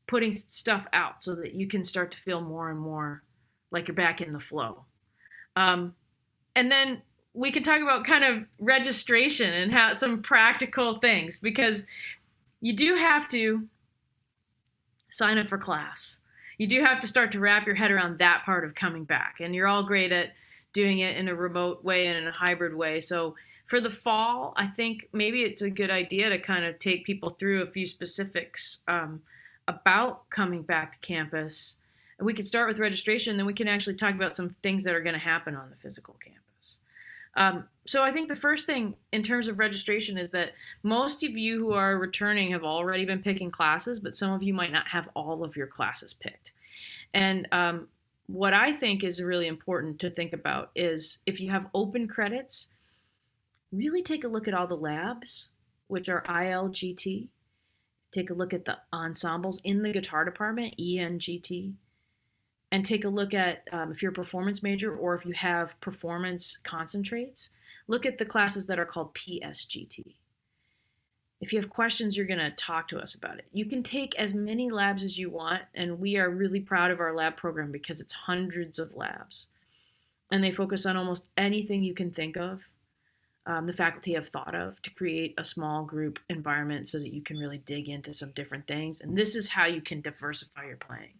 putting 0.09 0.37
stuff 0.49 0.85
out 0.93 1.23
so 1.23 1.37
that 1.37 1.55
you 1.55 1.69
can 1.69 1.85
start 1.85 2.11
to 2.11 2.19
feel 2.19 2.41
more 2.41 2.69
and 2.69 2.79
more 2.79 3.23
like 3.71 3.87
you're 3.87 3.95
back 3.95 4.21
in 4.21 4.33
the 4.33 4.41
flow. 4.41 4.85
Um, 5.55 5.95
and 6.57 6.71
then 6.71 7.03
we 7.35 7.53
can 7.53 7.63
talk 7.63 7.81
about 7.81 8.05
kind 8.05 8.25
of 8.25 8.43
registration 8.59 9.53
and 9.53 9.73
how 9.73 9.93
some 9.93 10.23
practical 10.23 10.97
things 10.97 11.39
because 11.39 11.87
you 12.61 12.73
do 12.73 12.97
have 12.97 13.29
to 13.29 13.69
sign 15.09 15.39
up 15.39 15.47
for 15.47 15.57
class. 15.57 16.19
You 16.59 16.67
do 16.67 16.83
have 16.83 16.99
to 17.01 17.07
start 17.07 17.31
to 17.33 17.39
wrap 17.39 17.65
your 17.65 17.77
head 17.77 17.93
around 17.93 18.19
that 18.19 18.43
part 18.45 18.65
of 18.65 18.75
coming 18.75 19.05
back. 19.05 19.37
And 19.39 19.55
you're 19.55 19.69
all 19.69 19.85
great 19.85 20.11
at 20.11 20.33
doing 20.73 20.99
it 20.99 21.17
in 21.17 21.29
a 21.29 21.35
remote 21.35 21.85
way 21.85 22.09
and 22.09 22.19
in 22.19 22.27
a 22.27 22.33
hybrid 22.33 22.75
way. 22.75 23.01
So 23.01 23.37
for 23.67 23.81
the 23.81 23.91
fall, 23.91 24.53
I 24.57 24.69
think 24.69 25.09
maybe 25.13 25.43
it's 25.43 25.63
a 25.63 25.71
good 25.71 25.91
idea 25.91 26.29
to 26.29 26.39
kind 26.39 26.65
of 26.65 26.79
take 26.79 27.05
people 27.05 27.31
through 27.31 27.63
a 27.63 27.67
few 27.67 27.87
specifics 27.87 28.79
um, 28.87 29.23
about 29.67 30.29
coming 30.31 30.63
back 30.63 30.93
to 30.93 31.07
campus. 31.07 31.77
And 32.19 32.27
we 32.27 32.33
could 32.33 32.47
start 32.47 32.69
with 32.69 32.79
registration, 32.79 33.37
then 33.37 33.47
we 33.47 33.53
can 33.53 33.69
actually 33.69 33.97
talk 33.97 34.15
about 34.15 34.37
some 34.37 34.51
things 34.63 34.85
that 34.85 34.95
are 34.95 35.03
going 35.03 35.15
to 35.15 35.21
happen 35.21 35.57
on 35.57 35.71
the 35.71 35.77
physical 35.77 36.17
campus. 36.25 36.79
Um, 37.37 37.65
so 37.87 38.03
I 38.03 38.13
think 38.13 38.29
the 38.29 38.37
first 38.37 38.65
thing 38.67 38.95
in 39.13 39.23
terms 39.23 39.49
of 39.49 39.59
registration 39.59 40.17
is 40.17 40.31
that 40.31 40.53
most 40.83 41.23
of 41.23 41.37
you 41.37 41.59
who 41.59 41.73
are 41.73 41.99
returning 41.99 42.53
have 42.53 42.65
already 42.65 43.05
been 43.05 43.21
picking 43.21 43.51
classes, 43.51 44.01
but 44.01 44.17
some 44.17 44.33
of 44.33 44.43
you 44.43 44.55
might 44.55 44.73
not 44.73 44.89
have 44.89 45.09
all 45.15 45.45
of 45.45 45.57
your 45.57 45.67
classes 45.67 46.15
picked. 46.15 46.53
And 47.13 47.47
um, 47.53 47.89
what 48.27 48.55
I 48.55 48.73
think 48.73 49.05
is 49.05 49.23
really 49.23 49.49
important 49.49 49.99
to 50.01 50.11
think 50.11 50.33
about 50.33 50.71
is 50.75 51.19
if 51.27 51.41
you 51.41 51.51
have 51.51 51.69
open 51.75 52.09
credits, 52.09 52.69
really 53.73 54.03
take 54.03 54.25
a 54.25 54.29
look 54.29 54.47
at 54.49 54.55
all 54.55 54.67
the 54.67 54.75
labs, 54.75 55.49
which 55.89 56.09
are 56.09 56.23
ILGT. 56.23 57.29
Take 58.13 58.31
a 58.31 58.35
look 58.35 58.55
at 58.55 58.65
the 58.65 58.79
ensembles 58.93 59.61
in 59.65 59.83
the 59.83 59.93
guitar 59.93 60.25
department, 60.25 60.75
ENGT. 60.79 61.75
And 62.73 62.85
take 62.85 63.05
a 63.05 63.09
look 63.09 63.33
at 63.33 63.63
um, 63.73 63.93
if 63.93 64.03
you're 64.03 64.11
a 64.11 64.15
performance 64.15 64.63
major 64.63 64.95
or 64.95 65.15
if 65.15 65.25
you 65.25 65.33
have 65.33 65.81
performance 65.81 66.59
concentrates, 66.65 67.51
look 67.87 68.05
at 68.05 68.19
the 68.19 68.25
classes 68.25 68.67
that 68.67 68.79
are 68.79 68.87
called 68.87 69.15
PSGT. 69.15 70.15
If 71.41 71.53
you 71.53 71.61
have 71.61 71.69
questions, 71.69 72.17
you're 72.17 72.27
going 72.27 72.39
to 72.39 72.51
talk 72.51 72.89
to 72.89 72.99
us 72.99 73.15
about 73.15 73.39
it. 73.39 73.45
You 73.53 73.67
can 73.67 73.83
take 73.83 74.15
as 74.17 74.33
many 74.33 74.71
labs 74.71 75.05
as 75.05 75.19
you 75.19 75.29
want, 75.29 75.63
and 75.75 76.01
we 76.01 76.17
are 76.17 76.31
really 76.31 76.61
proud 76.61 76.91
of 76.91 76.99
our 76.99 77.15
lab 77.15 77.37
program 77.37 77.71
because 77.71 78.01
it's 78.01 78.15
hundreds 78.15 78.79
of 78.79 78.97
labs. 78.97 79.47
And 80.31 80.43
they 80.43 80.51
focus 80.51 80.87
on 80.87 80.97
almost 80.97 81.27
anything 81.37 81.85
you 81.85 81.95
can 81.95 82.11
think 82.11 82.37
of 82.37 82.63
um, 83.47 83.67
the 83.67 83.73
faculty 83.73 84.15
have 84.15 84.29
thought 84.29 84.57
of 84.57 84.83
to 84.83 84.91
create 84.91 85.35
a 85.39 85.45
small 85.45 85.85
group 85.85 86.19
environment 86.29 86.89
so 86.89 86.99
that 86.99 87.15
you 87.15 87.23
can 87.23 87.39
really 87.39 87.59
dig 87.59 87.89
into 87.89 88.13
some 88.13 88.33
different 88.33 88.67
things. 88.67 89.01
And 89.01 89.17
this 89.17 89.37
is 89.37 89.51
how 89.51 89.67
you 89.67 89.81
can 89.81 90.01
diversify 90.01 90.67
your 90.67 90.77
playing. 90.77 91.15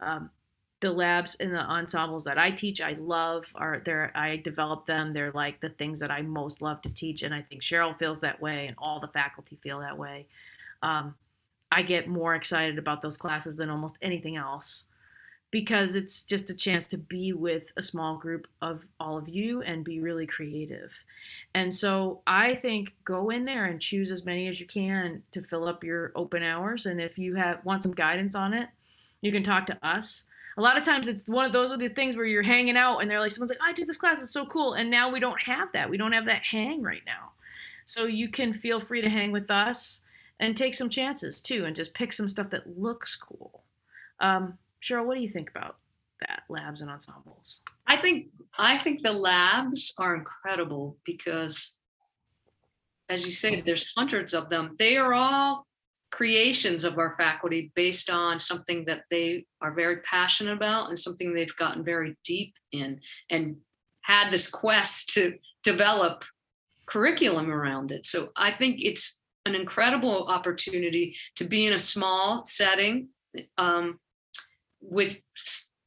Um, 0.00 0.30
the 0.80 0.90
labs 0.90 1.36
and 1.38 1.52
the 1.52 1.58
ensembles 1.58 2.24
that 2.24 2.38
I 2.38 2.50
teach, 2.50 2.80
I 2.80 2.96
love. 2.98 3.52
Are 3.54 3.82
there? 3.84 4.10
I 4.14 4.38
develop 4.38 4.86
them. 4.86 5.12
They're 5.12 5.32
like 5.32 5.60
the 5.60 5.68
things 5.68 6.00
that 6.00 6.10
I 6.10 6.22
most 6.22 6.62
love 6.62 6.80
to 6.82 6.88
teach, 6.88 7.22
and 7.22 7.34
I 7.34 7.42
think 7.42 7.60
Cheryl 7.60 7.94
feels 7.98 8.20
that 8.20 8.40
way, 8.40 8.66
and 8.66 8.74
all 8.78 8.98
the 8.98 9.08
faculty 9.08 9.58
feel 9.62 9.80
that 9.80 9.98
way. 9.98 10.26
Um, 10.82 11.16
I 11.70 11.82
get 11.82 12.08
more 12.08 12.34
excited 12.34 12.78
about 12.78 13.02
those 13.02 13.18
classes 13.18 13.56
than 13.56 13.68
almost 13.68 13.96
anything 14.00 14.36
else 14.36 14.84
because 15.50 15.96
it's 15.96 16.22
just 16.22 16.48
a 16.50 16.54
chance 16.54 16.84
to 16.86 16.96
be 16.96 17.32
with 17.32 17.72
a 17.76 17.82
small 17.82 18.16
group 18.16 18.46
of 18.62 18.86
all 19.00 19.18
of 19.18 19.28
you 19.28 19.62
and 19.62 19.84
be 19.84 20.00
really 20.00 20.26
creative. 20.26 20.92
And 21.54 21.74
so 21.74 22.20
I 22.26 22.54
think 22.54 22.94
go 23.04 23.30
in 23.30 23.44
there 23.44 23.64
and 23.64 23.80
choose 23.80 24.10
as 24.10 24.24
many 24.24 24.46
as 24.46 24.60
you 24.60 24.66
can 24.66 25.24
to 25.32 25.42
fill 25.42 25.66
up 25.66 25.82
your 25.82 26.12
open 26.14 26.42
hours. 26.42 26.86
And 26.86 27.00
if 27.00 27.18
you 27.18 27.34
have 27.34 27.64
want 27.64 27.82
some 27.82 27.92
guidance 27.92 28.34
on 28.34 28.54
it, 28.54 28.68
you 29.22 29.32
can 29.32 29.42
talk 29.42 29.66
to 29.66 29.86
us. 29.86 30.24
A 30.56 30.62
lot 30.62 30.78
of 30.78 30.84
times 30.84 31.08
it's 31.08 31.28
one 31.28 31.46
of 31.46 31.52
those 31.52 31.72
are 31.72 31.78
the 31.78 31.88
things 31.88 32.16
where 32.16 32.26
you're 32.26 32.42
hanging 32.42 32.76
out 32.76 32.98
and 32.98 33.10
they're 33.10 33.20
like 33.20 33.32
someone's 33.32 33.50
like, 33.50 33.62
I 33.62 33.72
did 33.72 33.88
this 33.88 33.96
class, 33.96 34.22
it's 34.22 34.32
so 34.32 34.46
cool. 34.46 34.74
And 34.74 34.90
now 34.90 35.10
we 35.10 35.18
don't 35.18 35.40
have 35.42 35.72
that. 35.72 35.90
We 35.90 35.96
don't 35.96 36.12
have 36.12 36.26
that 36.26 36.42
hang 36.42 36.82
right 36.82 37.02
now. 37.06 37.32
So 37.86 38.06
you 38.06 38.28
can 38.28 38.52
feel 38.52 38.78
free 38.78 39.02
to 39.02 39.10
hang 39.10 39.32
with 39.32 39.50
us 39.50 40.02
and 40.38 40.56
take 40.56 40.74
some 40.74 40.90
chances 40.90 41.40
too 41.40 41.64
and 41.64 41.74
just 41.74 41.92
pick 41.92 42.12
some 42.12 42.28
stuff 42.28 42.50
that 42.50 42.78
looks 42.78 43.16
cool. 43.16 43.62
Um, 44.20 44.58
Cheryl, 44.82 45.06
what 45.06 45.16
do 45.16 45.22
you 45.22 45.28
think 45.28 45.50
about 45.50 45.76
that, 46.20 46.42
labs 46.48 46.80
and 46.80 46.90
ensembles? 46.90 47.60
I 47.86 47.96
think 47.96 48.28
I 48.58 48.78
think 48.78 49.02
the 49.02 49.12
labs 49.12 49.94
are 49.98 50.14
incredible 50.14 50.96
because 51.04 51.74
as 53.10 53.26
you 53.26 53.32
say, 53.32 53.60
there's 53.60 53.92
hundreds 53.96 54.32
of 54.34 54.48
them. 54.48 54.76
They 54.78 54.96
are 54.96 55.12
all 55.12 55.66
creations 56.10 56.84
of 56.84 56.98
our 56.98 57.14
faculty 57.16 57.72
based 57.74 58.08
on 58.08 58.38
something 58.38 58.84
that 58.84 59.02
they 59.10 59.44
are 59.60 59.72
very 59.72 59.98
passionate 59.98 60.52
about 60.52 60.88
and 60.88 60.98
something 60.98 61.34
they've 61.34 61.56
gotten 61.56 61.84
very 61.84 62.16
deep 62.24 62.54
in 62.72 63.00
and 63.30 63.56
had 64.02 64.30
this 64.30 64.50
quest 64.50 65.10
to 65.10 65.34
develop 65.62 66.24
curriculum 66.86 67.50
around 67.50 67.92
it. 67.92 68.06
So 68.06 68.30
I 68.36 68.52
think 68.52 68.82
it's 68.82 69.20
an 69.46 69.54
incredible 69.54 70.26
opportunity 70.26 71.16
to 71.36 71.44
be 71.44 71.66
in 71.66 71.72
a 71.72 71.78
small 71.78 72.44
setting 72.44 73.08
um, 73.58 73.98
with 74.80 75.20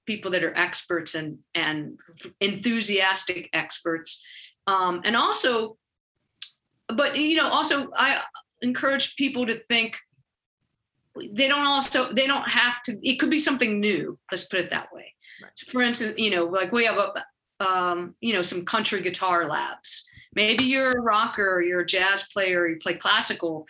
people 0.06 0.32
that 0.32 0.44
are 0.44 0.56
experts 0.56 1.16
and 1.16 1.40
and 1.56 1.98
enthusiastic 2.40 3.50
experts. 3.54 4.24
Um, 4.68 5.02
and 5.04 5.16
also 5.16 5.78
but 6.90 7.18
you 7.18 7.38
know 7.38 7.48
also 7.48 7.90
i 7.96 8.22
encourage 8.62 9.16
people 9.16 9.46
to 9.46 9.56
think 9.56 9.98
they 11.32 11.48
don't 11.48 11.66
also 11.66 12.12
they 12.12 12.28
don't 12.28 12.48
have 12.48 12.82
to 12.84 12.98
it 13.04 13.20
could 13.20 13.30
be 13.30 13.40
something 13.40 13.80
new 13.80 14.18
let's 14.32 14.46
put 14.46 14.60
it 14.60 14.70
that 14.70 14.92
way. 14.94 15.14
Right. 15.42 15.52
for 15.70 15.82
instance 15.82 16.14
you 16.18 16.32
know 16.32 16.46
like 16.46 16.72
we 16.72 16.86
have 16.86 16.98
a 16.98 17.14
um, 17.60 18.16
you 18.20 18.34
know 18.34 18.42
some 18.42 18.66
country 18.66 19.02
guitar 19.02 19.48
labs. 19.48 20.06
Maybe 20.36 20.64
you're 20.64 20.98
a 20.98 21.02
rocker 21.02 21.48
or 21.48 21.62
you're 21.62 21.82
a 21.82 21.86
jazz 21.86 22.28
player 22.34 22.62
or 22.62 22.70
you 22.70 22.78
play 22.78 22.96
classical. 22.96 23.68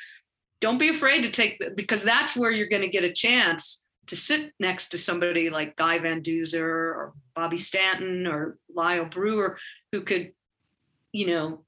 Don't 0.62 0.78
be 0.78 0.90
afraid 0.90 1.24
to 1.24 1.32
take 1.32 1.62
because 1.76 2.04
that's 2.04 2.36
where 2.36 2.50
you're 2.50 2.70
going 2.70 2.82
to 2.82 2.88
get 2.88 3.04
a 3.04 3.12
chance 3.12 3.83
to 4.08 4.16
sit 4.16 4.54
next 4.60 4.90
to 4.90 4.98
somebody 4.98 5.50
like 5.50 5.76
Guy 5.76 6.00
Van 6.00 6.22
Duser 6.22 6.68
or 6.68 7.14
Bobby 7.36 7.58
Stanton 7.58 8.28
or 8.28 8.58
Lyle 8.74 9.06
Brewer, 9.06 9.58
who 9.92 10.02
could, 10.02 10.34
you 11.12 11.28
know, 11.28 11.64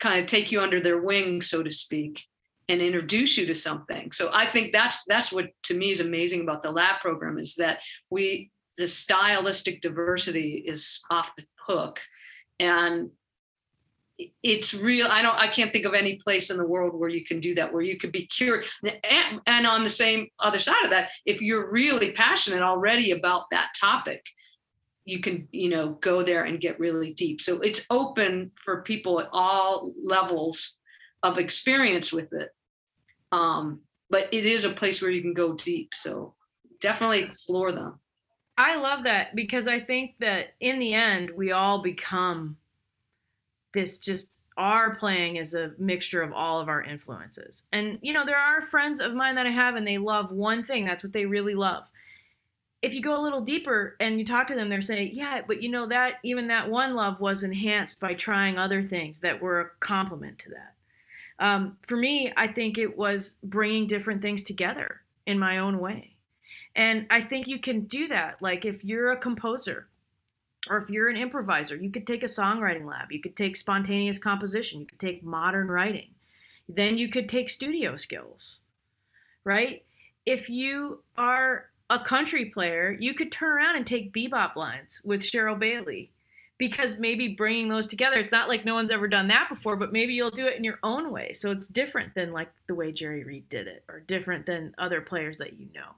kind 0.00 0.20
of 0.20 0.26
take 0.26 0.52
you 0.52 0.60
under 0.60 0.80
their 0.80 1.00
wing, 1.00 1.40
so 1.40 1.62
to 1.62 1.70
speak, 1.70 2.24
and 2.68 2.80
introduce 2.80 3.36
you 3.36 3.46
to 3.46 3.54
something. 3.54 4.12
So 4.12 4.30
I 4.32 4.50
think 4.50 4.72
that's 4.72 5.04
that's 5.04 5.32
what 5.32 5.50
to 5.64 5.74
me 5.74 5.90
is 5.90 6.00
amazing 6.00 6.42
about 6.42 6.62
the 6.62 6.70
lab 6.70 7.00
program 7.00 7.38
is 7.38 7.56
that 7.56 7.80
we 8.10 8.50
the 8.76 8.88
stylistic 8.88 9.82
diversity 9.82 10.64
is 10.66 11.00
off 11.10 11.36
the 11.36 11.44
hook, 11.56 12.00
and 12.58 13.10
it's 14.42 14.72
real 14.74 15.08
i 15.10 15.22
don't 15.22 15.36
i 15.38 15.48
can't 15.48 15.72
think 15.72 15.84
of 15.84 15.94
any 15.94 16.16
place 16.16 16.50
in 16.50 16.56
the 16.56 16.66
world 16.66 16.94
where 16.94 17.08
you 17.08 17.24
can 17.24 17.40
do 17.40 17.54
that 17.54 17.72
where 17.72 17.82
you 17.82 17.98
could 17.98 18.12
be 18.12 18.26
cured 18.26 18.64
and, 18.82 19.40
and, 19.46 19.66
on 19.66 19.82
the 19.82 19.90
same 19.90 20.28
other 20.38 20.60
side 20.60 20.84
of 20.84 20.90
that 20.90 21.10
if 21.26 21.42
you're 21.42 21.70
really 21.72 22.12
passionate 22.12 22.62
already 22.62 23.10
about 23.10 23.44
that 23.50 23.70
topic 23.78 24.24
you 25.04 25.20
can 25.20 25.48
you 25.50 25.68
know 25.68 25.90
go 26.00 26.22
there 26.22 26.44
and 26.44 26.60
get 26.60 26.78
really 26.78 27.12
deep 27.12 27.40
so 27.40 27.60
it's 27.60 27.84
open 27.90 28.52
for 28.64 28.82
people 28.82 29.18
at 29.18 29.28
all 29.32 29.92
levels 30.02 30.78
of 31.24 31.38
experience 31.38 32.12
with 32.12 32.32
it 32.32 32.50
um 33.32 33.80
but 34.14 34.28
it 34.30 34.46
is 34.46 34.64
a 34.64 34.70
place 34.70 35.02
where 35.02 35.10
you 35.10 35.20
can 35.20 35.34
go 35.34 35.54
deep. 35.54 35.94
So 35.94 36.34
definitely 36.80 37.22
explore 37.22 37.72
them. 37.72 37.98
I 38.56 38.76
love 38.76 39.02
that 39.04 39.34
because 39.34 39.66
I 39.66 39.80
think 39.80 40.12
that 40.20 40.54
in 40.60 40.78
the 40.78 40.94
end, 40.94 41.30
we 41.34 41.50
all 41.50 41.82
become 41.82 42.56
this 43.74 43.98
just 43.98 44.30
our 44.56 44.94
playing 44.94 45.36
is 45.36 45.54
a 45.54 45.72
mixture 45.78 46.22
of 46.22 46.32
all 46.32 46.60
of 46.60 46.68
our 46.68 46.82
influences. 46.82 47.64
And, 47.72 47.98
you 48.02 48.12
know, 48.12 48.24
there 48.24 48.38
are 48.38 48.62
friends 48.62 49.00
of 49.00 49.14
mine 49.14 49.34
that 49.34 49.46
I 49.46 49.50
have 49.50 49.74
and 49.74 49.86
they 49.86 49.98
love 49.98 50.30
one 50.30 50.64
thing. 50.64 50.84
That's 50.84 51.02
what 51.02 51.12
they 51.12 51.26
really 51.26 51.54
love. 51.54 51.84
If 52.80 52.94
you 52.94 53.00
go 53.00 53.18
a 53.18 53.22
little 53.22 53.40
deeper 53.40 53.96
and 53.98 54.18
you 54.18 54.26
talk 54.26 54.46
to 54.48 54.54
them, 54.54 54.68
they're 54.68 54.82
saying, 54.82 55.10
yeah, 55.14 55.40
but 55.46 55.62
you 55.62 55.70
know, 55.70 55.88
that 55.88 56.14
even 56.22 56.48
that 56.48 56.70
one 56.70 56.94
love 56.94 57.18
was 57.18 57.42
enhanced 57.42 57.98
by 57.98 58.14
trying 58.14 58.58
other 58.58 58.82
things 58.82 59.20
that 59.20 59.40
were 59.40 59.60
a 59.60 59.70
complement 59.80 60.38
to 60.40 60.50
that. 60.50 60.74
Um, 61.44 61.78
for 61.82 61.96
me, 61.96 62.32
I 62.36 62.46
think 62.46 62.78
it 62.78 62.96
was 62.96 63.36
bringing 63.42 63.86
different 63.86 64.22
things 64.22 64.44
together 64.44 65.00
in 65.26 65.38
my 65.38 65.58
own 65.58 65.80
way. 65.80 66.14
And 66.76 67.06
I 67.10 67.22
think 67.22 67.46
you 67.46 67.58
can 67.58 67.86
do 67.86 68.08
that. 68.08 68.40
Like 68.40 68.64
if 68.64 68.84
you're 68.84 69.10
a 69.10 69.16
composer 69.16 69.88
or 70.68 70.78
if 70.78 70.88
you're 70.88 71.08
an 71.08 71.16
improviser, 71.16 71.76
you 71.76 71.90
could 71.90 72.06
take 72.06 72.22
a 72.22 72.26
songwriting 72.26 72.86
lab, 72.86 73.12
you 73.12 73.20
could 73.20 73.36
take 73.36 73.56
spontaneous 73.56 74.18
composition, 74.18 74.80
you 74.80 74.86
could 74.86 75.00
take 75.00 75.22
modern 75.22 75.68
writing, 75.68 76.10
then 76.68 76.96
you 76.96 77.08
could 77.08 77.28
take 77.28 77.48
studio 77.50 77.96
skills, 77.96 78.60
right? 79.44 79.84
If 80.24 80.48
you 80.48 81.02
are 81.16 81.66
a 81.90 82.00
country 82.00 82.46
player, 82.46 82.96
you 82.98 83.14
could 83.14 83.30
turn 83.30 83.50
around 83.50 83.76
and 83.76 83.86
take 83.86 84.14
bebop 84.14 84.56
lines 84.56 85.00
with 85.04 85.20
Cheryl 85.20 85.58
Bailey 85.58 86.10
because 86.56 86.98
maybe 86.98 87.28
bringing 87.28 87.68
those 87.68 87.86
together, 87.86 88.16
it's 88.16 88.32
not 88.32 88.48
like 88.48 88.64
no 88.64 88.74
one's 88.74 88.90
ever 88.90 89.08
done 89.08 89.28
that 89.28 89.48
before, 89.48 89.76
but 89.76 89.92
maybe 89.92 90.14
you'll 90.14 90.30
do 90.30 90.46
it 90.46 90.56
in 90.56 90.64
your 90.64 90.78
own 90.82 91.10
way. 91.10 91.32
So 91.34 91.50
it's 91.50 91.66
different 91.66 92.14
than 92.14 92.32
like 92.32 92.48
the 92.68 92.74
way 92.74 92.92
Jerry 92.92 93.24
Reed 93.24 93.48
did 93.48 93.66
it 93.66 93.84
or 93.88 94.00
different 94.00 94.46
than 94.46 94.74
other 94.78 95.00
players 95.00 95.38
that 95.38 95.58
you 95.58 95.68
know. 95.74 95.90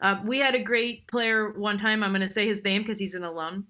Uh, 0.00 0.20
we 0.24 0.38
had 0.38 0.54
a 0.54 0.62
great 0.62 1.06
player 1.06 1.50
one 1.50 1.78
time. 1.78 2.02
I'm 2.02 2.10
going 2.10 2.20
to 2.20 2.30
say 2.30 2.46
his 2.46 2.62
name 2.62 2.82
because 2.82 2.98
he's 2.98 3.14
an 3.14 3.24
alum. 3.24 3.66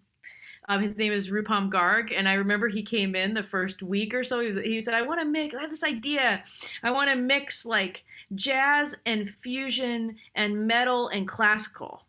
Um, 0.68 0.82
his 0.82 0.96
name 0.96 1.12
is 1.12 1.30
Rupam 1.30 1.70
Garg, 1.70 2.12
and 2.16 2.28
I 2.28 2.34
remember 2.34 2.68
he 2.68 2.82
came 2.82 3.14
in 3.14 3.34
the 3.34 3.42
first 3.42 3.82
week 3.82 4.12
or 4.14 4.24
so. 4.24 4.40
He, 4.40 4.46
was, 4.48 4.56
he 4.56 4.80
said, 4.80 4.94
"I 4.94 5.02
want 5.02 5.20
to 5.20 5.26
mix. 5.26 5.54
I 5.54 5.60
have 5.60 5.70
this 5.70 5.84
idea. 5.84 6.42
I 6.82 6.90
want 6.90 7.10
to 7.10 7.16
mix 7.16 7.64
like 7.64 8.02
jazz 8.34 8.96
and 9.06 9.30
fusion 9.30 10.16
and 10.34 10.66
metal 10.66 11.08
and 11.08 11.28
classical." 11.28 12.02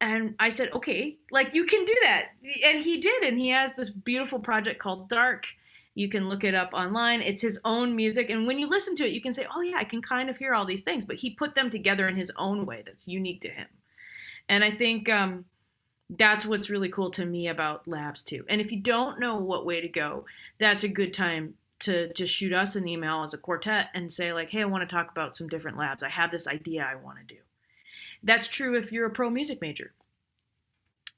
And 0.00 0.34
I 0.40 0.48
said, 0.50 0.72
"Okay, 0.72 1.16
like 1.30 1.54
you 1.54 1.64
can 1.64 1.84
do 1.84 1.94
that," 2.02 2.30
and 2.64 2.82
he 2.82 3.00
did. 3.00 3.22
And 3.22 3.38
he 3.38 3.50
has 3.50 3.74
this 3.74 3.90
beautiful 3.90 4.40
project 4.40 4.80
called 4.80 5.08
Dark. 5.08 5.46
You 5.94 6.08
can 6.08 6.28
look 6.28 6.42
it 6.42 6.56
up 6.56 6.70
online. 6.72 7.22
It's 7.22 7.42
his 7.42 7.60
own 7.64 7.94
music, 7.94 8.30
and 8.30 8.48
when 8.48 8.58
you 8.58 8.68
listen 8.68 8.96
to 8.96 9.06
it, 9.06 9.12
you 9.12 9.20
can 9.20 9.32
say, 9.32 9.46
"Oh 9.54 9.60
yeah, 9.60 9.76
I 9.78 9.84
can 9.84 10.02
kind 10.02 10.28
of 10.28 10.38
hear 10.38 10.54
all 10.54 10.66
these 10.66 10.82
things." 10.82 11.04
But 11.04 11.16
he 11.16 11.30
put 11.30 11.54
them 11.54 11.70
together 11.70 12.08
in 12.08 12.16
his 12.16 12.32
own 12.36 12.66
way 12.66 12.82
that's 12.84 13.06
unique 13.06 13.40
to 13.42 13.48
him. 13.48 13.68
And 14.48 14.64
I 14.64 14.72
think. 14.72 15.08
Um, 15.08 15.44
that's 16.10 16.46
what's 16.46 16.70
really 16.70 16.88
cool 16.88 17.10
to 17.12 17.24
me 17.24 17.48
about 17.48 17.88
labs 17.88 18.22
too. 18.22 18.44
And 18.48 18.60
if 18.60 18.70
you 18.70 18.80
don't 18.80 19.18
know 19.18 19.36
what 19.36 19.66
way 19.66 19.80
to 19.80 19.88
go, 19.88 20.26
that's 20.58 20.84
a 20.84 20.88
good 20.88 21.14
time 21.14 21.54
to 21.80 22.12
just 22.12 22.34
shoot 22.34 22.52
us 22.52 22.76
an 22.76 22.86
email 22.86 23.22
as 23.24 23.34
a 23.34 23.38
quartet 23.38 23.88
and 23.94 24.12
say 24.12 24.32
like, 24.32 24.50
"Hey, 24.50 24.62
I 24.62 24.66
want 24.66 24.88
to 24.88 24.94
talk 24.94 25.10
about 25.10 25.36
some 25.36 25.48
different 25.48 25.78
labs. 25.78 26.02
I 26.02 26.08
have 26.08 26.30
this 26.30 26.46
idea 26.46 26.84
I 26.84 26.94
want 26.94 27.18
to 27.18 27.34
do." 27.34 27.40
That's 28.22 28.48
true 28.48 28.76
if 28.76 28.92
you're 28.92 29.06
a 29.06 29.10
pro 29.10 29.28
music 29.30 29.60
major 29.60 29.92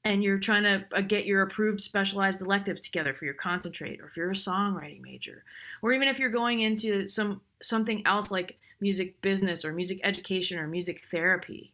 and 0.03 0.23
you're 0.23 0.39
trying 0.39 0.63
to 0.63 0.85
uh, 0.93 1.01
get 1.01 1.25
your 1.25 1.41
approved 1.41 1.81
specialized 1.81 2.41
electives 2.41 2.81
together 2.81 3.13
for 3.13 3.25
your 3.25 3.33
concentrate 3.33 3.99
or 3.99 4.07
if 4.07 4.15
you're 4.15 4.31
a 4.31 4.35
songwriting 4.35 5.01
major 5.01 5.43
or 5.81 5.91
even 5.91 6.07
if 6.07 6.17
you're 6.17 6.29
going 6.29 6.61
into 6.61 7.09
some 7.09 7.41
something 7.61 8.05
else 8.05 8.31
like 8.31 8.57
music 8.79 9.19
business 9.21 9.65
or 9.65 9.73
music 9.73 9.99
education 10.03 10.59
or 10.59 10.67
music 10.67 11.03
therapy 11.11 11.73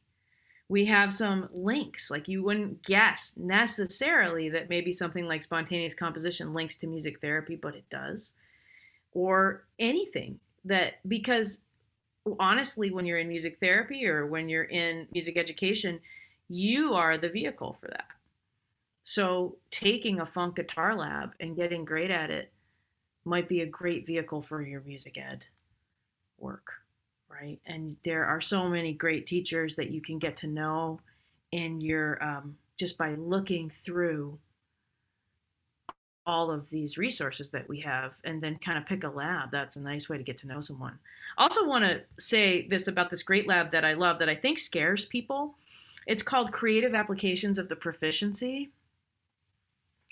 we 0.70 0.86
have 0.86 1.14
some 1.14 1.50
links. 1.54 2.10
Like 2.10 2.28
you 2.28 2.44
wouldn't 2.44 2.84
guess 2.84 3.34
necessarily 3.38 4.50
that 4.50 4.70
maybe 4.70 4.92
something 4.92 5.28
like 5.28 5.44
spontaneous 5.44 5.94
composition 5.94 6.54
links 6.54 6.78
to 6.78 6.88
music 6.88 7.22
therapy, 7.22 7.56
but 7.56 7.76
it 7.76 7.90
does. 7.90 8.34
Or 9.12 9.66
anything 9.78 10.40
that, 10.66 10.96
because 11.08 11.62
honestly, 12.40 12.92
when 12.92 13.06
you're 13.06 13.18
in 13.18 13.28
music 13.28 13.58
therapy 13.60 14.08
or 14.08 14.26
when 14.26 14.50
you're 14.50 14.64
in 14.64 15.08
music 15.12 15.38
education, 15.38 16.00
you 16.50 16.94
are 16.94 17.18
the 17.18 17.30
vehicle 17.30 17.78
for 17.80 17.88
that. 17.88 18.08
So 19.04 19.58
taking 19.70 20.20
a 20.20 20.26
funk 20.26 20.56
guitar 20.56 20.96
lab 20.96 21.34
and 21.40 21.56
getting 21.56 21.84
great 21.84 22.10
at 22.10 22.30
it 22.30 22.52
might 23.26 23.50
be 23.50 23.62
a 23.62 23.66
great 23.66 24.06
vehicle 24.06 24.42
for 24.42 24.62
your 24.62 24.82
music 24.82 25.18
ed 25.18 25.46
work 26.38 26.83
right? 27.42 27.60
And 27.66 27.98
there 28.06 28.26
are 28.26 28.42
so 28.42 28.68
many 28.70 28.94
great 28.94 29.28
teachers 29.28 29.76
that 29.76 29.92
you 29.92 30.02
can 30.02 30.20
get 30.20 30.38
to 30.38 30.48
know 30.48 31.00
in 31.52 31.82
your 31.82 32.22
um, 32.24 32.58
just 32.78 32.98
by 32.98 33.16
looking 33.16 33.70
through 33.70 34.40
all 36.26 36.52
of 36.52 36.70
these 36.70 36.98
resources 36.98 37.50
that 37.52 37.68
we 37.68 37.82
have 37.82 38.14
and 38.24 38.42
then 38.42 38.58
kind 38.58 38.78
of 38.78 38.86
pick 38.86 39.04
a 39.04 39.10
lab. 39.10 39.52
That's 39.52 39.76
a 39.76 39.82
nice 39.82 40.08
way 40.08 40.18
to 40.18 40.24
get 40.24 40.38
to 40.40 40.48
know 40.48 40.62
someone. 40.62 40.98
Also 41.38 41.68
want 41.68 41.84
to 41.84 42.02
say 42.20 42.68
this 42.68 42.88
about 42.88 43.10
this 43.10 43.24
great 43.24 43.48
lab 43.48 43.72
that 43.72 43.84
i 43.84 43.94
love 43.94 44.20
that 44.20 44.30
i 44.30 44.36
think 44.36 44.60
scares 44.60 45.06
people. 45.06 45.56
It's 46.06 46.22
called 46.22 46.52
creative 46.52 46.96
applications 46.96 47.58
of 47.58 47.70
the 47.70 47.76
proficiency 47.76 48.72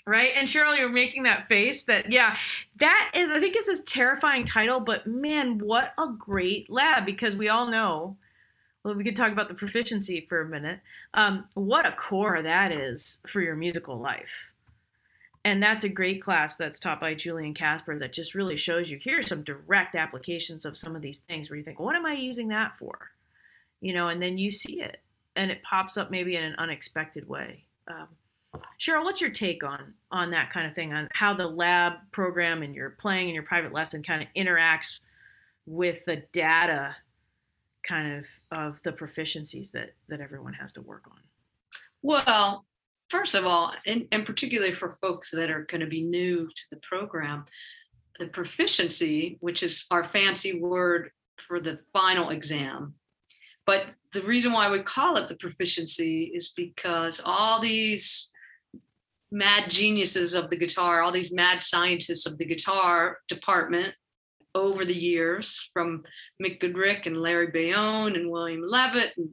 right? 0.06 0.32
And 0.36 0.48
Cheryl, 0.48 0.76
you're 0.76 0.88
making 0.88 1.24
that 1.24 1.48
face 1.48 1.84
that, 1.84 2.10
yeah, 2.10 2.36
that 2.76 3.12
is, 3.14 3.30
I 3.30 3.40
think 3.40 3.54
it's 3.56 3.68
a 3.68 3.84
terrifying 3.84 4.44
title, 4.44 4.80
but 4.80 5.06
man, 5.06 5.58
what 5.58 5.92
a 5.98 6.08
great 6.08 6.70
lab 6.70 7.06
because 7.06 7.36
we 7.36 7.48
all 7.48 7.66
know, 7.66 8.16
well, 8.84 8.94
we 8.94 9.04
could 9.04 9.16
talk 9.16 9.30
about 9.30 9.48
the 9.48 9.54
proficiency 9.54 10.26
for 10.28 10.40
a 10.40 10.48
minute. 10.48 10.80
Um, 11.14 11.44
what 11.54 11.86
a 11.86 11.92
core 11.92 12.42
that 12.42 12.72
is 12.72 13.20
for 13.26 13.40
your 13.40 13.54
musical 13.54 13.98
life. 13.98 14.52
And 15.44 15.62
that's 15.62 15.84
a 15.84 15.88
great 15.88 16.22
class 16.22 16.56
that's 16.56 16.78
taught 16.78 17.00
by 17.00 17.14
Julien 17.14 17.54
Kasper 17.54 17.98
that 17.98 18.12
just 18.12 18.34
really 18.34 18.56
shows 18.56 18.90
you 18.90 18.98
here 18.98 19.18
are 19.18 19.24
some 19.24 19.42
direct 19.42 19.94
applications 19.94 20.64
of 20.64 20.78
some 20.78 20.94
of 20.94 21.02
these 21.02 21.18
things 21.18 21.50
where 21.50 21.56
you 21.56 21.64
think, 21.64 21.80
what 21.80 21.96
am 21.96 22.06
I 22.06 22.12
using 22.12 22.48
that 22.48 22.76
for? 22.78 23.10
You 23.80 23.92
know, 23.92 24.08
and 24.08 24.22
then 24.22 24.38
you 24.38 24.52
see 24.52 24.80
it 24.80 25.00
and 25.34 25.50
it 25.50 25.62
pops 25.62 25.96
up 25.96 26.10
maybe 26.10 26.36
in 26.36 26.44
an 26.44 26.54
unexpected 26.58 27.28
way. 27.28 27.64
Um, 27.88 28.08
Cheryl, 28.80 29.04
what's 29.04 29.20
your 29.20 29.30
take 29.30 29.64
on 29.64 29.94
on 30.10 30.30
that 30.32 30.52
kind 30.52 30.66
of 30.66 30.74
thing, 30.74 30.92
on 30.92 31.08
how 31.12 31.34
the 31.34 31.46
lab 31.46 31.94
program 32.10 32.62
and 32.62 32.74
your 32.74 32.90
playing 32.90 33.28
and 33.28 33.34
your 33.34 33.44
private 33.44 33.72
lesson 33.72 34.02
kind 34.02 34.22
of 34.22 34.28
interacts 34.36 35.00
with 35.66 36.04
the 36.04 36.22
data 36.32 36.96
kind 37.82 38.18
of 38.18 38.26
of 38.56 38.80
the 38.82 38.92
proficiencies 38.92 39.72
that 39.72 39.94
that 40.08 40.20
everyone 40.20 40.52
has 40.52 40.72
to 40.74 40.82
work 40.82 41.04
on? 41.10 41.18
Well, 42.02 42.66
first 43.08 43.34
of 43.34 43.46
all, 43.46 43.72
and, 43.86 44.06
and 44.12 44.26
particularly 44.26 44.74
for 44.74 44.92
folks 45.00 45.30
that 45.30 45.50
are 45.50 45.62
going 45.62 45.80
to 45.80 45.86
be 45.86 46.02
new 46.02 46.48
to 46.48 46.62
the 46.70 46.76
program, 46.76 47.46
the 48.18 48.26
proficiency, 48.26 49.38
which 49.40 49.62
is 49.62 49.86
our 49.90 50.04
fancy 50.04 50.60
word 50.60 51.10
for 51.36 51.60
the 51.60 51.78
final 51.92 52.30
exam, 52.30 52.94
but 53.66 53.86
the 54.12 54.22
reason 54.22 54.52
why 54.52 54.70
we 54.70 54.80
call 54.80 55.16
it 55.16 55.28
the 55.28 55.36
proficiency 55.36 56.32
is 56.34 56.50
because 56.50 57.20
all 57.24 57.60
these 57.60 58.31
mad 59.32 59.70
geniuses 59.70 60.34
of 60.34 60.50
the 60.50 60.56
guitar, 60.56 61.00
all 61.00 61.10
these 61.10 61.32
mad 61.32 61.62
scientists 61.62 62.26
of 62.26 62.38
the 62.38 62.44
guitar 62.44 63.18
department 63.26 63.94
over 64.54 64.84
the 64.84 64.94
years, 64.94 65.70
from 65.72 66.04
Mick 66.40 66.60
Goodrick 66.60 67.06
and 67.06 67.16
Larry 67.16 67.48
Baione 67.48 68.14
and 68.14 68.30
William 68.30 68.62
Leavitt 68.62 69.14
and 69.16 69.30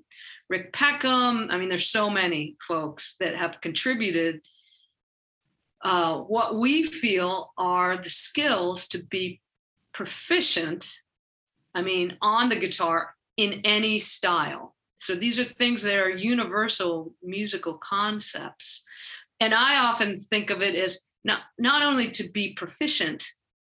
Rick 0.50 0.72
Peckham. 0.72 1.50
I 1.52 1.58
mean, 1.58 1.68
there's 1.68 1.90
so 1.90 2.10
many 2.10 2.56
folks 2.66 3.18
that 3.20 3.36
have 3.36 3.60
contributed. 3.60 4.42
Uh, 5.84 6.20
what 6.20 6.58
we 6.58 6.84
feel 6.84 7.52
are 7.58 7.98
the 7.98 8.10
skills 8.10 8.88
to 8.90 9.06
be 9.06 9.42
proficient, 9.94 10.90
I 11.76 11.82
mean, 11.82 12.18
on 12.22 12.48
the 12.48 12.60
guitar 12.60 13.16
in 13.36 13.62
any 13.66 14.00
style. 14.00 14.76
So 14.98 15.16
these 15.16 15.40
are 15.40 15.46
things 15.46 15.82
that 15.84 15.98
are 15.98 16.10
universal 16.10 17.14
musical 17.24 17.74
concepts 17.74 18.86
and 19.40 19.54
I 19.54 19.78
often 19.78 20.20
think 20.20 20.50
of 20.50 20.62
it 20.62 20.76
as 20.76 21.08
not, 21.24 21.42
not 21.58 21.82
only 21.82 22.12
to 22.12 22.30
be 22.32 22.54
proficient, 22.54 23.26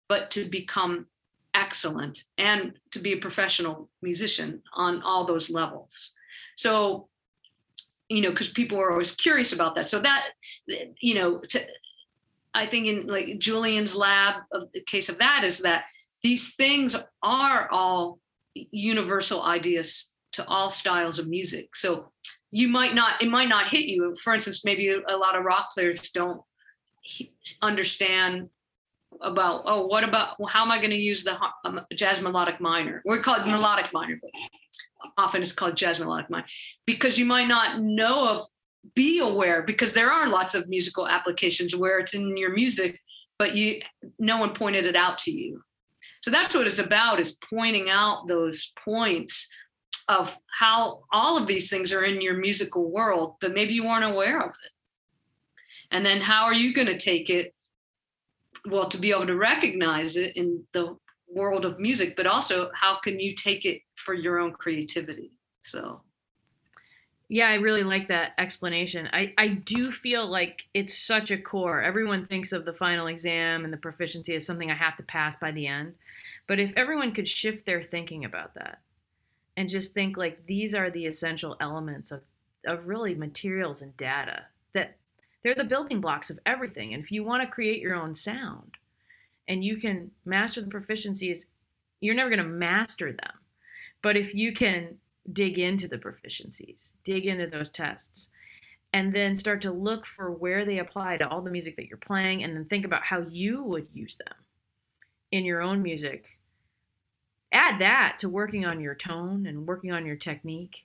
but 0.09 0.31
to 0.33 0.45
become 0.45 1.07
excellent 1.55 2.25
and 2.39 2.73
to 2.91 2.99
be 2.99 3.13
a 3.13 3.19
professional 3.19 3.89
musician 4.01 4.63
on 4.75 5.03
all 5.03 5.27
those 5.27 5.51
levels. 5.51 6.15
So, 6.57 7.09
you 8.09 8.23
know, 8.23 8.31
because 8.31 8.51
people 8.51 8.79
are 8.79 8.91
always 8.91 9.15
curious 9.15 9.53
about 9.53 9.75
that. 9.75 9.89
So 9.89 10.01
that, 10.01 10.29
you 11.01 11.15
know, 11.15 11.41
to, 11.41 11.61
I 12.55 12.67
think 12.67 12.87
in 12.87 13.07
like 13.07 13.39
Julien's 13.39 13.97
lab, 13.97 14.43
of 14.53 14.69
the 14.75 14.83
case 14.83 15.09
of 15.09 15.19
that 15.19 15.45
is 15.45 15.61
that 15.61 15.85
these 16.23 16.55
things 16.55 16.97
are 17.23 17.69
all 17.71 18.19
universal 18.55 19.43
ideas 19.43 20.13
to 20.33 20.47
all 20.47 20.71
styles 20.71 21.19
of 21.19 21.29
music. 21.29 21.75
So 21.77 22.13
you 22.53 22.69
might 22.69 22.95
not 22.95 23.21
it 23.21 23.29
might 23.29 23.49
not 23.49 23.69
hit 23.69 23.87
you. 23.87 24.15
For 24.23 24.33
instance 24.33 24.65
maybe 24.65 24.89
a 24.91 25.17
lot 25.17 25.37
of 25.37 25.45
rock 25.45 25.71
players 25.75 26.13
don't 26.13 26.43
understand 27.61 28.51
about 29.21 29.63
oh 29.65 29.87
what 29.87 30.05
about 30.05 30.39
well, 30.39 30.49
how 30.49 30.63
am 30.63 30.71
i 30.71 30.79
going 30.79 30.91
to 30.91 30.97
use 30.97 31.25
the 31.25 31.37
um, 31.65 31.81
jazz 31.95 32.23
melodic 32.23 32.61
minor? 32.61 33.03
We 33.05 33.19
call 33.19 33.41
it 33.41 33.47
melodic 33.47 33.93
minor 33.93 34.17
but 34.21 34.31
often 35.19 35.41
it's 35.41 35.53
called 35.53 35.77
jazz 35.77 35.99
melodic 35.99 36.31
minor. 36.31 36.47
Because 36.87 37.19
you 37.19 37.25
might 37.25 37.49
not 37.49 37.81
know 37.81 38.29
of 38.29 38.43
be 38.95 39.21
aware 39.21 39.63
because 39.63 39.93
there 39.93 40.11
are 40.11 40.29
lots 40.29 40.55
of 40.55 40.69
musical 40.69 41.09
applications 41.09 41.75
where 41.75 41.99
it's 41.99 42.15
in 42.15 42.37
your 42.37 42.53
music 42.53 43.01
but 43.39 43.55
you 43.55 43.81
no 44.19 44.37
one 44.37 44.53
pointed 44.53 44.85
it 44.85 44.95
out 44.95 45.19
to 45.19 45.31
you. 45.31 45.63
So 46.23 46.31
that's 46.31 46.55
what 46.55 46.67
it's 46.67 46.79
about 46.79 47.19
is 47.19 47.39
pointing 47.49 47.89
out 47.89 48.29
those 48.29 48.73
points 48.85 49.49
of 50.09 50.37
how 50.59 51.03
all 51.13 51.37
of 51.37 51.47
these 51.47 51.71
things 51.71 51.93
are 51.93 52.05
in 52.05 52.21
your 52.21 52.35
musical 52.35 52.91
world 52.91 53.37
but 53.41 53.55
maybe 53.55 53.75
you 53.75 53.85
weren't 53.85 54.05
aware 54.05 54.41
of 54.41 54.51
it. 54.51 54.73
And 55.91 56.05
then 56.05 56.21
how 56.21 56.45
are 56.45 56.55
you 56.55 56.73
going 56.73 56.89
to 56.89 56.99
take 56.99 57.31
it 57.31 57.55
well 58.69 58.89
to 58.89 58.99
be 58.99 59.11
able 59.11 59.27
to 59.27 59.37
recognize 59.37 60.17
it 60.17 60.37
in 60.37 60.65
the 60.73 60.97
world 61.29 61.65
of 61.65 61.79
music 61.79 62.15
but 62.17 62.27
also 62.27 62.71
how 62.75 62.99
can 62.99 63.19
you 63.19 63.35
take 63.35 63.65
it 63.65 63.83
for 63.95 64.15
your 64.15 64.39
own 64.39 64.53
creativity? 64.53 65.33
So. 65.63 66.03
Yeah 67.29 67.49
i 67.49 67.55
really 67.55 67.83
like 67.83 68.09
that 68.09 68.33
explanation. 68.39 69.09
I 69.13 69.33
i 69.39 69.49
do 69.49 69.91
feel 69.91 70.27
like 70.27 70.65
it's 70.75 70.99
such 70.99 71.31
a 71.31 71.39
core. 71.39 71.81
Everyone 71.81 72.27
thinks 72.27 72.53
of 72.53 72.65
the 72.65 72.75
final 72.75 73.07
exam 73.07 73.65
and 73.65 73.73
the 73.73 73.79
proficiency 73.79 74.35
as 74.35 74.47
something 74.47 74.71
i 74.71 74.75
have 74.75 74.97
to 74.97 75.03
pass 75.03 75.37
by 75.37 75.51
the 75.53 75.67
end 75.67 75.95
but 76.47 76.59
if 76.59 76.73
everyone 76.77 77.13
could 77.13 77.29
shift 77.29 77.65
their 77.65 77.83
thinking 77.83 78.25
about 78.25 78.55
that 78.55 78.81
and 79.57 79.69
just 79.69 79.93
think 79.93 80.17
like 80.17 80.47
these 80.47 80.75
are 80.75 80.91
the 80.91 81.07
essential 81.07 81.57
elements 81.61 82.11
of 82.11 82.23
of 82.67 82.87
really 82.87 83.15
materials 83.15 83.83
and 83.83 83.97
data 83.97 84.45
that 84.73 84.97
they're 85.43 85.55
the 85.55 85.65
building 85.65 86.01
blocks 86.01 86.31
of 86.31 86.39
everything. 86.47 86.95
And 86.95 87.03
if 87.03 87.11
you 87.11 87.25
want 87.25 87.43
to 87.43 87.53
create 87.53 87.81
your 87.81 87.95
own 87.95 88.15
sound 88.15 88.73
and 89.49 89.65
you 89.65 89.77
can 89.77 90.13
master 90.25 90.61
the 90.61 90.71
proficiencies, 90.71 91.47
you're 92.01 92.15
never 92.15 92.31
going 92.31 92.43
to 92.43 92.49
master 92.49 93.13
them. 93.13 93.33
But 94.03 94.17
if 94.17 94.35
you 94.35 94.53
can 94.53 94.99
dig 95.33 95.59
into 95.59 95.89
the 95.89 95.99
proficiencies, 95.99 96.93
dig 97.05 97.27
into 97.27 97.47
those 97.47 97.71
tests, 97.71 98.29
and 98.93 99.15
then 99.15 99.37
start 99.37 99.63
to 99.63 99.73
look 99.73 100.05
for 100.05 100.31
where 100.31 100.65
they 100.65 100.79
apply 100.79 101.17
to 101.17 101.29
all 101.29 101.41
the 101.41 101.51
music 101.51 101.77
that 101.77 101.87
you're 101.87 101.97
playing, 101.97 102.43
and 102.43 102.55
then 102.55 102.65
think 102.65 102.85
about 102.85 103.05
how 103.05 103.21
you 103.31 103.63
would 103.63 103.89
use 103.93 104.17
them 104.17 104.35
in 105.31 105.45
your 105.45 105.63
own 105.63 105.83
music. 105.83 106.25
Add 107.53 107.81
that 107.81 108.17
to 108.21 108.29
working 108.29 108.65
on 108.65 108.81
your 108.81 108.95
tone 108.95 109.47
and 109.47 109.67
working 109.67 109.93
on 109.93 110.07
your 110.07 110.17
technique. 110.17 110.85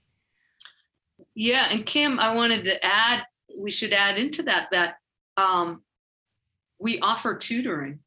Yeah, 1.34 1.68
and 1.72 1.86
Kim, 1.86 2.20
I 2.20 2.36
wanted 2.36 2.65
to 2.65 2.86
add 2.86 3.24
we 3.57 3.72
should 3.72 3.93
add 3.93 4.18
into 4.18 4.43
that 4.43 4.70
that 4.72 4.99
um, 5.36 5.82
we 6.80 6.99
offer 6.99 7.36
tutoring. 7.36 7.99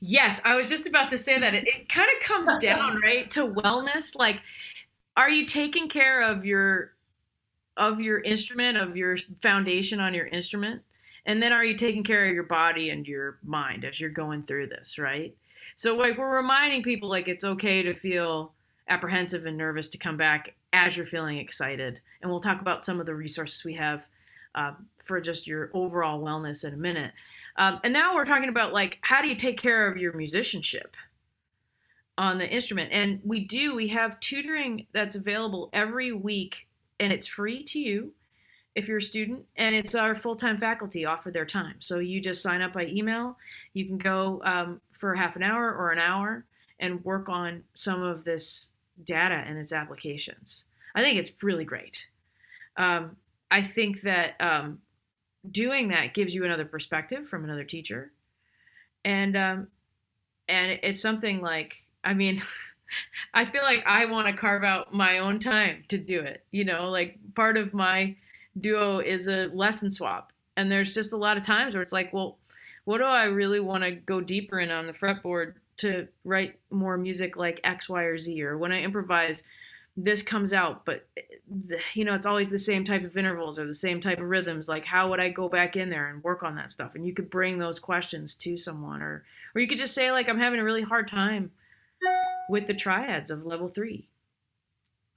Yes, 0.00 0.42
I 0.44 0.56
was 0.56 0.68
just 0.68 0.86
about 0.86 1.10
to 1.10 1.18
say 1.18 1.38
that. 1.38 1.54
It, 1.54 1.66
it 1.66 1.88
kind 1.88 2.08
of 2.16 2.26
comes 2.26 2.50
down 2.62 3.00
right 3.02 3.30
to 3.32 3.46
wellness. 3.46 4.14
Like, 4.14 4.42
are 5.16 5.30
you 5.30 5.46
taking 5.46 5.88
care 5.88 6.22
of 6.22 6.44
your 6.44 6.92
of 7.76 8.00
your 8.00 8.20
instrument, 8.20 8.78
of 8.78 8.96
your 8.96 9.16
foundation 9.42 10.00
on 10.00 10.14
your 10.14 10.26
instrument? 10.26 10.82
And 11.26 11.42
then 11.42 11.52
are 11.52 11.64
you 11.64 11.76
taking 11.76 12.04
care 12.04 12.26
of 12.26 12.34
your 12.34 12.44
body 12.44 12.90
and 12.90 13.06
your 13.06 13.38
mind 13.42 13.84
as 13.84 13.98
you're 13.98 14.10
going 14.10 14.42
through 14.42 14.68
this, 14.68 14.98
right? 14.98 15.34
So 15.76 15.96
like 15.96 16.18
we're 16.18 16.36
reminding 16.36 16.82
people 16.82 17.08
like 17.08 17.28
it's 17.28 17.44
okay 17.44 17.82
to 17.82 17.94
feel 17.94 18.52
apprehensive 18.88 19.46
and 19.46 19.56
nervous 19.56 19.88
to 19.90 19.98
come 19.98 20.16
back 20.16 20.54
as 20.72 20.96
you're 20.96 21.06
feeling 21.06 21.38
excited. 21.38 22.00
And 22.20 22.30
we'll 22.30 22.40
talk 22.40 22.60
about 22.60 22.84
some 22.84 23.00
of 23.00 23.06
the 23.06 23.14
resources 23.14 23.64
we 23.64 23.74
have 23.74 24.06
uh, 24.54 24.72
for 25.04 25.20
just 25.20 25.46
your 25.46 25.70
overall 25.74 26.20
wellness 26.20 26.64
in 26.64 26.74
a 26.74 26.76
minute. 26.76 27.12
Um, 27.56 27.80
and 27.84 27.92
now 27.92 28.14
we're 28.14 28.24
talking 28.24 28.48
about 28.48 28.72
like 28.72 28.98
how 29.02 29.22
do 29.22 29.28
you 29.28 29.36
take 29.36 29.60
care 29.60 29.86
of 29.86 29.96
your 29.96 30.12
musicianship 30.12 30.96
on 32.18 32.38
the 32.38 32.48
instrument? 32.48 32.92
And 32.92 33.20
we 33.24 33.44
do. 33.44 33.74
We 33.74 33.88
have 33.88 34.20
tutoring 34.20 34.86
that's 34.92 35.14
available 35.14 35.70
every 35.72 36.12
week, 36.12 36.66
and 36.98 37.12
it's 37.12 37.26
free 37.26 37.62
to 37.64 37.78
you 37.78 38.12
if 38.74 38.88
you're 38.88 38.98
a 38.98 39.02
student, 39.02 39.44
and 39.56 39.72
it's 39.72 39.94
our 39.94 40.16
full-time 40.16 40.58
faculty 40.58 41.04
offer 41.04 41.30
their 41.30 41.46
time. 41.46 41.76
So 41.78 42.00
you 42.00 42.20
just 42.20 42.42
sign 42.42 42.60
up 42.60 42.72
by 42.72 42.86
email. 42.86 43.36
You 43.72 43.86
can 43.86 43.98
go 43.98 44.42
um, 44.44 44.80
for 45.04 45.14
half 45.14 45.36
an 45.36 45.42
hour 45.42 45.70
or 45.70 45.90
an 45.90 45.98
hour 45.98 46.46
and 46.80 47.04
work 47.04 47.28
on 47.28 47.62
some 47.74 48.00
of 48.00 48.24
this 48.24 48.70
data 49.04 49.34
and 49.34 49.58
its 49.58 49.70
applications. 49.70 50.64
I 50.94 51.02
think 51.02 51.18
it's 51.18 51.30
really 51.42 51.66
great. 51.66 51.98
Um, 52.78 53.18
I 53.50 53.60
think 53.60 54.00
that 54.00 54.40
um, 54.40 54.78
doing 55.50 55.88
that 55.88 56.14
gives 56.14 56.34
you 56.34 56.46
another 56.46 56.64
perspective 56.64 57.28
from 57.28 57.44
another 57.44 57.64
teacher, 57.64 58.12
and 59.04 59.36
um, 59.36 59.68
and 60.48 60.78
it's 60.82 61.02
something 61.02 61.42
like 61.42 61.84
I 62.02 62.14
mean. 62.14 62.42
I 63.34 63.44
feel 63.44 63.62
like 63.62 63.82
I 63.86 64.04
want 64.04 64.28
to 64.28 64.34
carve 64.34 64.62
out 64.62 64.94
my 64.94 65.18
own 65.18 65.40
time 65.40 65.84
to 65.88 65.98
do 65.98 66.20
it. 66.20 66.44
You 66.52 66.64
know, 66.64 66.90
like 66.90 67.18
part 67.34 67.56
of 67.56 67.74
my 67.74 68.14
duo 68.58 69.00
is 69.00 69.26
a 69.26 69.48
lesson 69.52 69.90
swap. 69.90 70.32
And 70.56 70.70
there's 70.70 70.94
just 70.94 71.12
a 71.12 71.16
lot 71.16 71.36
of 71.36 71.42
times 71.42 71.74
where 71.74 71.82
it's 71.82 71.94
like, 71.94 72.12
well, 72.12 72.38
what 72.84 72.98
do 72.98 73.04
I 73.04 73.24
really 73.24 73.60
want 73.60 73.84
to 73.84 73.92
go 73.92 74.20
deeper 74.20 74.60
in 74.60 74.70
on 74.70 74.86
the 74.86 74.92
fretboard 74.92 75.54
to 75.78 76.08
write 76.24 76.58
more 76.70 76.96
music 76.96 77.36
like 77.36 77.60
X, 77.64 77.88
Y, 77.88 78.02
or 78.02 78.18
Z? 78.18 78.42
Or 78.42 78.56
when 78.56 78.72
I 78.72 78.82
improvise, 78.82 79.42
this 79.96 80.22
comes 80.22 80.52
out 80.52 80.84
but 80.84 81.06
you 81.92 82.04
know 82.04 82.14
it's 82.14 82.26
always 82.26 82.50
the 82.50 82.58
same 82.58 82.84
type 82.84 83.04
of 83.04 83.16
intervals 83.16 83.58
or 83.58 83.66
the 83.66 83.74
same 83.74 84.00
type 84.00 84.18
of 84.18 84.28
rhythms 84.28 84.68
like 84.68 84.84
how 84.84 85.08
would 85.08 85.20
i 85.20 85.28
go 85.28 85.48
back 85.48 85.76
in 85.76 85.88
there 85.88 86.08
and 86.08 86.24
work 86.24 86.42
on 86.42 86.56
that 86.56 86.72
stuff 86.72 86.94
and 86.94 87.06
you 87.06 87.14
could 87.14 87.30
bring 87.30 87.58
those 87.58 87.78
questions 87.78 88.34
to 88.34 88.56
someone 88.56 89.00
or 89.00 89.24
or 89.54 89.60
you 89.60 89.68
could 89.68 89.78
just 89.78 89.94
say 89.94 90.10
like 90.10 90.28
i'm 90.28 90.38
having 90.38 90.58
a 90.58 90.64
really 90.64 90.82
hard 90.82 91.08
time 91.08 91.52
with 92.48 92.66
the 92.66 92.74
triads 92.74 93.30
of 93.30 93.46
level 93.46 93.68
three 93.68 94.08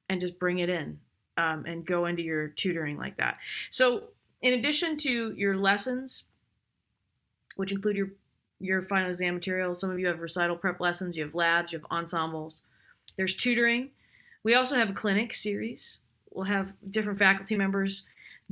and 0.08 0.22
just 0.22 0.40
bring 0.40 0.60
it 0.60 0.70
in 0.70 1.00
um, 1.38 1.66
and 1.66 1.86
go 1.86 2.06
into 2.06 2.22
your 2.22 2.48
tutoring 2.50 2.98
like 2.98 3.18
that 3.18 3.38
so 3.72 4.04
in 4.42 4.54
addition 4.54 4.96
to 4.96 5.34
your 5.36 5.58
lessons 5.58 6.26
which 7.58 7.72
include 7.72 7.98
your 7.98 8.10
your 8.60 8.82
final 8.82 9.10
exam 9.10 9.36
material 9.36 9.76
some 9.76 9.92
of 9.92 10.00
you 10.00 10.08
have 10.08 10.20
recital 10.20 10.56
prep 10.56 10.80
lessons 10.80 11.16
you 11.16 11.24
have 11.24 11.36
labs 11.36 11.72
you 11.72 11.78
have 11.78 11.86
ensembles 11.92 12.62
there's 13.18 13.36
tutoring 13.36 13.92
we 14.48 14.56
also 14.56 14.78
have 14.78 14.90
a 14.90 14.94
clinic 14.94 15.36
series. 15.36 16.00
We'll 16.32 16.46
have 16.46 16.72
different 16.90 17.20
faculty 17.20 17.58
members 17.58 18.04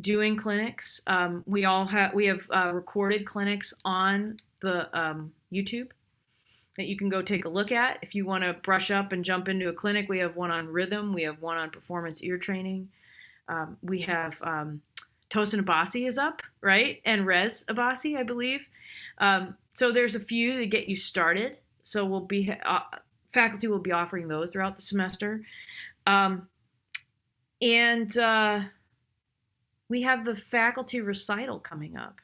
doing 0.02 0.36
clinics. 0.36 1.00
Um, 1.08 1.42
we 1.46 1.64
all 1.64 1.86
have 1.86 2.14
we 2.14 2.26
have 2.26 2.42
uh, 2.54 2.72
recorded 2.74 3.26
clinics 3.26 3.74
on 3.86 4.36
the 4.62 4.90
um, 5.00 5.32
YouTube 5.54 5.92
that 6.76 6.88
you 6.88 6.98
can 6.98 7.08
go 7.08 7.22
take 7.22 7.46
a 7.46 7.50
look 7.50 7.72
at 7.72 8.00
if 8.02 8.14
you 8.14 8.26
want 8.26 8.44
to 8.44 8.52
brush 8.52 8.92
up 8.92 9.14
and 9.14 9.24
jump 9.24 9.48
into 9.48 9.70
a 9.70 9.74
clinic. 9.74 10.10
We 10.10 10.20
have 10.20 10.36
one 10.36 10.52
on 10.52 10.68
rhythm. 10.68 11.14
We 11.14 11.24
have 11.24 11.42
one 11.42 11.56
on 11.56 11.70
performance 11.70 12.22
ear 12.22 12.38
training. 12.38 12.90
Um, 13.48 13.78
we 13.82 14.02
have 14.02 14.38
um, 14.42 14.82
Tosin 15.30 15.62
Abasi 15.62 16.10
is 16.10 16.18
up, 16.18 16.42
right? 16.60 17.02
And 17.06 17.26
Rez 17.26 17.64
Abasi, 17.70 18.18
I 18.18 18.24
believe. 18.24 18.68
Um, 19.18 19.56
so 19.74 19.92
there's 19.92 20.16
a 20.16 20.20
few 20.20 20.58
that 20.58 20.68
get 20.68 20.88
you 20.88 20.96
started. 20.96 21.58
So 21.84 22.06
we'll 22.06 22.22
be 22.22 22.52
uh, 22.66 22.80
faculty 23.34 23.68
will 23.68 23.80
be 23.80 23.92
offering 23.92 24.28
those 24.28 24.50
throughout 24.50 24.76
the 24.76 24.82
semester. 24.82 25.42
Um, 26.08 26.48
and 27.62 28.18
uh, 28.18 28.62
we 29.90 30.02
have 30.04 30.26
the 30.26 30.36
faculty 30.36 31.02
recital 31.02 31.60
coming 31.60 31.98
up 31.98 32.16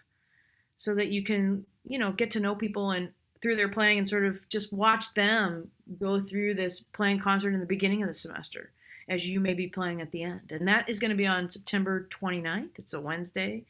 so 0.78 0.96
that 0.96 1.10
you 1.10 1.24
can, 1.24 1.66
you 1.86 2.00
know, 2.00 2.12
get 2.12 2.32
to 2.32 2.39
know 2.39 2.56
people 2.56 2.92
and 2.92 3.10
through 3.42 3.56
their 3.56 3.70
playing 3.70 3.98
and 3.98 4.08
sort 4.08 4.26
of 4.26 4.48
just 4.50 4.72
watch 4.72 5.14
them 5.14 5.70
go 6.00 6.22
through 6.22 6.54
this 6.54 6.80
playing 6.80 7.20
concert 7.20 7.54
in 7.54 7.60
the 7.60 7.66
beginning 7.66 8.02
of 8.02 8.08
the 8.08 8.14
semester 8.14 8.72
as 9.10 9.28
you 9.28 9.39
may 9.39 9.54
be 9.54 9.68
playing 9.68 10.00
at 10.00 10.12
the 10.12 10.24
end. 10.24 10.52
And 10.52 10.68
that 10.68 10.88
is 10.88 11.00
going 11.00 11.10
to 11.10 11.18
be 11.18 11.28
on 11.28 11.52
September 11.52 12.08
29th. 12.10 12.70
It's 12.78 12.94
a 12.94 13.02
Wednesday. 13.02 13.66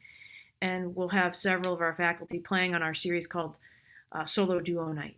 And 0.62 0.96
we'll 0.96 1.08
have 1.08 1.36
several 1.36 1.74
of 1.74 1.80
our 1.80 1.94
faculty 1.94 2.38
playing 2.38 2.74
on 2.74 2.82
our 2.82 2.94
series 2.94 3.26
called 3.26 3.56
uh, 4.12 4.24
Solo 4.24 4.60
Duo 4.60 4.92
Night. 4.92 5.16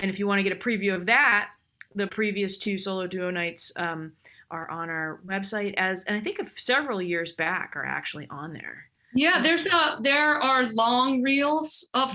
And 0.00 0.10
if 0.10 0.18
you 0.18 0.26
want 0.26 0.40
to 0.40 0.42
get 0.42 0.52
a 0.52 0.56
preview 0.56 0.94
of 0.94 1.06
that, 1.06 1.50
the 1.94 2.08
previous 2.08 2.58
two 2.58 2.76
solo 2.76 3.06
duo 3.06 3.30
nights 3.30 3.70
um, 3.76 4.12
are 4.50 4.68
on 4.68 4.90
our 4.90 5.20
website 5.24 5.74
as, 5.76 6.02
and 6.04 6.16
I 6.16 6.20
think 6.20 6.40
several 6.56 7.00
years 7.00 7.32
back 7.32 7.74
are 7.76 7.86
actually 7.86 8.26
on 8.30 8.52
there. 8.52 8.86
Yeah, 9.14 9.40
there's 9.40 9.64
a, 9.66 9.98
there 10.02 10.34
are 10.34 10.66
long 10.72 11.22
reels 11.22 11.88
of 11.94 12.12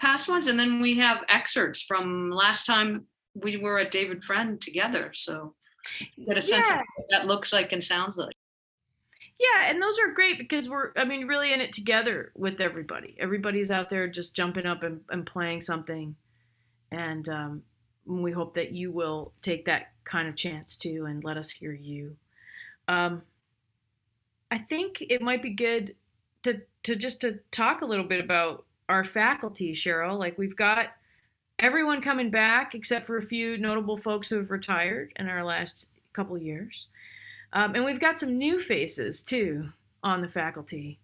past 0.00 0.30
ones, 0.30 0.46
and 0.46 0.58
then 0.58 0.80
we 0.80 0.96
have 0.96 1.18
excerpts 1.28 1.82
from 1.82 2.30
last 2.30 2.64
time 2.64 3.06
we 3.34 3.58
were 3.58 3.78
at 3.78 3.90
David 3.90 4.24
Friend 4.24 4.58
together. 4.58 5.10
So 5.12 5.54
you 6.16 6.24
get 6.24 6.38
a 6.38 6.40
sense 6.40 6.70
yeah. 6.70 6.76
of 6.76 6.86
what 6.96 7.06
that 7.10 7.26
looks 7.26 7.52
like 7.52 7.72
and 7.72 7.84
sounds 7.84 8.16
like. 8.16 8.34
Yeah, 9.38 9.70
and 9.70 9.80
those 9.80 9.98
are 10.00 10.12
great 10.12 10.38
because 10.38 10.68
we're, 10.68 10.92
I 10.96 11.04
mean, 11.04 11.26
really 11.26 11.52
in 11.52 11.60
it 11.60 11.72
together 11.72 12.32
with 12.34 12.60
everybody. 12.60 13.14
Everybody's 13.20 13.70
out 13.70 13.88
there 13.88 14.08
just 14.08 14.34
jumping 14.34 14.66
up 14.66 14.82
and, 14.82 15.02
and 15.10 15.24
playing 15.24 15.62
something. 15.62 16.16
And 16.90 17.28
um, 17.28 17.62
we 18.04 18.32
hope 18.32 18.54
that 18.54 18.72
you 18.72 18.90
will 18.90 19.32
take 19.42 19.66
that 19.66 19.92
kind 20.04 20.28
of 20.28 20.36
chance 20.36 20.76
too 20.76 21.06
and 21.06 21.22
let 21.22 21.36
us 21.36 21.50
hear 21.50 21.72
you. 21.72 22.16
Um, 22.88 23.22
I 24.50 24.58
think 24.58 25.02
it 25.08 25.20
might 25.22 25.42
be 25.42 25.50
good 25.50 25.94
to 26.42 26.62
to 26.84 26.96
just 26.96 27.20
to 27.20 27.40
talk 27.50 27.82
a 27.82 27.86
little 27.86 28.06
bit 28.06 28.24
about 28.24 28.64
our 28.88 29.04
faculty, 29.04 29.74
Cheryl. 29.74 30.18
Like 30.18 30.38
we've 30.38 30.56
got 30.56 30.86
everyone 31.58 32.00
coming 32.00 32.30
back 32.30 32.74
except 32.74 33.06
for 33.06 33.18
a 33.18 33.26
few 33.26 33.58
notable 33.58 33.96
folks 33.96 34.28
who 34.28 34.36
have 34.36 34.50
retired 34.50 35.12
in 35.16 35.28
our 35.28 35.44
last 35.44 35.88
couple 36.14 36.38
years. 36.38 36.86
Um, 37.52 37.74
and 37.74 37.84
we've 37.84 38.00
got 38.00 38.18
some 38.18 38.36
new 38.36 38.60
faces 38.60 39.22
too 39.22 39.70
on 40.02 40.22
the 40.22 40.28
faculty. 40.28 40.98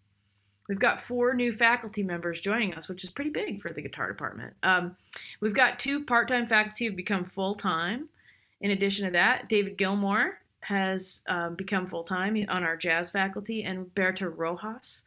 We've 0.69 0.79
got 0.79 1.03
four 1.03 1.35
new 1.35 1.53
faculty 1.53 2.03
members 2.03 2.41
joining 2.41 2.75
us, 2.75 2.89
which 2.89 3.05
is 3.05 3.11
pretty 3.11 3.31
big 3.31 3.61
for 3.61 3.73
the 3.73 3.83
guitar 3.83 4.09
department. 4.09 4.55
Um, 4.63 4.97
we've 5.41 5.55
got 5.55 5.79
two 5.79 6.05
part 6.05 6.29
time 6.29 6.47
faculty 6.47 6.87
who've 6.87 6.97
become 6.97 7.25
full 7.25 7.55
time. 7.55 8.09
In 8.61 8.71
addition 8.71 9.05
to 9.05 9.13
that, 9.13 9.49
David 9.49 9.77
Gilmore 9.77 10.39
has 10.61 11.23
um, 11.29 11.55
become 11.55 11.87
full 11.87 12.05
time 12.05 12.37
on 12.49 12.63
our 12.63 12.77
jazz 12.77 13.11
faculty, 13.11 13.63
and 13.63 13.95
Berta 13.95 14.29
Rojas 14.29 15.03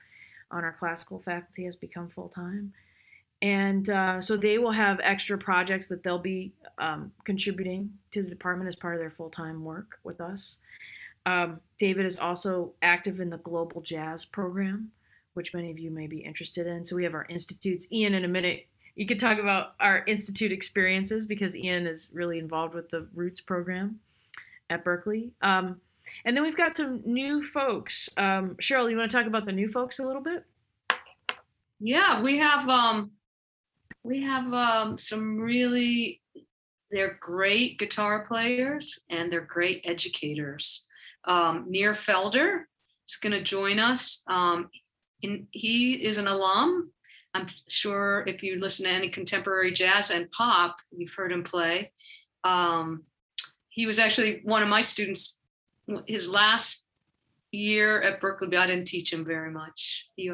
on 0.51 0.63
our 0.63 0.73
classical 0.73 1.19
faculty 1.19 1.65
has 1.65 1.75
become 1.75 2.09
full 2.09 2.29
time. 2.29 2.73
And 3.41 3.89
uh, 3.89 4.21
so 4.21 4.37
they 4.37 4.57
will 4.57 4.71
have 4.71 4.99
extra 5.03 5.37
projects 5.37 5.87
that 5.89 6.03
they'll 6.03 6.17
be 6.19 6.53
um, 6.77 7.11
contributing 7.23 7.93
to 8.11 8.23
the 8.23 8.29
department 8.29 8.67
as 8.67 8.75
part 8.75 8.95
of 8.95 8.99
their 8.99 9.11
full 9.11 9.29
time 9.29 9.63
work 9.63 9.99
with 10.03 10.21
us. 10.21 10.59
Um, 11.27 11.59
David 11.77 12.05
is 12.05 12.17
also 12.17 12.71
active 12.81 13.19
in 13.19 13.29
the 13.29 13.37
Global 13.37 13.81
Jazz 13.81 14.23
program, 14.23 14.91
which 15.33 15.53
many 15.53 15.69
of 15.69 15.77
you 15.77 15.91
may 15.91 16.07
be 16.07 16.19
interested 16.19 16.65
in. 16.65 16.85
So 16.85 16.95
we 16.95 17.03
have 17.03 17.13
our 17.13 17.27
institutes. 17.29 17.91
Ian, 17.91 18.13
in 18.13 18.23
a 18.23 18.29
minute, 18.29 18.65
you 18.95 19.05
could 19.05 19.19
talk 19.19 19.37
about 19.37 19.73
our 19.81 20.05
institute 20.07 20.53
experiences 20.53 21.25
because 21.25 21.53
Ian 21.53 21.85
is 21.85 22.09
really 22.13 22.39
involved 22.39 22.73
with 22.73 22.89
the 22.89 23.09
Roots 23.13 23.41
program 23.41 23.99
at 24.69 24.85
Berklee. 24.85 25.31
Um, 25.41 25.81
and 26.23 26.35
then 26.35 26.43
we've 26.43 26.55
got 26.55 26.77
some 26.77 27.01
new 27.05 27.43
folks. 27.43 28.09
Um, 28.15 28.55
Cheryl, 28.61 28.89
you 28.89 28.95
want 28.95 29.11
to 29.11 29.17
talk 29.17 29.27
about 29.27 29.45
the 29.45 29.51
new 29.51 29.69
folks 29.69 29.99
a 29.99 30.07
little 30.07 30.21
bit? 30.21 30.45
Yeah, 31.81 32.21
we 32.21 32.37
have 32.37 32.69
um, 32.69 33.11
we 34.03 34.23
have 34.23 34.51
um, 34.53 34.97
some 34.97 35.37
really 35.37 36.21
they're 36.89 37.17
great 37.19 37.77
guitar 37.77 38.25
players 38.25 38.99
and 39.09 39.29
they're 39.29 39.41
great 39.41 39.81
educators. 39.83 40.86
Um, 41.25 41.65
Nir 41.69 41.93
Felder 41.93 42.63
is 43.07 43.15
going 43.17 43.33
to 43.33 43.43
join 43.43 43.79
us. 43.79 44.23
Um, 44.27 44.69
in, 45.21 45.47
he 45.51 45.93
is 45.93 46.17
an 46.17 46.27
alum. 46.27 46.91
I'm 47.33 47.47
sure 47.67 48.23
if 48.27 48.41
you 48.41 48.59
listen 48.59 48.85
to 48.85 48.91
any 48.91 49.09
contemporary 49.09 49.71
jazz 49.71 50.09
and 50.09 50.31
pop, 50.31 50.77
you've 50.95 51.13
heard 51.13 51.31
him 51.31 51.43
play. 51.43 51.91
Um, 52.43 53.03
he 53.69 53.85
was 53.85 53.99
actually 53.99 54.41
one 54.43 54.63
of 54.63 54.69
my 54.69 54.81
students 54.81 55.39
his 56.05 56.29
last 56.29 56.87
year 57.51 58.01
at 58.01 58.21
Berklee, 58.21 58.49
but 58.49 58.59
I 58.59 58.67
didn't 58.67 58.87
teach 58.87 59.13
him 59.13 59.23
very 59.23 59.51
much. 59.51 60.07
He, 60.15 60.25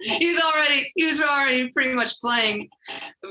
he 0.00 0.26
was 0.26 0.40
already 0.40 0.90
he 0.96 1.04
was 1.04 1.20
already 1.20 1.68
pretty 1.68 1.92
much 1.92 2.18
playing 2.20 2.68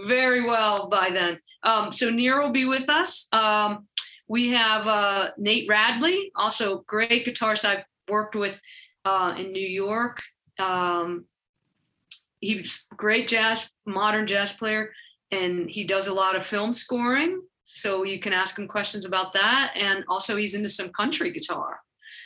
very 0.08 0.46
well 0.46 0.88
by 0.88 1.10
then. 1.12 1.40
Um, 1.64 1.92
so 1.92 2.10
Nir 2.10 2.42
will 2.42 2.52
be 2.52 2.66
with 2.66 2.90
us. 2.90 3.28
Um, 3.34 3.88
we 4.30 4.52
have 4.52 4.88
uh, 4.88 5.32
Nate 5.38 5.68
Radley, 5.68 6.32
also 6.36 6.84
great 6.88 7.26
guitarist 7.26 7.66
I've 7.66 7.84
worked 8.08 8.36
with 8.36 8.62
uh, 9.04 9.34
in 9.38 9.52
New 9.52 9.68
York. 9.68 10.22
Um, 10.60 11.26
he's 12.40 12.86
a 12.92 12.96
great 12.96 13.28
jazz, 13.28 13.72
modern 13.86 14.28
jazz 14.28 14.54
player, 14.54 14.92
and 15.32 15.70
he 15.70 15.84
does 15.84 16.08
a 16.08 16.14
lot 16.14 16.36
of 16.36 16.46
film 16.46 16.72
scoring. 16.72 17.42
So 17.66 18.04
you 18.04 18.20
can 18.20 18.32
ask 18.32 18.58
him 18.58 18.68
questions 18.68 19.04
about 19.06 19.34
that. 19.34 19.74
And 19.76 20.04
also 20.08 20.36
he's 20.36 20.54
into 20.54 20.70
some 20.70 20.90
country 20.90 21.32
guitar. 21.32 21.80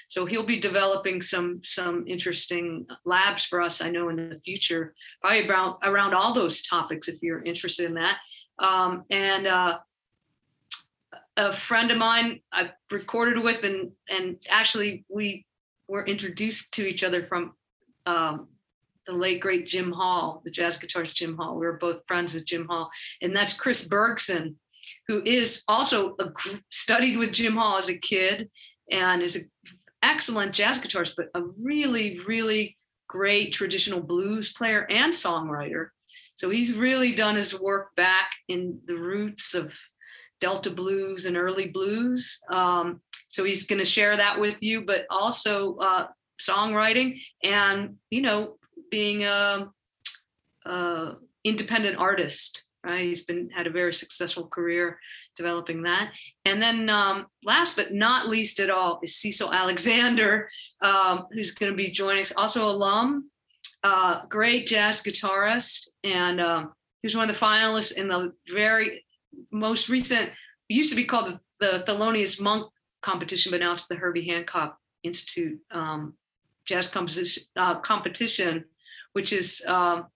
So 0.09 0.25
he'll 0.25 0.45
be 0.45 0.59
developing 0.59 1.21
some 1.21 1.61
some 1.63 2.05
interesting 2.05 2.85
labs 3.05 3.45
for 3.45 3.61
us, 3.61 3.81
I 3.81 3.89
know, 3.89 4.09
in 4.09 4.29
the 4.29 4.39
future, 4.39 4.93
probably 5.21 5.47
around 5.49 5.77
around 5.83 6.13
all 6.13 6.33
those 6.33 6.61
topics 6.61 7.07
if 7.07 7.21
you're 7.21 7.41
interested 7.41 7.85
in 7.85 7.95
that. 7.95 8.17
Um, 8.59 9.05
and 9.09 9.47
uh, 9.47 9.79
a 11.37 11.51
friend 11.51 11.91
of 11.91 11.97
mine 11.97 12.39
I 12.51 12.71
recorded 12.91 13.43
with, 13.43 13.63
and 13.63 13.91
and 14.09 14.37
actually 14.49 15.05
we 15.09 15.45
were 15.87 16.05
introduced 16.05 16.73
to 16.75 16.87
each 16.87 17.03
other 17.03 17.25
from 17.25 17.53
um, 18.05 18.47
the 19.05 19.13
late 19.13 19.39
great 19.39 19.65
Jim 19.65 19.91
Hall, 19.91 20.41
the 20.45 20.51
jazz 20.51 20.77
guitarist 20.77 21.13
Jim 21.13 21.35
Hall. 21.35 21.55
We 21.55 21.65
were 21.65 21.77
both 21.77 22.01
friends 22.07 22.33
with 22.33 22.45
Jim 22.45 22.65
Hall, 22.67 22.89
and 23.21 23.35
that's 23.35 23.59
Chris 23.59 23.87
Bergson, 23.87 24.57
who 25.07 25.21
is 25.25 25.63
also 25.67 26.15
a, 26.19 26.31
studied 26.69 27.17
with 27.17 27.31
Jim 27.31 27.55
Hall 27.55 27.77
as 27.77 27.89
a 27.89 27.97
kid 27.97 28.49
and 28.91 29.21
is 29.21 29.35
an 29.35 29.49
excellent 30.01 30.53
jazz 30.53 30.79
guitarist, 30.79 31.15
but 31.17 31.27
a 31.33 31.41
really, 31.61 32.19
really 32.27 32.77
great 33.07 33.53
traditional 33.53 34.01
blues 34.01 34.53
player 34.53 34.85
and 34.89 35.13
songwriter. 35.13 35.89
So 36.35 36.49
he's 36.49 36.75
really 36.75 37.13
done 37.13 37.35
his 37.35 37.59
work 37.59 37.95
back 37.95 38.31
in 38.47 38.79
the 38.85 38.97
roots 38.97 39.53
of 39.53 39.77
Delta 40.43 40.69
blues 40.69 41.23
and 41.23 41.37
early 41.37 41.69
blues. 41.69 42.41
Um, 42.49 42.99
so 43.29 43.45
he's 43.45 43.65
going 43.65 43.79
to 43.79 43.85
share 43.85 44.17
that 44.17 44.41
with 44.41 44.61
you, 44.61 44.81
but 44.81 45.05
also 45.09 45.77
uh, 45.77 46.07
songwriting 46.37 47.21
and 47.41 47.95
you 48.09 48.21
know 48.21 48.57
being 48.91 49.23
a, 49.23 49.69
a 50.65 51.13
independent 51.45 51.97
artist 51.97 52.65
right? 52.85 53.05
He's 53.05 53.23
been 53.23 53.49
had 53.49 53.65
a 53.65 53.69
very 53.69 53.93
successful 53.93 54.45
career 54.49 54.99
developing 55.37 55.83
that. 55.83 56.11
And 56.43 56.61
then 56.61 56.89
um, 56.89 57.27
last 57.41 57.77
but 57.77 57.93
not 57.93 58.27
least 58.27 58.59
at 58.59 58.69
all 58.69 58.99
is 59.01 59.15
Cecil 59.15 59.53
Alexander, 59.53 60.49
um, 60.81 61.27
who's 61.31 61.51
going 61.51 61.71
to 61.71 61.77
be 61.77 61.89
joining 61.89 62.19
us, 62.19 62.35
also 62.35 62.65
alum, 62.65 63.31
uh, 63.85 64.25
great 64.27 64.67
jazz 64.67 65.01
guitarist, 65.01 65.91
and 66.03 66.41
um, 66.41 66.73
he 67.01 67.05
was 67.05 67.15
one 67.15 67.29
of 67.29 67.33
the 67.33 67.45
finalists 67.45 67.95
in 67.95 68.09
the 68.09 68.33
very 68.53 69.05
most 69.51 69.89
recent, 69.89 70.31
used 70.69 70.89
to 70.91 70.95
be 70.95 71.05
called 71.05 71.39
the, 71.59 71.83
the 71.83 71.83
Thelonious 71.85 72.41
Monk 72.41 72.71
competition, 73.01 73.51
but 73.51 73.59
now 73.59 73.73
it's 73.73 73.87
the 73.87 73.95
Herbie 73.95 74.27
Hancock 74.27 74.77
Institute 75.03 75.59
um, 75.71 76.13
jazz 76.65 76.87
composition 76.87 77.43
uh, 77.55 77.79
competition, 77.79 78.65
which 79.13 79.33
is 79.33 79.63
um, 79.67 80.07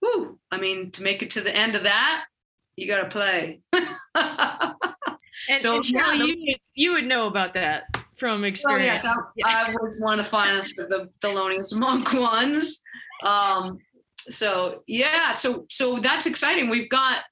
whew, 0.00 0.38
I 0.50 0.58
mean, 0.58 0.90
to 0.92 1.02
make 1.02 1.22
it 1.22 1.30
to 1.30 1.40
the 1.40 1.54
end 1.54 1.74
of 1.74 1.82
that, 1.82 2.24
you 2.76 2.86
got 2.86 3.02
to 3.02 3.08
play. 3.08 3.60
and, 3.72 3.86
so, 5.60 5.76
and 5.76 5.90
yeah, 5.90 6.12
you, 6.12 6.54
you 6.74 6.92
would 6.92 7.04
know 7.04 7.26
about 7.26 7.54
that 7.54 7.84
from 8.16 8.44
experience. 8.44 9.04
Oh, 9.06 9.14
yes, 9.36 9.46
I, 9.46 9.70
I, 9.70 9.74
was 9.80 10.00
one 10.02 10.18
of 10.18 10.24
the 10.24 10.36
finalists 10.36 10.82
of 10.82 10.88
the 10.88 11.10
Thelonious 11.20 11.74
Monk 11.76 12.12
ones. 12.12 12.82
Um, 13.22 13.78
so 14.28 14.82
yeah, 14.86 15.30
so 15.30 15.66
so 15.70 16.00
that's 16.00 16.26
exciting. 16.26 16.68
We've 16.68 16.90
got 16.90 17.22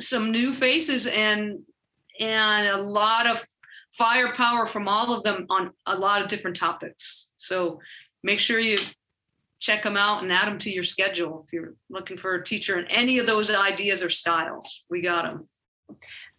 some 0.00 0.30
new 0.30 0.52
faces 0.52 1.06
and 1.06 1.58
and 2.18 2.68
a 2.68 2.78
lot 2.78 3.26
of 3.26 3.44
firepower 3.92 4.66
from 4.66 4.88
all 4.88 5.14
of 5.14 5.22
them 5.22 5.46
on 5.50 5.70
a 5.86 5.96
lot 5.96 6.22
of 6.22 6.28
different 6.28 6.56
topics. 6.56 7.32
So 7.36 7.80
make 8.22 8.40
sure 8.40 8.58
you 8.58 8.76
check 9.58 9.82
them 9.82 9.96
out 9.96 10.22
and 10.22 10.32
add 10.32 10.48
them 10.48 10.58
to 10.58 10.70
your 10.70 10.82
schedule 10.82 11.44
if 11.46 11.52
you're 11.52 11.74
looking 11.88 12.16
for 12.16 12.34
a 12.34 12.44
teacher 12.44 12.78
in 12.78 12.86
any 12.86 13.18
of 13.18 13.26
those 13.26 13.50
ideas 13.50 14.02
or 14.02 14.10
styles. 14.10 14.84
We 14.90 15.00
got 15.00 15.24
them 15.24 15.48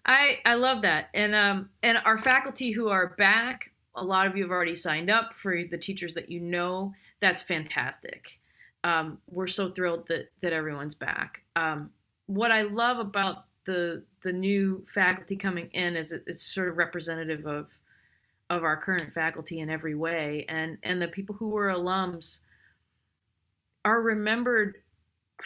i 0.07 0.39
i 0.45 0.55
love 0.55 0.81
that. 0.81 1.09
And 1.13 1.35
um 1.35 1.69
and 1.83 1.99
our 2.05 2.17
faculty 2.17 2.71
who 2.71 2.87
are 2.87 3.15
back 3.17 3.71
a 3.95 4.03
lot 4.03 4.27
of 4.27 4.37
you 4.37 4.43
have 4.43 4.51
already 4.51 4.75
signed 4.75 5.09
up 5.09 5.33
for 5.33 5.63
the 5.63 5.77
teachers 5.77 6.13
that 6.13 6.29
you 6.29 6.39
know. 6.39 6.93
That's 7.19 7.41
fantastic. 7.41 8.39
Um, 8.83 9.17
we're 9.27 9.47
so 9.47 9.71
thrilled 9.71 10.07
that 10.07 10.29
that 10.41 10.53
everyone's 10.53 10.95
back. 10.95 11.41
Um, 11.55 11.89
what 12.27 12.51
i 12.51 12.61
love 12.63 12.99
about 12.99 13.45
the 13.67 14.01
the 14.23 14.31
new 14.31 14.83
faculty 14.91 15.35
coming 15.35 15.69
in 15.73 15.95
is 15.95 16.11
it, 16.11 16.23
it's 16.25 16.41
sort 16.41 16.69
of 16.69 16.77
representative 16.77 17.45
of 17.45 17.67
of 18.49 18.63
our 18.63 18.77
current 18.77 19.13
faculty 19.13 19.59
in 19.59 19.69
every 19.69 19.93
way. 19.93 20.45
And 20.49 20.79
and 20.81 20.99
the 20.99 21.07
people 21.07 21.35
who 21.35 21.49
were 21.49 21.67
alums 21.67 22.39
are 23.85 24.01
remembered 24.01 24.77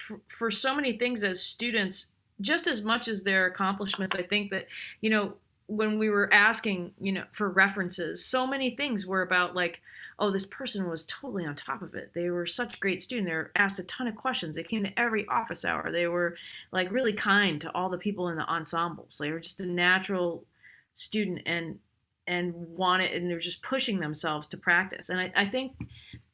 for, 0.07 0.22
for 0.30 0.51
so 0.51 0.74
many 0.74 0.97
things 0.97 1.24
as 1.24 1.43
students 1.43 2.07
just 2.39 2.65
as 2.65 2.82
much 2.82 3.07
as 3.07 3.24
their 3.24 3.47
accomplishments. 3.47 4.15
I 4.15 4.22
think 4.22 4.51
that 4.51 4.67
you 5.01 5.09
know 5.09 5.34
when 5.67 5.97
we 5.97 6.09
were 6.09 6.32
asking 6.34 6.93
you 7.01 7.11
know 7.11 7.24
for 7.32 7.49
references 7.49 8.26
so 8.26 8.45
many 8.45 8.76
things 8.76 9.05
were 9.05 9.22
about 9.22 9.55
like 9.55 9.82
oh 10.22 10.30
this 10.30 10.45
person 10.45 10.88
was 10.88 11.03
totally 11.05 11.45
on 11.45 11.55
top 11.55 11.82
of 11.82 11.95
it. 11.95 12.11
They 12.13 12.30
were 12.30 12.45
such 12.45 12.76
a 12.76 12.80
great 12.80 13.01
student. 13.01 13.28
They 13.28 13.34
were 13.34 13.51
asked 13.55 13.80
a 13.80 13.84
ton 13.84 14.07
of 14.07 14.15
questions. 14.15 14.55
They 14.55 14.63
came 14.63 14.84
to 14.84 14.99
every 14.99 15.28
office 15.28 15.65
hour. 15.65 15.91
They 15.91 16.07
were 16.07 16.38
like 16.72 16.91
really 16.91 17.11
kind 17.11 17.59
to 17.61 17.76
all 17.76 17.89
the 17.89 17.97
people 17.97 18.30
in 18.30 18.38
the 18.38 18.47
ensembles. 18.47 19.17
They 19.19 19.32
were 19.32 19.39
just 19.39 19.59
a 19.59 19.65
natural 19.65 20.45
student 20.93 21.41
and 21.47 21.80
and 22.28 22.53
wanted 22.55 23.11
and 23.11 23.30
they're 23.30 23.39
just 23.39 23.63
pushing 23.63 23.99
themselves 23.99 24.47
to 24.49 24.57
practice. 24.57 25.09
And 25.09 25.19
I, 25.19 25.34
I 25.36 25.45
think 25.47 25.74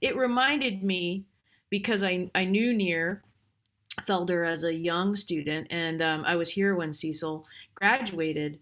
it 0.02 0.18
reminded 0.18 0.84
me 0.84 1.24
because 1.70 2.04
I, 2.04 2.30
I 2.36 2.44
knew 2.44 2.74
Nir 2.74 3.24
Felder 4.02 4.46
as 4.46 4.66
a 4.66 4.74
young 4.74 5.16
student 5.16 5.68
and 5.70 6.02
um, 6.02 6.26
I 6.26 6.36
was 6.36 6.52
here 6.52 6.76
when 6.76 6.94
Cecil 6.94 7.46
graduated, 7.74 8.60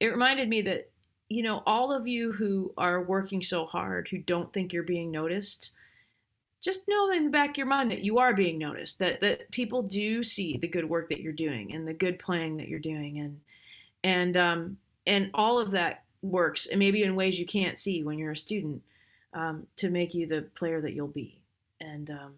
it 0.00 0.06
reminded 0.06 0.48
me 0.48 0.62
that, 0.62 0.91
you 1.32 1.42
know, 1.42 1.62
all 1.66 1.92
of 1.92 2.06
you 2.06 2.32
who 2.32 2.72
are 2.76 3.02
working 3.02 3.42
so 3.42 3.66
hard, 3.66 4.08
who 4.08 4.18
don't 4.18 4.52
think 4.52 4.72
you're 4.72 4.82
being 4.82 5.10
noticed, 5.10 5.72
just 6.60 6.86
know 6.88 7.10
in 7.10 7.24
the 7.24 7.30
back 7.30 7.50
of 7.50 7.56
your 7.56 7.66
mind 7.66 7.90
that 7.90 8.04
you 8.04 8.18
are 8.18 8.34
being 8.34 8.58
noticed 8.58 8.98
that 9.00 9.20
that 9.20 9.50
people 9.50 9.82
do 9.82 10.22
see 10.22 10.56
the 10.56 10.68
good 10.68 10.88
work 10.88 11.08
that 11.08 11.20
you're 11.20 11.32
doing 11.32 11.72
and 11.72 11.88
the 11.88 11.94
good 11.94 12.18
playing 12.18 12.58
that 12.58 12.68
you're 12.68 12.78
doing. 12.78 13.18
And 13.18 13.40
and 14.04 14.36
um 14.36 14.76
and 15.06 15.30
all 15.34 15.58
of 15.58 15.72
that 15.72 16.04
works 16.22 16.66
and 16.66 16.78
maybe 16.78 17.02
in 17.02 17.16
ways 17.16 17.40
you 17.40 17.46
can't 17.46 17.78
see 17.78 18.02
when 18.02 18.18
you're 18.18 18.32
a 18.32 18.36
student 18.36 18.82
um, 19.34 19.66
to 19.76 19.90
make 19.90 20.14
you 20.14 20.26
the 20.26 20.42
player 20.54 20.80
that 20.80 20.92
you'll 20.92 21.08
be. 21.08 21.40
And 21.80 22.10
um, 22.10 22.34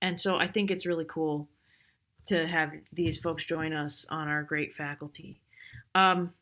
and 0.00 0.20
so 0.20 0.36
i 0.36 0.46
think 0.46 0.70
it's 0.70 0.86
really 0.86 1.06
cool 1.06 1.48
to 2.26 2.46
have 2.46 2.72
these 2.92 3.18
folks 3.18 3.44
join 3.44 3.72
us 3.72 4.06
on 4.08 4.28
our 4.28 4.42
great 4.42 4.74
faculty. 4.74 5.40
Um, 5.94 6.32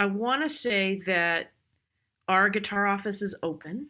i 0.00 0.06
want 0.06 0.42
to 0.42 0.48
say 0.48 1.00
that 1.06 1.52
our 2.26 2.48
guitar 2.48 2.88
office 2.88 3.22
is 3.22 3.36
open 3.42 3.86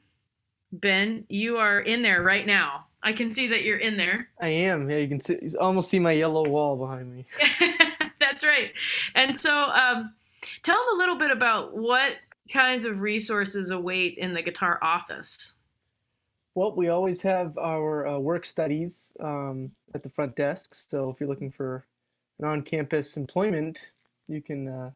Ben, 0.73 1.25
you 1.29 1.57
are 1.57 1.81
in 1.81 2.03
there 2.03 2.23
right 2.23 2.47
now. 2.47 2.87
I 3.03 3.13
can 3.13 3.33
see 3.35 3.49
that 3.49 3.65
you're 3.65 3.79
in 3.79 3.97
there. 3.97 4.29
I 4.41 4.49
am. 4.49 4.91
Yeah, 4.91 4.99
you 4.99 5.09
can 5.09 5.21
see, 5.21 5.39
you 5.41 5.59
almost 5.59 5.89
see 5.89 5.99
my 5.99 6.13
yellow 6.13 6.45
wall 6.49 6.77
behind 6.77 7.13
me. 7.13 7.27
That's 8.21 8.45
right. 8.45 8.73
And 9.15 9.37
so, 9.37 9.53
um, 9.71 10.13
tell 10.63 10.77
them 10.77 10.95
a 10.95 10.99
little 10.99 11.17
bit 11.17 11.31
about 11.31 11.77
what 11.77 12.13
kinds 12.53 12.85
of 12.85 13.01
resources 13.01 13.71
await 13.71 14.19
in 14.19 14.35
the 14.35 14.43
guitar 14.43 14.79
office. 14.83 15.53
Well, 16.55 16.75
we 16.77 16.89
always 16.89 17.23
have 17.23 17.57
our 17.57 18.07
uh, 18.07 18.19
work 18.19 18.45
studies 18.45 19.13
um, 19.21 19.71
at 19.95 20.03
the 20.03 20.11
front 20.11 20.37
desk. 20.37 20.75
So 20.75 21.11
if 21.11 21.21
you're 21.21 21.29
looking 21.29 21.51
for 21.51 21.87
an 22.39 22.45
on-campus 22.45 23.17
employment, 23.17 23.93
you 24.29 24.43
can 24.43 24.69
uh, 24.69 24.91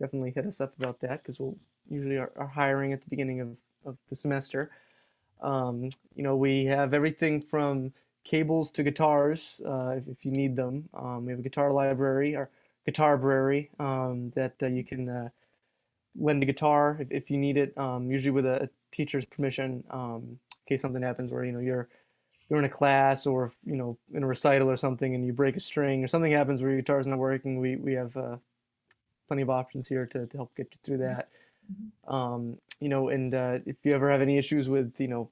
definitely 0.00 0.32
hit 0.32 0.46
us 0.46 0.60
up 0.60 0.76
about 0.78 1.00
that 1.00 1.22
because 1.22 1.38
we'll 1.38 1.56
usually 1.88 2.16
are, 2.16 2.32
are 2.36 2.48
hiring 2.48 2.92
at 2.92 3.02
the 3.02 3.10
beginning 3.10 3.40
of 3.40 3.56
of 3.84 3.96
the 4.08 4.16
semester. 4.16 4.70
Um, 5.42 5.88
you 6.14 6.22
know, 6.22 6.36
we 6.36 6.64
have 6.66 6.92
everything 6.92 7.40
from 7.40 7.92
cables 8.24 8.70
to 8.72 8.82
guitars 8.82 9.60
uh, 9.64 9.94
if, 9.96 10.08
if, 10.08 10.24
you 10.24 10.30
need 10.30 10.56
them. 10.56 10.88
Um, 10.92 11.24
we 11.24 11.32
have 11.32 11.40
a 11.40 11.42
guitar 11.42 11.72
library 11.72 12.36
or 12.36 12.50
guitar 12.84 13.12
library 13.12 13.70
um, 13.78 14.30
that 14.36 14.54
uh, 14.62 14.66
you 14.66 14.84
can 14.84 15.08
uh, 15.08 15.28
lend 16.18 16.42
a 16.42 16.46
guitar 16.46 16.98
if, 17.00 17.10
if 17.10 17.30
you 17.30 17.38
need 17.38 17.56
it, 17.56 17.76
um, 17.78 18.10
usually 18.10 18.30
with 18.30 18.44
a, 18.44 18.64
a 18.64 18.68
teacher's 18.92 19.24
permission 19.24 19.82
um, 19.90 20.22
in 20.26 20.38
case 20.68 20.82
something 20.82 21.02
happens 21.02 21.30
where, 21.30 21.44
you 21.44 21.52
know, 21.52 21.60
you're 21.60 21.88
you're 22.48 22.58
in 22.58 22.64
a 22.64 22.68
class 22.68 23.26
or, 23.26 23.52
you 23.64 23.76
know, 23.76 23.96
in 24.12 24.24
a 24.24 24.26
recital 24.26 24.68
or 24.68 24.76
something 24.76 25.14
and 25.14 25.24
you 25.24 25.32
break 25.32 25.54
a 25.54 25.60
string 25.60 26.02
or 26.02 26.08
something 26.08 26.32
happens 26.32 26.60
where 26.60 26.72
your 26.72 26.80
guitar's 26.80 27.06
not 27.06 27.18
working, 27.18 27.60
we, 27.60 27.76
we 27.76 27.92
have 27.92 28.16
uh, 28.16 28.36
plenty 29.30 29.42
of 29.42 29.50
options 29.50 29.86
here 29.86 30.06
to, 30.06 30.26
to 30.26 30.36
help 30.36 30.52
get 30.56 30.66
you 30.72 30.78
through 30.82 30.98
that. 30.98 31.28
Mm-hmm. 31.70 32.12
Um, 32.12 32.58
you 32.80 32.88
know, 32.88 33.10
and 33.10 33.32
uh, 33.32 33.58
if 33.64 33.76
you 33.84 33.94
ever 33.94 34.10
have 34.10 34.20
any 34.20 34.38
issues 34.38 34.68
with, 34.68 34.92
you 34.98 35.06
know, 35.06 35.30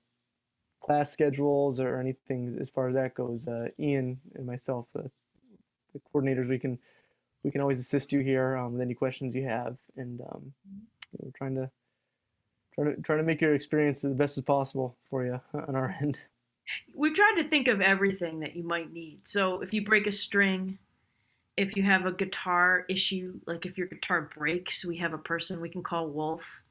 class 0.81 1.11
schedules 1.11 1.81
or 1.81 1.99
anything 1.99 2.57
as 2.61 2.71
far 2.71 2.87
as 2.89 2.95
that 2.95 3.15
goes, 3.15 3.49
uh, 3.49 3.71
Ian 3.81 4.21
and 4.37 4.47
myself, 4.47 4.87
the, 4.95 5.11
the, 5.93 6.01
coordinators, 6.15 6.49
we 6.49 6.61
can 6.61 6.79
we 7.43 7.51
can 7.51 7.61
always 7.61 7.81
assist 7.81 8.13
you 8.13 8.21
here 8.21 8.57
um, 8.57 8.75
with 8.75 8.83
any 8.83 8.95
questions 8.95 9.35
you 9.35 9.45
have, 9.45 9.77
and 9.97 10.21
um, 10.21 10.53
you 10.71 11.19
know, 11.21 11.33
trying 11.37 11.57
to 11.57 11.69
trying 12.77 12.95
to 12.95 13.03
trying 13.03 13.19
to 13.19 13.25
make 13.25 13.41
your 13.41 13.55
experience 13.55 14.03
the 14.03 14.11
best 14.11 14.39
as 14.39 14.45
possible 14.45 14.97
for 15.11 15.25
you 15.25 15.41
on 15.55 15.75
our 15.75 15.97
end. 16.01 16.21
We've 16.95 17.15
tried 17.15 17.43
to 17.43 17.49
think 17.49 17.67
of 17.67 17.81
everything 17.81 18.39
that 18.41 18.55
you 18.55 18.63
might 18.63 18.93
need. 18.93 19.27
So 19.27 19.61
if 19.61 19.73
you 19.73 19.83
break 19.83 20.07
a 20.07 20.13
string, 20.13 20.79
if 21.59 21.77
you 21.77 21.83
have 21.83 22.07
a 22.07 22.13
guitar 22.13 22.85
issue, 22.89 23.41
like 23.45 23.67
if 23.67 23.77
your 23.77 23.89
guitar 23.89 24.31
breaks, 24.37 24.85
we 24.85 24.97
have 24.99 25.13
a 25.13 25.19
person 25.19 25.61
we 25.61 25.69
can 25.69 25.83
call 25.83 26.09
Wolf 26.09 26.63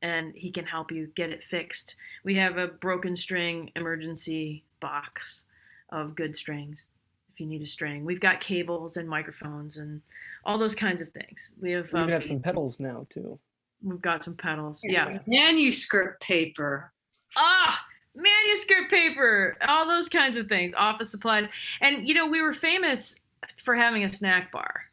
and 0.00 0.34
he 0.34 0.50
can 0.50 0.64
help 0.64 0.90
you 0.90 1.08
get 1.14 1.28
it 1.28 1.44
fixed. 1.44 1.96
We 2.24 2.36
have 2.36 2.56
a 2.56 2.66
broken 2.66 3.14
string 3.14 3.70
emergency 3.76 4.64
box 4.80 5.44
of 5.90 6.16
good 6.16 6.34
strings 6.34 6.88
if 7.30 7.40
you 7.40 7.46
need 7.46 7.60
a 7.60 7.66
string. 7.66 8.06
We've 8.06 8.20
got 8.20 8.40
cables 8.40 8.96
and 8.96 9.06
microphones 9.06 9.76
and 9.76 10.00
all 10.46 10.56
those 10.56 10.74
kinds 10.74 11.02
of 11.02 11.10
things. 11.10 11.52
We 11.60 11.72
have 11.72 11.92
we 11.92 12.00
um, 12.00 12.08
have 12.08 12.24
some 12.24 12.40
pedals 12.40 12.80
now 12.80 13.06
too. 13.10 13.38
We've 13.82 14.00
got 14.00 14.24
some 14.24 14.34
pedals. 14.34 14.80
Yeah. 14.82 15.18
Manuscript 15.26 16.22
paper. 16.22 16.90
Ah, 17.36 17.84
manuscript 18.14 18.90
paper. 18.90 19.58
All 19.68 19.86
those 19.86 20.08
kinds 20.08 20.38
of 20.38 20.46
things. 20.46 20.72
Office 20.74 21.10
supplies. 21.10 21.48
And 21.82 22.08
you 22.08 22.14
know, 22.14 22.26
we 22.26 22.40
were 22.40 22.54
famous 22.54 23.16
for 23.62 23.74
having 23.74 24.04
a 24.04 24.08
snack 24.08 24.52
bar. 24.52 24.84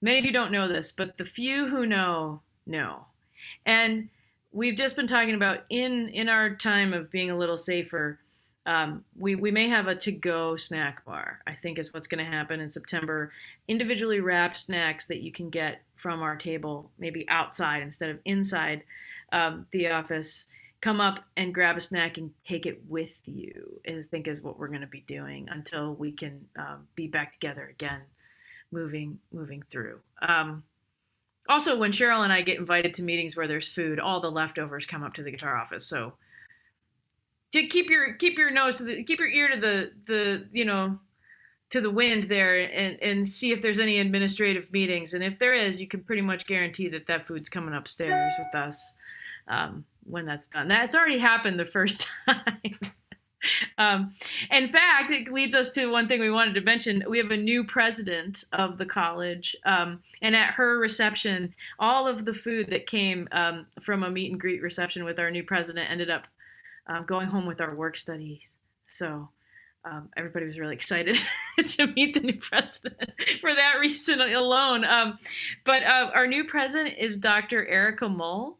Many 0.00 0.18
of 0.18 0.24
you 0.24 0.32
don't 0.32 0.52
know 0.52 0.68
this, 0.68 0.92
but 0.92 1.18
the 1.18 1.24
few 1.24 1.68
who 1.68 1.86
know 1.86 2.42
know. 2.66 3.06
And 3.66 4.08
we've 4.52 4.76
just 4.76 4.96
been 4.96 5.06
talking 5.06 5.34
about 5.34 5.64
in 5.70 6.08
in 6.08 6.28
our 6.28 6.54
time 6.54 6.92
of 6.92 7.10
being 7.10 7.30
a 7.30 7.36
little 7.36 7.58
safer. 7.58 8.20
Um, 8.66 9.04
we, 9.16 9.34
we 9.34 9.50
may 9.50 9.66
have 9.68 9.86
a 9.86 9.94
to-go 9.94 10.56
snack 10.56 11.02
bar. 11.06 11.40
I 11.46 11.54
think 11.54 11.78
is 11.78 11.94
what's 11.94 12.06
going 12.06 12.22
to 12.22 12.30
happen 12.30 12.60
in 12.60 12.70
September. 12.70 13.32
Individually 13.66 14.20
wrapped 14.20 14.58
snacks 14.58 15.06
that 15.06 15.22
you 15.22 15.32
can 15.32 15.48
get 15.48 15.80
from 15.96 16.20
our 16.20 16.36
table, 16.36 16.90
maybe 16.98 17.26
outside 17.30 17.82
instead 17.82 18.10
of 18.10 18.18
inside 18.26 18.82
um, 19.32 19.66
the 19.72 19.88
office. 19.88 20.46
Come 20.80 21.00
up 21.00 21.24
and 21.36 21.52
grab 21.52 21.76
a 21.76 21.80
snack 21.80 22.18
and 22.18 22.30
take 22.46 22.64
it 22.64 22.82
with 22.88 23.16
you. 23.26 23.80
I 23.86 24.02
think 24.02 24.28
is 24.28 24.40
what 24.40 24.58
we're 24.58 24.68
going 24.68 24.82
to 24.82 24.86
be 24.86 25.04
doing 25.06 25.48
until 25.50 25.94
we 25.94 26.12
can 26.12 26.46
um, 26.56 26.86
be 26.94 27.08
back 27.08 27.32
together 27.32 27.68
again, 27.68 28.02
moving 28.70 29.18
moving 29.32 29.64
through. 29.70 30.00
Um, 30.22 30.62
also, 31.48 31.76
when 31.76 31.92
Cheryl 31.92 32.22
and 32.22 32.32
I 32.32 32.42
get 32.42 32.58
invited 32.58 32.94
to 32.94 33.02
meetings 33.02 33.36
where 33.36 33.48
there's 33.48 33.68
food, 33.68 33.98
all 33.98 34.20
the 34.20 34.30
leftovers 34.30 34.86
come 34.86 35.02
up 35.02 35.14
to 35.14 35.22
the 35.22 35.30
guitar 35.30 35.56
office. 35.56 35.86
So 35.86 36.12
to 37.52 37.66
keep 37.66 37.90
your 37.90 38.14
keep 38.14 38.38
your 38.38 38.50
nose 38.50 38.76
to 38.76 38.84
the 38.84 39.02
keep 39.04 39.18
your 39.18 39.28
ear 39.28 39.48
to 39.48 39.60
the 39.60 39.92
the 40.06 40.46
you 40.52 40.64
know 40.64 40.98
to 41.70 41.80
the 41.80 41.90
wind 41.90 42.24
there 42.24 42.58
and 42.58 43.00
and 43.02 43.28
see 43.28 43.52
if 43.52 43.62
there's 43.62 43.78
any 43.78 43.98
administrative 43.98 44.70
meetings 44.72 45.14
and 45.14 45.24
if 45.24 45.38
there 45.38 45.54
is 45.54 45.80
you 45.80 45.86
can 45.86 46.02
pretty 46.02 46.22
much 46.22 46.46
guarantee 46.46 46.88
that 46.88 47.06
that 47.06 47.26
food's 47.26 47.48
coming 47.48 47.74
upstairs 47.74 48.34
with 48.38 48.54
us 48.54 48.94
um, 49.48 49.84
when 50.08 50.26
that's 50.26 50.48
done 50.48 50.68
that's 50.68 50.94
already 50.94 51.18
happened 51.18 51.58
the 51.58 51.64
first 51.64 52.08
time 52.28 52.78
um, 53.76 54.14
in 54.50 54.68
fact, 54.68 55.10
it 55.10 55.32
leads 55.32 55.54
us 55.54 55.70
to 55.70 55.86
one 55.86 56.08
thing 56.08 56.20
we 56.20 56.30
wanted 56.30 56.54
to 56.54 56.60
mention. 56.60 57.04
We 57.08 57.18
have 57.18 57.30
a 57.30 57.36
new 57.36 57.64
president 57.64 58.44
of 58.52 58.78
the 58.78 58.86
college, 58.86 59.54
um, 59.64 60.00
and 60.20 60.34
at 60.34 60.54
her 60.54 60.78
reception, 60.78 61.54
all 61.78 62.08
of 62.08 62.24
the 62.24 62.34
food 62.34 62.70
that 62.70 62.86
came 62.86 63.28
um, 63.32 63.66
from 63.82 64.02
a 64.02 64.10
meet 64.10 64.30
and 64.30 64.40
greet 64.40 64.62
reception 64.62 65.04
with 65.04 65.18
our 65.18 65.30
new 65.30 65.44
president 65.44 65.90
ended 65.90 66.10
up 66.10 66.26
uh, 66.88 67.02
going 67.02 67.28
home 67.28 67.46
with 67.46 67.60
our 67.60 67.74
work 67.74 67.96
study. 67.96 68.42
So 68.90 69.28
um, 69.84 70.08
everybody 70.16 70.46
was 70.46 70.58
really 70.58 70.74
excited 70.74 71.16
to 71.66 71.86
meet 71.86 72.14
the 72.14 72.20
new 72.20 72.38
president 72.38 73.12
for 73.40 73.54
that 73.54 73.78
reason 73.80 74.20
alone. 74.20 74.84
Um, 74.84 75.18
but 75.64 75.82
uh, 75.84 76.10
our 76.14 76.26
new 76.26 76.44
president 76.44 76.96
is 76.98 77.16
Dr. 77.16 77.66
Erica 77.66 78.08
Muhl, 78.08 78.58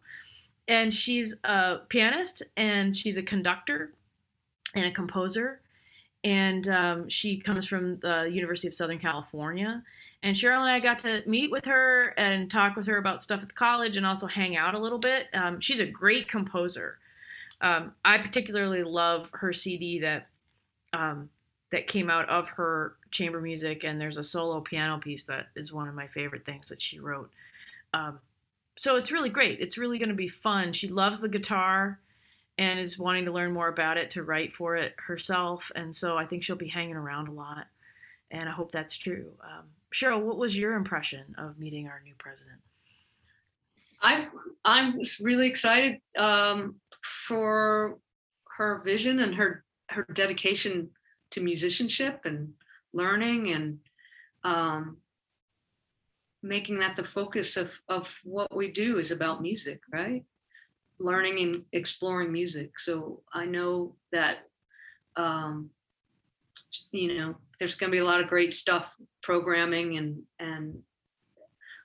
and 0.69 0.93
she's 0.93 1.35
a 1.45 1.79
pianist 1.89 2.43
and 2.57 2.95
she's 2.95 3.16
a 3.16 3.23
conductor 3.23 3.95
and 4.75 4.85
a 4.85 4.91
composer. 4.91 5.61
And 6.23 6.69
um, 6.69 7.09
she 7.09 7.39
comes 7.39 7.66
from 7.66 8.01
the 8.01 8.29
University 8.31 8.69
of 8.69 8.75
Southern 8.75 8.99
California. 8.99 9.83
And 10.23 10.37
Cheryl 10.37 10.61
and 10.61 10.71
I 10.71 10.81
got 10.81 10.99
to 11.01 11.23
meet 11.27 11.51
with 11.51 11.64
her 11.64 12.09
and 12.19 12.51
talk 12.51 12.77
with 12.77 12.87
her 12.87 12.99
about 12.99 13.23
stuff 13.23 13.41
at 13.41 13.49
the 13.49 13.55
college 13.55 13.97
and 13.97 14.05
also 14.05 14.27
hang 14.27 14.57
out 14.57 14.75
a 14.75 14.79
little 14.79 14.99
bit. 14.99 15.29
Um, 15.33 15.61
she's 15.61 15.81
a 15.81 15.87
great 15.87 16.29
composer. 16.29 16.99
Um, 17.61 17.93
I 18.05 18.19
particularly 18.19 18.83
love 18.83 19.31
her 19.33 19.53
CD 19.53 20.01
that 20.01 20.29
um, 20.93 21.31
that 21.71 21.87
came 21.87 22.09
out 22.09 22.29
of 22.29 22.49
her 22.51 22.95
chamber 23.11 23.41
music, 23.41 23.85
and 23.85 24.01
there's 24.01 24.16
a 24.16 24.25
solo 24.25 24.61
piano 24.61 24.99
piece 24.99 25.25
that 25.25 25.49
is 25.55 25.73
one 25.73 25.87
of 25.87 25.95
my 25.95 26.07
favorite 26.07 26.47
things 26.47 26.69
that 26.69 26.81
she 26.81 26.99
wrote. 26.99 27.31
Um, 27.93 28.21
so 28.79 28.95
it's 28.95 29.11
really 29.11 29.29
great. 29.29 29.59
It's 29.61 29.76
really 29.76 29.99
going 29.99 30.09
to 30.09 30.14
be 30.14 30.29
fun. 30.29 30.72
She 30.72 30.87
loves 30.87 31.20
the 31.20 31.29
guitar 31.29 31.99
and 32.59 32.79
is 32.79 32.99
wanting 32.99 33.24
to 33.24 33.33
learn 33.33 33.53
more 33.53 33.68
about 33.68 33.97
it 33.97 34.12
to 34.12 34.22
write 34.22 34.53
for 34.53 34.76
it 34.76 34.95
herself. 35.05 35.70
And 35.74 35.95
so 35.95 36.16
I 36.16 36.26
think 36.26 36.45
she'll 36.45 36.57
be 36.57 36.68
hanging 36.68 36.95
around 36.95 37.26
a 37.26 37.33
lot. 37.33 37.66
And 38.31 38.49
I 38.49 38.53
hope 38.53 38.70
that's 38.70 38.97
true. 38.97 39.33
Um, 39.43 39.64
Cheryl, 39.93 40.22
what 40.22 40.39
was 40.39 40.57
your 40.57 40.74
impression 40.74 41.35
of 41.39 41.59
meeting 41.59 41.89
our 41.89 42.01
new 42.05 42.14
president? 42.18 42.59
I'm 44.01 44.29
I'm 44.64 45.01
really 45.24 45.49
excited 45.49 46.01
um, 46.16 46.76
for 47.03 47.99
her 48.57 48.81
vision 48.85 49.20
and 49.20 49.35
her 49.35 49.64
her 49.89 50.07
dedication 50.12 50.91
to 51.31 51.41
musicianship 51.41 52.20
and 52.24 52.53
learning 52.93 53.51
and 53.51 53.79
um, 54.45 54.99
making 56.43 56.78
that 56.78 56.97
the 56.97 57.05
focus 57.05 57.57
of 57.57 57.72
of 57.89 58.14
what 58.24 58.55
we 58.55 58.70
do 58.70 58.99
is 58.99 59.11
about 59.11 59.43
music, 59.43 59.80
right? 59.93 60.24
learning 60.99 61.39
and 61.41 61.64
exploring 61.72 62.32
music. 62.32 62.78
So 62.78 63.22
I 63.32 63.45
know 63.45 63.95
that, 64.12 64.39
um, 65.16 65.70
you 66.93 67.18
know, 67.18 67.36
there's 67.59 67.76
going 67.76 67.91
to 67.91 67.97
be 67.97 68.01
a 68.01 68.05
lot 68.05 68.20
of 68.20 68.28
great 68.28 68.55
stuff, 68.55 68.95
programming, 69.22 69.97
and 69.97 70.22
and 70.39 70.78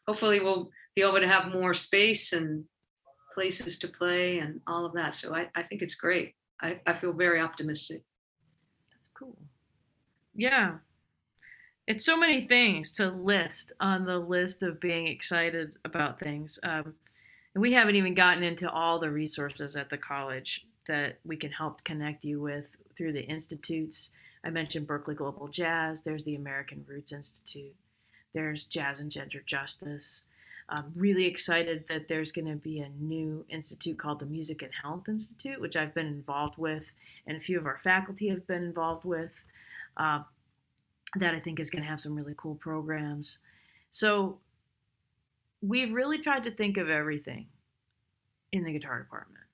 hopefully 0.07 0.39
we'll 0.39 0.69
be 0.95 1.01
able 1.01 1.19
to 1.19 1.27
have 1.27 1.53
more 1.53 1.73
space 1.73 2.33
and 2.33 2.65
places 3.33 3.79
to 3.79 3.87
play 3.87 4.39
and 4.39 4.61
all 4.67 4.85
of 4.85 4.93
that. 4.93 5.15
So 5.15 5.33
I, 5.33 5.49
I 5.55 5.63
think 5.63 5.81
it's 5.81 5.95
great. 5.95 6.35
I, 6.61 6.79
I 6.85 6.93
feel 6.93 7.13
very 7.13 7.39
optimistic. 7.39 8.03
That's 8.91 9.09
cool. 9.17 9.37
Yeah. 10.35 10.75
It's 11.85 12.05
so 12.05 12.15
many 12.15 12.47
things 12.47 12.93
to 12.93 13.09
list 13.09 13.73
on 13.79 14.05
the 14.05 14.17
list 14.17 14.63
of 14.63 14.79
being 14.79 15.07
excited 15.07 15.73
about 15.83 16.17
things. 16.17 16.57
Um, 16.63 16.93
and 17.53 17.61
we 17.61 17.73
haven't 17.73 17.95
even 17.95 18.13
gotten 18.13 18.41
into 18.41 18.69
all 18.69 18.99
the 18.99 19.11
resources 19.11 19.75
at 19.75 19.89
the 19.89 19.97
college 19.97 20.65
that 20.87 21.19
we 21.25 21.35
can 21.35 21.51
help 21.51 21.83
connect 21.83 22.23
you 22.23 22.39
with 22.39 22.69
through 22.95 23.11
the 23.11 23.25
institutes. 23.25 24.11
I 24.45 24.49
mentioned 24.49 24.87
Berklee 24.87 25.17
Global 25.17 25.49
Jazz, 25.49 26.03
there's 26.03 26.23
the 26.23 26.35
American 26.35 26.85
Roots 26.87 27.11
Institute, 27.11 27.75
there's 28.33 28.65
Jazz 28.65 29.01
and 29.01 29.11
Gender 29.11 29.41
Justice. 29.45 30.23
I'm 30.69 30.93
really 30.95 31.25
excited 31.25 31.83
that 31.89 32.07
there's 32.07 32.31
going 32.31 32.47
to 32.47 32.55
be 32.55 32.79
a 32.79 32.89
new 32.97 33.45
institute 33.49 33.99
called 33.99 34.19
the 34.19 34.25
Music 34.25 34.61
and 34.61 34.71
Health 34.81 35.09
Institute, 35.09 35.59
which 35.59 35.75
I've 35.75 35.93
been 35.93 36.07
involved 36.07 36.57
with, 36.57 36.93
and 37.27 37.35
a 37.35 37.41
few 37.41 37.59
of 37.59 37.65
our 37.65 37.79
faculty 37.83 38.29
have 38.29 38.47
been 38.47 38.63
involved 38.63 39.03
with. 39.03 39.31
Uh, 39.97 40.23
that 41.15 41.33
I 41.35 41.39
think 41.39 41.59
is 41.59 41.69
going 41.69 41.83
to 41.83 41.89
have 41.89 42.01
some 42.01 42.15
really 42.15 42.33
cool 42.35 42.55
programs. 42.55 43.39
So 43.91 44.39
we've 45.61 45.93
really 45.93 46.19
tried 46.19 46.43
to 46.43 46.51
think 46.51 46.77
of 46.77 46.89
everything 46.89 47.47
in 48.51 48.63
the 48.63 48.73
guitar 48.73 48.99
department 48.99 49.45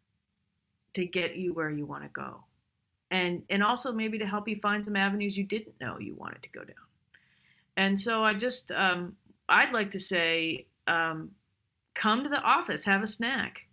to 0.94 1.06
get 1.06 1.36
you 1.36 1.54
where 1.54 1.70
you 1.70 1.86
want 1.86 2.04
to 2.04 2.10
go. 2.10 2.44
And 3.12 3.44
and 3.50 3.64
also 3.64 3.92
maybe 3.92 4.20
to 4.20 4.26
help 4.26 4.48
you 4.48 4.58
find 4.58 4.86
some 4.86 4.96
avenues 4.96 5.38
you 5.38 5.44
didn't 5.44 5.80
know 5.82 5.98
you 6.00 6.16
wanted 6.16 6.44
to 6.44 6.50
go 6.50 6.64
down. 6.64 6.76
And 7.76 8.00
so 8.00 8.24
I 8.24 8.34
just 8.34 8.72
um, 8.72 9.16
I'd 9.48 9.74
like 9.74 9.92
to 9.92 10.00
say 10.00 10.68
um, 10.88 11.32
come 11.96 12.24
to 12.24 12.30
the 12.30 12.42
office, 12.42 12.86
have 12.86 13.02
a 13.02 13.08
snack, 13.08 13.68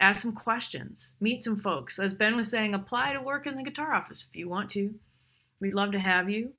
ask 0.00 0.22
some 0.22 0.32
questions, 0.32 1.12
meet 1.20 1.42
some 1.42 1.58
folks. 1.58 1.98
As 1.98 2.14
Ben 2.14 2.36
was 2.36 2.50
saying, 2.50 2.74
apply 2.74 3.12
to 3.12 3.20
work 3.20 3.46
in 3.46 3.56
the 3.56 3.62
guitar 3.62 3.92
office 3.92 4.26
if 4.28 4.36
you 4.36 4.48
want 4.48 4.70
to. 4.72 4.94
We'd 5.60 5.74
love 5.74 5.92
to 5.92 5.98
have 5.98 6.30
you. 6.30 6.52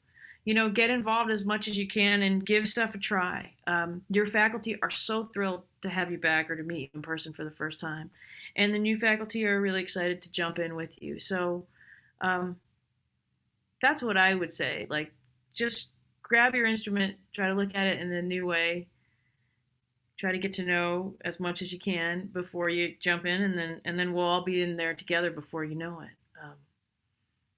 You 0.45 0.53
know, 0.53 0.69
get 0.69 0.89
involved 0.89 1.31
as 1.31 1.45
much 1.45 1.67
as 1.67 1.77
you 1.77 1.87
can 1.87 2.21
and 2.21 2.45
give 2.45 2.67
stuff 2.67 2.95
a 2.95 2.97
try. 2.97 3.53
Um, 3.67 4.01
your 4.09 4.25
faculty 4.25 4.81
are 4.81 4.89
so 4.89 5.29
thrilled 5.33 5.63
to 5.81 5.89
have 5.89 6.11
you 6.11 6.17
back 6.17 6.49
or 6.49 6.55
to 6.55 6.63
meet 6.63 6.91
in 6.93 7.01
person 7.01 7.33
for 7.33 7.43
the 7.43 7.51
first 7.51 7.79
time. 7.79 8.09
And 8.55 8.73
the 8.73 8.79
new 8.79 8.97
faculty 8.97 9.45
are 9.45 9.61
really 9.61 9.81
excited 9.81 10.21
to 10.23 10.31
jump 10.31 10.57
in 10.57 10.75
with 10.75 10.91
you. 11.01 11.19
So 11.19 11.65
um, 12.21 12.57
that's 13.81 14.01
what 14.01 14.17
I 14.17 14.33
would 14.33 14.53
say. 14.53 14.87
Like, 14.89 15.11
just 15.53 15.89
grab 16.23 16.55
your 16.55 16.65
instrument, 16.65 17.17
try 17.33 17.47
to 17.47 17.53
look 17.53 17.75
at 17.75 17.87
it 17.87 17.99
in 17.99 18.11
a 18.11 18.21
new 18.21 18.45
way, 18.45 18.87
try 20.17 20.31
to 20.31 20.37
get 20.37 20.53
to 20.53 20.63
know 20.63 21.15
as 21.21 21.39
much 21.39 21.61
as 21.61 21.71
you 21.71 21.79
can 21.79 22.29
before 22.33 22.69
you 22.69 22.95
jump 22.99 23.25
in, 23.25 23.41
and 23.41 23.57
then 23.57 23.81
and 23.85 23.97
then 23.97 24.13
we'll 24.13 24.25
all 24.25 24.43
be 24.43 24.61
in 24.61 24.77
there 24.77 24.93
together 24.93 25.31
before 25.31 25.63
you 25.63 25.75
know 25.75 26.01
it. 26.01 26.09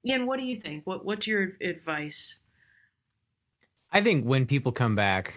Ian, 0.05 0.25
what 0.25 0.39
do 0.39 0.45
you 0.45 0.55
think? 0.55 0.85
What 0.85 1.05
what's 1.05 1.27
your 1.27 1.53
advice? 1.61 2.39
I 3.91 4.01
think 4.01 4.25
when 4.25 4.45
people 4.45 4.71
come 4.71 4.95
back, 4.95 5.35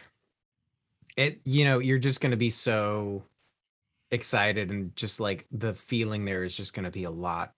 it 1.16 1.40
you 1.44 1.64
know 1.64 1.78
you're 1.78 1.98
just 1.98 2.20
going 2.20 2.30
to 2.30 2.36
be 2.36 2.50
so 2.50 3.24
excited 4.10 4.70
and 4.70 4.94
just 4.96 5.20
like 5.20 5.46
the 5.50 5.74
feeling 5.74 6.24
there 6.24 6.44
is 6.44 6.56
just 6.56 6.74
going 6.74 6.84
to 6.84 6.90
be 6.90 7.04
a 7.04 7.10
lot 7.10 7.52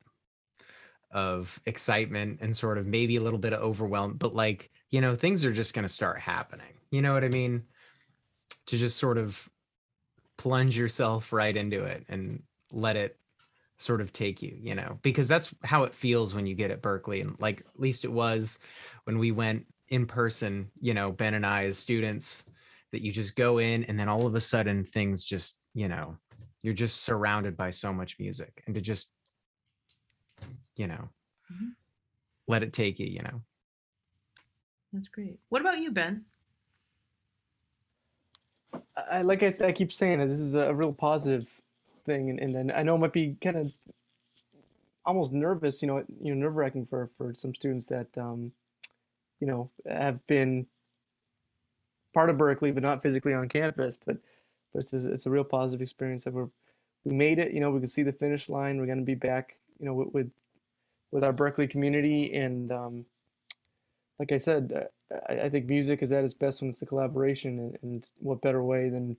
of 1.10 1.60
excitement 1.66 2.38
and 2.40 2.56
sort 2.56 2.78
of 2.78 2.86
maybe 2.86 3.16
a 3.16 3.20
little 3.20 3.38
bit 3.38 3.52
of 3.52 3.60
overwhelm 3.60 4.14
but 4.14 4.34
like 4.34 4.70
you 4.90 5.00
know 5.00 5.14
things 5.14 5.44
are 5.44 5.52
just 5.52 5.74
going 5.74 5.82
to 5.82 5.88
start 5.88 6.18
happening 6.18 6.74
you 6.90 7.00
know 7.02 7.12
what 7.14 7.24
i 7.24 7.28
mean 7.28 7.62
to 8.66 8.76
just 8.76 8.98
sort 8.98 9.18
of 9.18 9.48
plunge 10.36 10.76
yourself 10.76 11.32
right 11.32 11.56
into 11.56 11.84
it 11.84 12.04
and 12.08 12.42
let 12.72 12.96
it 12.96 13.16
sort 13.78 14.00
of 14.00 14.12
take 14.12 14.42
you, 14.42 14.56
you 14.58 14.74
know, 14.74 14.98
because 15.02 15.28
that's 15.28 15.54
how 15.62 15.84
it 15.84 15.94
feels 15.94 16.34
when 16.34 16.46
you 16.46 16.54
get 16.54 16.70
at 16.70 16.82
Berklee. 16.82 17.20
And 17.20 17.36
like, 17.38 17.60
at 17.60 17.80
least 17.80 18.04
it 18.04 18.12
was 18.12 18.58
when 19.04 19.18
we 19.18 19.32
went 19.32 19.66
in 19.88 20.06
person, 20.06 20.70
you 20.80 20.94
know, 20.94 21.12
Ben 21.12 21.34
and 21.34 21.46
I 21.46 21.64
as 21.64 21.78
students, 21.78 22.44
that 22.92 23.02
you 23.02 23.12
just 23.12 23.36
go 23.36 23.58
in 23.58 23.84
and 23.84 23.98
then 23.98 24.08
all 24.08 24.26
of 24.26 24.34
a 24.34 24.40
sudden 24.40 24.84
things 24.84 25.24
just, 25.24 25.58
you 25.74 25.88
know, 25.88 26.16
you're 26.62 26.74
just 26.74 27.02
surrounded 27.02 27.56
by 27.56 27.70
so 27.70 27.92
much 27.92 28.18
music 28.18 28.62
and 28.66 28.74
to 28.74 28.80
just, 28.80 29.10
you 30.74 30.86
know, 30.86 31.10
mm-hmm. 31.52 31.68
let 32.48 32.62
it 32.62 32.72
take 32.72 32.98
you, 32.98 33.06
you 33.06 33.22
know. 33.22 33.42
That's 34.92 35.08
great. 35.08 35.38
What 35.48 35.60
about 35.60 35.78
you, 35.78 35.90
Ben? 35.90 36.24
I, 39.10 39.22
like 39.22 39.42
I 39.42 39.50
said, 39.50 39.68
I 39.68 39.72
keep 39.72 39.92
saying 39.92 40.20
it. 40.20 40.26
This 40.26 40.40
is 40.40 40.54
a 40.54 40.74
real 40.74 40.92
positive 40.92 41.46
thing, 42.06 42.30
and, 42.30 42.56
and 42.56 42.72
I 42.72 42.82
know 42.82 42.94
it 42.94 43.00
might 43.00 43.12
be 43.12 43.36
kind 43.42 43.56
of 43.56 43.72
almost 45.04 45.32
nervous, 45.32 45.82
you 45.82 45.88
know, 45.88 46.04
you 46.20 46.34
know, 46.34 46.40
nerve 46.40 46.56
wracking 46.56 46.86
for 46.86 47.10
for 47.18 47.34
some 47.34 47.54
students 47.54 47.86
that, 47.86 48.08
um, 48.16 48.52
you 49.40 49.46
know, 49.46 49.70
have 49.88 50.26
been 50.26 50.66
part 52.14 52.30
of 52.30 52.36
Berklee 52.36 52.72
but 52.72 52.82
not 52.82 53.02
physically 53.02 53.34
on 53.34 53.48
campus. 53.48 53.98
But 54.04 54.18
but 54.72 54.80
it's 54.80 54.92
a, 54.92 55.12
it's 55.12 55.26
a 55.26 55.30
real 55.30 55.44
positive 55.44 55.82
experience 55.82 56.24
that 56.24 56.32
we're 56.32 56.48
we 57.04 57.14
made 57.14 57.38
it. 57.38 57.52
You 57.52 57.60
know, 57.60 57.70
we 57.70 57.80
can 57.80 57.88
see 57.88 58.02
the 58.02 58.12
finish 58.12 58.48
line. 58.48 58.78
We're 58.78 58.86
going 58.86 58.98
to 58.98 59.04
be 59.04 59.14
back, 59.14 59.56
you 59.78 59.86
know, 59.86 59.94
with 59.94 60.08
with, 60.12 60.30
with 61.12 61.24
our 61.24 61.32
Berklee 61.32 61.70
community, 61.70 62.32
and 62.34 62.72
um, 62.72 63.06
like 64.18 64.32
I 64.32 64.38
said, 64.38 64.88
uh, 65.12 65.16
I, 65.28 65.42
I, 65.42 65.48
think 65.48 65.66
music 65.66 66.02
is 66.02 66.10
at 66.10 66.24
its 66.24 66.34
best 66.34 66.60
when 66.60 66.70
it's 66.70 66.82
a 66.82 66.86
collaboration, 66.86 67.58
and, 67.58 67.78
and 67.82 68.06
what 68.18 68.40
better 68.40 68.62
way 68.62 68.88
than 68.88 69.16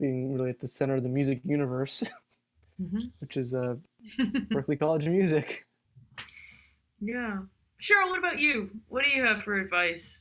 being 0.00 0.34
really 0.34 0.50
at 0.50 0.60
the 0.60 0.68
center 0.68 0.96
of 0.96 1.02
the 1.02 1.08
music 1.08 1.40
universe. 1.44 2.02
mm-hmm. 2.80 3.08
which 3.18 3.36
is 3.36 3.54
uh, 3.54 3.76
Berklee 4.20 4.78
College 4.78 5.06
of 5.06 5.12
Music. 5.12 5.64
Yeah. 7.00 7.38
Cheryl, 7.80 8.08
what 8.10 8.18
about 8.18 8.38
you? 8.38 8.70
What 8.88 9.04
do 9.04 9.10
you 9.10 9.24
have 9.24 9.42
for 9.42 9.54
advice? 9.54 10.20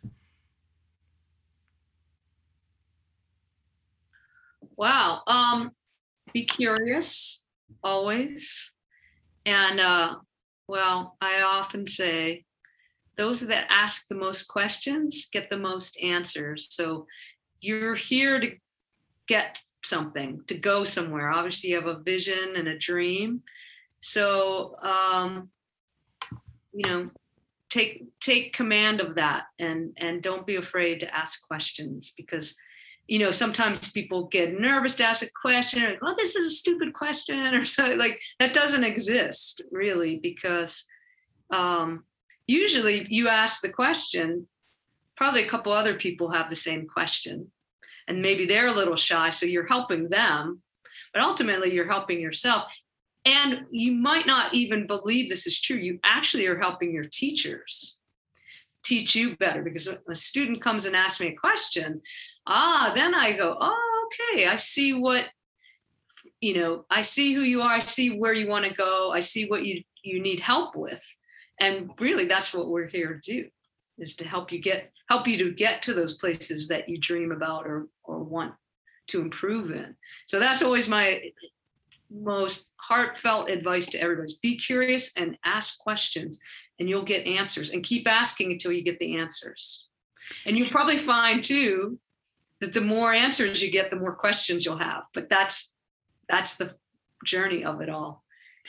Wow. 4.75 5.23
Um, 5.25 5.71
be 6.33 6.45
curious 6.45 7.41
always. 7.83 8.71
And 9.45 9.79
uh, 9.79 10.15
well, 10.67 11.17
I 11.19 11.41
often 11.41 11.87
say 11.87 12.45
those 13.17 13.47
that 13.47 13.65
ask 13.69 14.07
the 14.07 14.15
most 14.15 14.47
questions 14.47 15.27
get 15.31 15.49
the 15.49 15.57
most 15.57 15.99
answers. 16.03 16.67
So 16.69 17.07
you're 17.59 17.95
here 17.95 18.39
to 18.39 18.51
get 19.27 19.59
something, 19.87 20.41
to 20.47 20.57
go 20.57 20.83
somewhere. 20.83 21.31
Obviously, 21.31 21.71
you 21.71 21.75
have 21.75 21.87
a 21.87 21.99
vision 21.99 22.55
and 22.55 22.67
a 22.67 22.77
dream. 22.77 23.41
So, 24.01 24.75
um, 24.81 25.49
you 26.73 26.89
know, 26.89 27.09
take 27.69 28.05
take 28.19 28.53
command 28.53 29.01
of 29.01 29.15
that 29.15 29.45
and 29.59 29.93
and 29.97 30.21
don't 30.21 30.47
be 30.47 30.55
afraid 30.55 30.99
to 30.99 31.15
ask 31.15 31.45
questions 31.47 32.13
because 32.15 32.55
you 33.07 33.19
know 33.19 33.31
sometimes 33.31 33.91
people 33.91 34.27
get 34.27 34.59
nervous 34.59 34.95
to 34.95 35.03
ask 35.03 35.25
a 35.25 35.29
question 35.41 35.83
or 35.83 35.97
oh 36.01 36.13
this 36.15 36.35
is 36.35 36.47
a 36.47 36.55
stupid 36.55 36.93
question 36.93 37.53
or 37.55 37.65
something 37.65 37.97
like 37.97 38.19
that 38.39 38.53
doesn't 38.53 38.83
exist 38.83 39.61
really 39.71 40.17
because 40.17 40.85
um, 41.51 42.03
usually 42.45 43.05
you 43.09 43.27
ask 43.27 43.61
the 43.61 43.69
question 43.69 44.47
probably 45.15 45.43
a 45.43 45.49
couple 45.49 45.71
other 45.71 45.95
people 45.95 46.31
have 46.31 46.49
the 46.49 46.55
same 46.55 46.87
question 46.87 47.51
and 48.07 48.21
maybe 48.21 48.45
they're 48.45 48.67
a 48.67 48.73
little 48.73 48.95
shy 48.95 49.29
so 49.29 49.45
you're 49.45 49.67
helping 49.67 50.09
them 50.09 50.61
but 51.13 51.23
ultimately 51.23 51.73
you're 51.73 51.87
helping 51.87 52.19
yourself. 52.19 52.77
And 53.25 53.65
you 53.71 53.91
might 53.91 54.27
not 54.27 54.53
even 54.53 54.87
believe 54.87 55.29
this 55.29 55.47
is 55.47 55.59
true. 55.59 55.77
You 55.77 55.99
actually 56.03 56.45
are 56.45 56.59
helping 56.59 56.93
your 56.93 57.05
teachers 57.05 57.99
teach 58.83 59.15
you 59.15 59.35
better 59.37 59.63
because 59.63 59.87
when 59.87 59.99
a 60.11 60.15
student 60.15 60.61
comes 60.61 60.85
and 60.85 60.95
asks 60.95 61.19
me 61.19 61.27
a 61.27 61.35
question 61.35 62.01
ah 62.45 62.89
then 62.95 63.13
i 63.13 63.35
go 63.35 63.57
oh 63.59 64.09
okay 64.31 64.45
i 64.45 64.55
see 64.55 64.93
what 64.93 65.27
you 66.39 66.53
know 66.53 66.85
i 66.89 67.01
see 67.01 67.33
who 67.33 67.41
you 67.41 67.61
are 67.61 67.73
i 67.73 67.79
see 67.79 68.17
where 68.17 68.31
you 68.31 68.47
want 68.47 68.63
to 68.63 68.73
go 68.75 69.11
i 69.11 69.19
see 69.19 69.45
what 69.49 69.65
you 69.65 69.83
you 70.07 70.21
need 70.21 70.39
help 70.39 70.75
with. 70.75 71.03
And 71.59 71.91
really 71.99 72.25
that's 72.25 72.53
what 72.53 72.69
we're 72.69 72.87
here 72.87 73.19
to 73.21 73.41
do 73.41 73.49
is 73.97 74.15
to 74.17 74.27
help 74.27 74.51
you 74.51 74.59
get 74.59 74.91
help 75.09 75.27
you 75.27 75.37
to 75.37 75.51
get 75.51 75.81
to 75.83 75.93
those 75.93 76.15
places 76.15 76.67
that 76.67 76.87
you 76.87 76.97
dream 76.97 77.31
about 77.31 77.65
or 77.65 77.87
or 78.03 78.23
want 78.23 78.53
to 79.07 79.21
improve 79.21 79.71
in. 79.71 79.95
So 80.27 80.39
that's 80.39 80.61
always 80.61 80.89
my 80.89 81.31
most 82.09 82.69
heartfelt 82.77 83.49
advice 83.49 83.87
to 83.87 84.01
everybody. 84.01 84.33
Be 84.41 84.57
curious 84.57 85.15
and 85.17 85.37
ask 85.43 85.79
questions 85.79 86.39
and 86.79 86.89
you'll 86.89 87.03
get 87.03 87.25
answers. 87.25 87.71
And 87.71 87.83
keep 87.83 88.07
asking 88.07 88.51
until 88.51 88.71
you 88.71 88.83
get 88.83 88.99
the 88.99 89.17
answers. 89.17 89.87
And 90.45 90.57
you'll 90.57 90.69
probably 90.69 90.97
find 90.97 91.43
too 91.43 91.99
that 92.61 92.73
the 92.73 92.81
more 92.81 93.13
answers 93.13 93.61
you 93.61 93.71
get 93.71 93.89
the 93.89 93.95
more 93.95 94.15
questions 94.15 94.65
you'll 94.65 94.77
have. 94.77 95.03
But 95.13 95.29
that's 95.29 95.73
that's 96.29 96.55
the 96.55 96.75
journey 97.25 97.63
of 97.63 97.81
it 97.81 97.89
all 97.89 98.23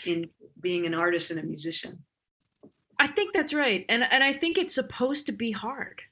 in 0.04 0.30
being 0.60 0.86
an 0.86 0.94
artist 0.94 1.30
and 1.30 1.40
a 1.40 1.42
musician. 1.42 2.04
I 2.98 3.08
think 3.08 3.34
that's 3.34 3.52
right. 3.52 3.84
And 3.88 4.04
and 4.10 4.22
i 4.22 4.32
think 4.32 4.58
it's 4.58 4.74
supposed 4.74 5.26
to 5.26 5.32
be 5.32 5.52
hard 5.52 6.02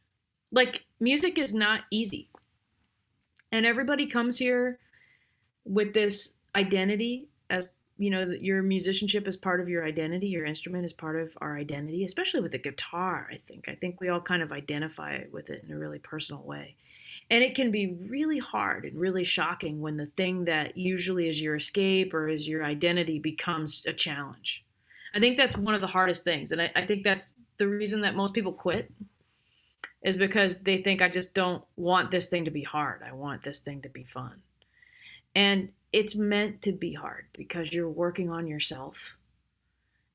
like 0.53 0.87
music 1.01 1.39
is 1.39 1.55
not 1.55 1.83
easy 1.91 2.29
and 3.53 3.67
everybody 3.67 4.07
comes 4.07 4.39
here 4.39 4.79
with 5.65 5.95
this 5.95 6.33
identity 6.55 7.29
as 7.51 7.69
you 7.99 8.11
know, 8.11 8.27
your 8.41 8.63
musicianship 8.63 9.27
is 9.27 9.37
part 9.37 9.61
of 9.61 9.69
your 9.69 9.85
identity. 9.85 10.27
Your 10.27 10.45
instrument 10.45 10.85
is 10.85 10.93
part 10.93 11.19
of 11.19 11.33
our 11.41 11.57
identity, 11.57 12.05
especially 12.05 12.41
with 12.41 12.53
the 12.53 12.59
guitar. 12.59 13.29
I 13.33 13.39
think. 13.49 13.69
I 13.69 13.75
think 13.75 14.01
we 14.01 14.09
all 14.09 14.21
kind 14.21 14.43
of 14.43 14.53
identify 14.53 15.21
with 15.33 15.49
it 15.49 15.65
in 15.67 15.75
a 15.75 15.79
really 15.79 15.99
personal 15.99 16.43
way. 16.43 16.77
And 17.31 17.43
it 17.43 17.55
can 17.55 17.71
be 17.71 17.97
really 18.09 18.39
hard 18.39 18.85
and 18.85 19.01
really 19.01 19.25
shocking 19.25 19.81
when 19.81 19.97
the 19.97 20.11
thing 20.17 20.45
that 20.45 20.77
usually 20.77 21.29
is 21.29 21.41
your 21.41 21.57
escape 21.57 22.13
or 22.13 22.29
is 22.29 22.47
your 22.47 22.65
identity 22.65 23.19
becomes 23.19 23.83
a 23.87 23.93
challenge. 23.93 24.63
I 25.15 25.19
think 25.19 25.37
that's 25.37 25.57
one 25.57 25.75
of 25.75 25.81
the 25.81 25.87
hardest 25.87 26.23
things. 26.23 26.53
And 26.53 26.61
I, 26.61 26.71
I 26.77 26.85
think 26.85 27.03
that's 27.03 27.33
the 27.57 27.67
reason 27.67 28.03
that 28.03 28.15
most 28.15 28.35
people 28.35 28.53
quit 28.53 28.93
is 30.07 30.17
because 30.17 30.61
they 30.61 30.81
think 30.81 31.03
I 31.03 31.09
just 31.09 31.35
don't 31.35 31.65
want 31.75 32.13
this 32.13 32.29
thing 32.29 32.45
to 32.45 32.51
be 32.53 32.63
hard. 32.63 33.03
I 33.03 33.13
want 33.13 33.43
this 33.43 33.59
thing 33.59 33.83
to 33.83 33.89
be 33.89 34.05
fun. 34.05 34.41
And 35.35 35.71
it's 35.93 36.15
meant 36.15 36.63
to 36.63 36.71
be 36.71 36.95
hard 36.95 37.27
because 37.37 37.73
you're 37.73 37.91
working 37.91 38.31
on 38.31 38.47
yourself 38.47 39.17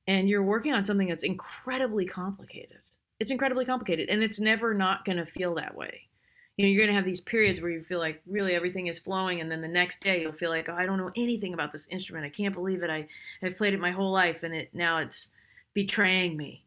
and 0.08 0.30
you're 0.30 0.42
working 0.42 0.72
on 0.74 0.86
something 0.86 1.10
that's 1.10 1.26
incredibly 1.26 2.06
complicated. 2.06 2.78
It's 3.20 3.32
incredibly 3.32 3.66
complicated 3.66 4.08
and 4.08 4.24
it's 4.24 4.40
never 4.40 4.74
not 4.74 5.04
going 5.04 5.18
to 5.18 5.26
feel 5.26 5.56
that 5.56 5.76
way. 5.76 6.08
You 6.56 6.66
know, 6.66 6.72
you're 6.72 6.86
going 6.86 6.96
to 6.96 6.96
have 6.96 7.06
these 7.06 7.20
periods 7.22 7.60
where 7.60 7.72
you 7.72 7.84
feel 7.84 8.00
like 8.00 8.22
really 8.26 8.56
everything 8.56 8.88
is 8.88 8.98
flowing 8.98 9.42
and 9.42 9.52
then 9.52 9.62
the 9.62 9.68
next 9.68 10.00
day 10.00 10.22
you'll 10.22 10.32
feel 10.32 10.52
like, 10.52 10.70
"Oh, 10.70 10.74
I 10.74 10.86
don't 10.86 11.00
know 11.00 11.12
anything 11.18 11.54
about 11.54 11.74
this 11.74 11.88
instrument. 11.90 12.26
I 12.26 12.30
can't 12.30 12.56
believe 12.56 12.82
it. 12.82 12.90
I 12.90 13.08
have 13.42 13.58
played 13.58 13.74
it 13.74 13.80
my 13.80 13.92
whole 13.92 14.12
life 14.12 14.42
and 14.42 14.56
it 14.56 14.70
now 14.74 15.00
it's 15.00 15.28
betraying 15.74 16.38
me." 16.38 16.64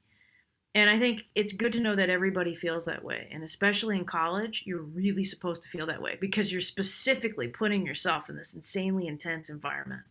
And 0.75 0.91
I 0.91 0.99
think 0.99 1.23
it's 1.37 1.53
good 1.53 1.73
to 1.75 1.81
know 1.81 1.95
that 1.95 2.11
everybody 2.11 2.57
feels 2.57 2.85
that 2.87 3.05
way. 3.05 3.29
And 3.31 3.45
especially 3.45 3.97
in 3.97 4.05
college, 4.05 4.65
you're 4.67 4.83
really 4.83 5.23
supposed 5.23 5.63
to 5.63 5.69
feel 5.69 5.87
that 5.87 6.03
way 6.03 6.19
because 6.21 6.51
you're 6.51 6.61
specifically 6.61 7.47
putting 7.47 7.87
yourself 7.87 8.29
in 8.29 8.37
this 8.37 8.55
insanely 8.55 9.07
intense 9.07 9.49
environment 9.49 10.03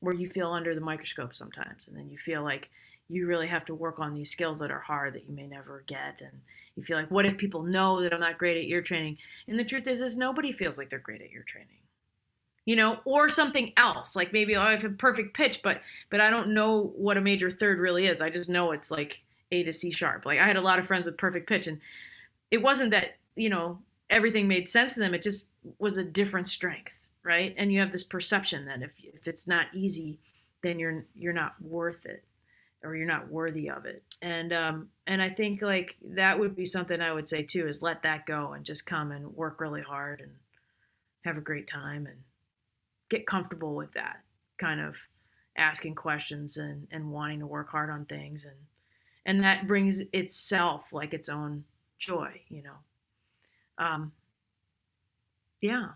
where 0.00 0.14
you 0.14 0.30
feel 0.30 0.52
under 0.52 0.74
the 0.74 0.80
microscope 0.80 1.34
sometimes. 1.34 1.86
And 1.86 1.96
then 1.96 2.08
you 2.08 2.16
feel 2.16 2.42
like 2.42 2.70
you 3.08 3.26
really 3.26 3.48
have 3.48 3.66
to 3.66 3.74
work 3.74 3.98
on 3.98 4.14
these 4.14 4.30
skills 4.30 4.60
that 4.60 4.70
are 4.70 4.80
hard 4.80 5.14
that 5.14 5.28
you 5.28 5.34
may 5.34 5.46
never 5.46 5.84
get. 5.86 6.22
And 6.22 6.40
you 6.74 6.82
feel 6.82 6.96
like, 6.96 7.10
what 7.10 7.26
if 7.26 7.36
people 7.36 7.62
know 7.62 8.00
that 8.00 8.14
I'm 8.14 8.20
not 8.20 8.38
great 8.38 8.56
at 8.56 8.64
ear 8.64 8.80
training? 8.82 9.18
And 9.46 9.58
the 9.58 9.64
truth 9.64 9.86
is, 9.86 10.00
is 10.00 10.16
nobody 10.16 10.52
feels 10.52 10.78
like 10.78 10.88
they're 10.88 10.98
great 10.98 11.20
at 11.20 11.32
ear 11.32 11.44
training 11.46 11.76
you 12.66 12.74
know, 12.74 12.98
or 13.04 13.28
something 13.28 13.72
else. 13.76 14.16
Like 14.16 14.32
maybe 14.32 14.56
oh, 14.56 14.60
I 14.60 14.72
have 14.72 14.84
a 14.84 14.90
perfect 14.90 15.36
pitch, 15.36 15.60
but 15.62 15.80
but 16.10 16.20
I 16.20 16.30
don't 16.30 16.48
know 16.48 16.92
what 16.96 17.16
a 17.16 17.20
major 17.20 17.48
third 17.48 17.78
really 17.78 18.06
is. 18.06 18.20
I 18.20 18.28
just 18.28 18.50
know 18.50 18.72
it's 18.72 18.90
like 18.90 19.20
a 19.52 19.62
to 19.62 19.72
C 19.72 19.90
sharp. 19.90 20.26
Like 20.26 20.38
I 20.38 20.46
had 20.46 20.56
a 20.56 20.62
lot 20.62 20.78
of 20.78 20.86
friends 20.86 21.06
with 21.06 21.16
perfect 21.16 21.48
pitch, 21.48 21.66
and 21.66 21.80
it 22.50 22.62
wasn't 22.62 22.90
that 22.90 23.16
you 23.34 23.48
know 23.48 23.80
everything 24.10 24.48
made 24.48 24.68
sense 24.68 24.94
to 24.94 25.00
them. 25.00 25.14
It 25.14 25.22
just 25.22 25.46
was 25.78 25.96
a 25.96 26.04
different 26.04 26.48
strength, 26.48 27.06
right? 27.22 27.54
And 27.56 27.72
you 27.72 27.80
have 27.80 27.92
this 27.92 28.04
perception 28.04 28.66
that 28.66 28.82
if 28.82 28.92
if 29.02 29.26
it's 29.26 29.46
not 29.46 29.66
easy, 29.74 30.18
then 30.62 30.78
you're 30.78 31.06
you're 31.14 31.32
not 31.32 31.54
worth 31.60 32.06
it, 32.06 32.24
or 32.82 32.94
you're 32.96 33.06
not 33.06 33.30
worthy 33.30 33.70
of 33.70 33.86
it. 33.86 34.02
And 34.22 34.52
um 34.52 34.88
and 35.06 35.22
I 35.22 35.30
think 35.30 35.62
like 35.62 35.96
that 36.02 36.38
would 36.38 36.56
be 36.56 36.66
something 36.66 37.00
I 37.00 37.12
would 37.12 37.28
say 37.28 37.42
too 37.42 37.68
is 37.68 37.82
let 37.82 38.02
that 38.02 38.26
go 38.26 38.52
and 38.52 38.64
just 38.64 38.86
come 38.86 39.12
and 39.12 39.34
work 39.36 39.60
really 39.60 39.82
hard 39.82 40.20
and 40.20 40.32
have 41.24 41.36
a 41.36 41.40
great 41.40 41.68
time 41.68 42.06
and 42.06 42.18
get 43.10 43.26
comfortable 43.26 43.74
with 43.74 43.92
that 43.94 44.22
kind 44.58 44.80
of 44.80 44.96
asking 45.56 45.94
questions 45.94 46.56
and 46.56 46.86
and 46.90 47.10
wanting 47.10 47.40
to 47.40 47.46
work 47.46 47.70
hard 47.70 47.90
on 47.90 48.04
things 48.04 48.44
and 48.44 48.56
and 49.26 49.42
that 49.42 49.66
brings 49.66 50.00
itself 50.14 50.86
like 50.92 51.12
its 51.12 51.28
own 51.28 51.64
joy 51.98 52.40
you 52.48 52.62
know? 52.62 53.84
Um 53.84 54.12
yeah. 55.60 55.88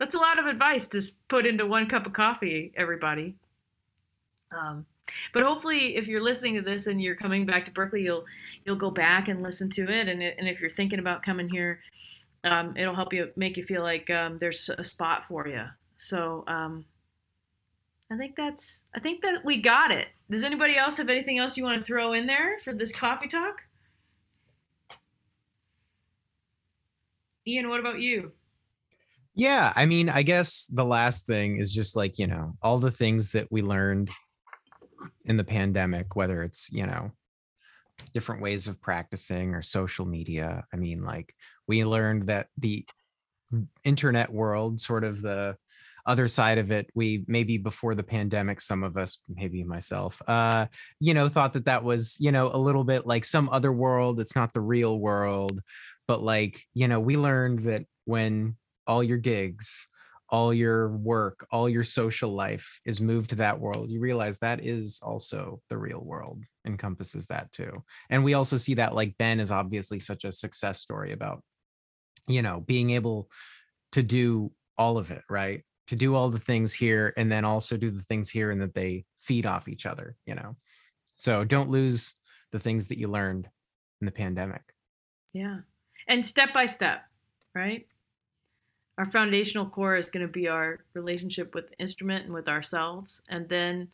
That's 0.00 0.14
a 0.14 0.18
lot 0.18 0.38
of 0.38 0.46
advice 0.46 0.86
to 0.88 1.02
put 1.28 1.46
into 1.46 1.66
one 1.66 1.88
cup 1.88 2.06
of 2.06 2.12
coffee 2.12 2.72
everybody. 2.76 3.36
Um 4.50 4.86
but 5.32 5.44
hopefully 5.44 5.96
if 5.96 6.08
you're 6.08 6.22
listening 6.22 6.56
to 6.56 6.62
this 6.62 6.86
and 6.86 7.00
you're 7.00 7.14
coming 7.14 7.46
back 7.46 7.64
to 7.66 7.70
Berklee 7.70 8.02
you'll 8.02 8.24
you'll 8.64 8.76
go 8.76 8.90
back 8.90 9.28
and 9.28 9.42
listen 9.42 9.70
to 9.70 9.88
it. 9.90 10.08
And, 10.08 10.22
and 10.22 10.48
if 10.48 10.60
you're 10.60 10.70
thinking 10.70 10.98
about 10.98 11.22
coming 11.22 11.48
here 11.48 11.80
um, 12.44 12.76
it'll 12.76 12.94
help 12.94 13.12
you 13.12 13.30
make 13.36 13.56
you 13.56 13.64
feel 13.64 13.82
like 13.82 14.08
um, 14.10 14.38
there's 14.38 14.68
a 14.78 14.84
spot 14.84 15.26
for 15.26 15.48
you 15.48 15.64
so 15.96 16.44
um, 16.46 16.84
I 18.10 18.16
think 18.16 18.36
that's 18.36 18.82
I 18.94 19.00
think 19.00 19.22
that 19.22 19.44
we 19.44 19.60
got 19.60 19.90
it. 19.90 20.08
Does 20.30 20.44
anybody 20.44 20.76
else 20.76 20.96
have 20.96 21.08
anything 21.08 21.38
else 21.38 21.56
you 21.56 21.64
want 21.64 21.78
to 21.78 21.84
throw 21.84 22.12
in 22.12 22.26
there 22.26 22.58
for 22.64 22.72
this 22.72 22.92
coffee 22.92 23.28
talk? 23.28 23.56
Ian, 27.46 27.68
what 27.68 27.80
about 27.80 28.00
you? 28.00 28.32
Yeah, 29.34 29.72
I 29.76 29.86
mean, 29.86 30.08
I 30.08 30.22
guess 30.22 30.66
the 30.66 30.84
last 30.84 31.26
thing 31.26 31.60
is 31.60 31.72
just 31.72 31.96
like, 31.96 32.18
you 32.18 32.26
know, 32.26 32.56
all 32.60 32.78
the 32.78 32.90
things 32.90 33.30
that 33.30 33.46
we 33.50 33.62
learned 33.62 34.10
in 35.24 35.36
the 35.36 35.44
pandemic, 35.44 36.16
whether 36.16 36.42
it's, 36.42 36.70
you 36.72 36.86
know, 36.86 37.12
different 38.12 38.42
ways 38.42 38.68
of 38.68 38.80
practicing 38.80 39.54
or 39.54 39.62
social 39.62 40.04
media. 40.04 40.64
I 40.72 40.76
mean, 40.76 41.04
like 41.04 41.34
we 41.66 41.84
learned 41.84 42.26
that 42.26 42.48
the 42.58 42.84
internet 43.84 44.32
world, 44.32 44.80
sort 44.80 45.04
of 45.04 45.22
the 45.22 45.56
other 46.08 46.26
side 46.26 46.58
of 46.58 46.72
it 46.72 46.90
we 46.94 47.24
maybe 47.28 47.58
before 47.58 47.94
the 47.94 48.02
pandemic 48.02 48.60
some 48.60 48.82
of 48.82 48.96
us 48.96 49.18
maybe 49.28 49.62
myself 49.62 50.20
uh 50.26 50.66
you 50.98 51.14
know 51.14 51.28
thought 51.28 51.52
that 51.52 51.66
that 51.66 51.84
was 51.84 52.16
you 52.18 52.32
know 52.32 52.50
a 52.52 52.58
little 52.58 52.84
bit 52.84 53.06
like 53.06 53.24
some 53.24 53.48
other 53.50 53.72
world 53.72 54.18
it's 54.18 54.34
not 54.34 54.52
the 54.52 54.60
real 54.60 54.98
world 54.98 55.60
but 56.08 56.22
like 56.22 56.64
you 56.74 56.88
know 56.88 56.98
we 56.98 57.16
learned 57.16 57.60
that 57.60 57.82
when 58.06 58.56
all 58.86 59.04
your 59.04 59.18
gigs 59.18 59.86
all 60.30 60.52
your 60.52 60.88
work 60.88 61.46
all 61.50 61.68
your 61.68 61.84
social 61.84 62.34
life 62.34 62.80
is 62.84 63.00
moved 63.00 63.30
to 63.30 63.36
that 63.36 63.60
world 63.60 63.90
you 63.90 64.00
realize 64.00 64.38
that 64.38 64.64
is 64.64 65.00
also 65.02 65.60
the 65.68 65.78
real 65.78 66.00
world 66.00 66.42
encompasses 66.68 67.26
that 67.26 67.50
too. 67.50 67.82
And 68.10 68.22
we 68.22 68.34
also 68.34 68.56
see 68.56 68.74
that 68.74 68.94
like 68.94 69.18
ben 69.18 69.40
is 69.40 69.50
obviously 69.50 69.98
such 69.98 70.24
a 70.24 70.32
success 70.32 70.80
story 70.80 71.12
about 71.12 71.42
you 72.28 72.42
know 72.42 72.60
being 72.60 72.90
able 72.90 73.28
to 73.92 74.02
do 74.02 74.52
all 74.76 74.98
of 74.98 75.10
it 75.10 75.22
right 75.28 75.64
to 75.88 75.96
do 75.96 76.14
all 76.14 76.30
the 76.30 76.38
things 76.38 76.72
here 76.72 77.12
and 77.16 77.30
then 77.30 77.44
also 77.44 77.76
do 77.76 77.90
the 77.90 78.02
things 78.02 78.30
here 78.30 78.50
and 78.50 78.60
that 78.60 78.74
they 78.74 79.04
feed 79.20 79.46
off 79.46 79.68
each 79.68 79.86
other 79.86 80.16
you 80.26 80.34
know? 80.34 80.56
So 81.16 81.44
don't 81.44 81.70
lose 81.70 82.14
the 82.52 82.58
things 82.58 82.86
that 82.88 82.98
you 82.98 83.08
learned 83.08 83.48
in 84.00 84.04
the 84.06 84.12
pandemic. 84.12 84.62
Yeah. 85.32 85.58
And 86.06 86.24
step 86.24 86.52
by 86.52 86.66
step 86.66 87.02
right? 87.54 87.86
Our 88.98 89.04
foundational 89.04 89.66
core 89.66 89.96
is 89.96 90.10
going 90.10 90.26
to 90.26 90.32
be 90.32 90.48
our 90.48 90.80
relationship 90.94 91.54
with 91.54 91.70
the 91.70 91.78
instrument 91.78 92.24
and 92.24 92.34
with 92.34 92.48
ourselves 92.48 93.22
and 93.28 93.48
then 93.48 93.88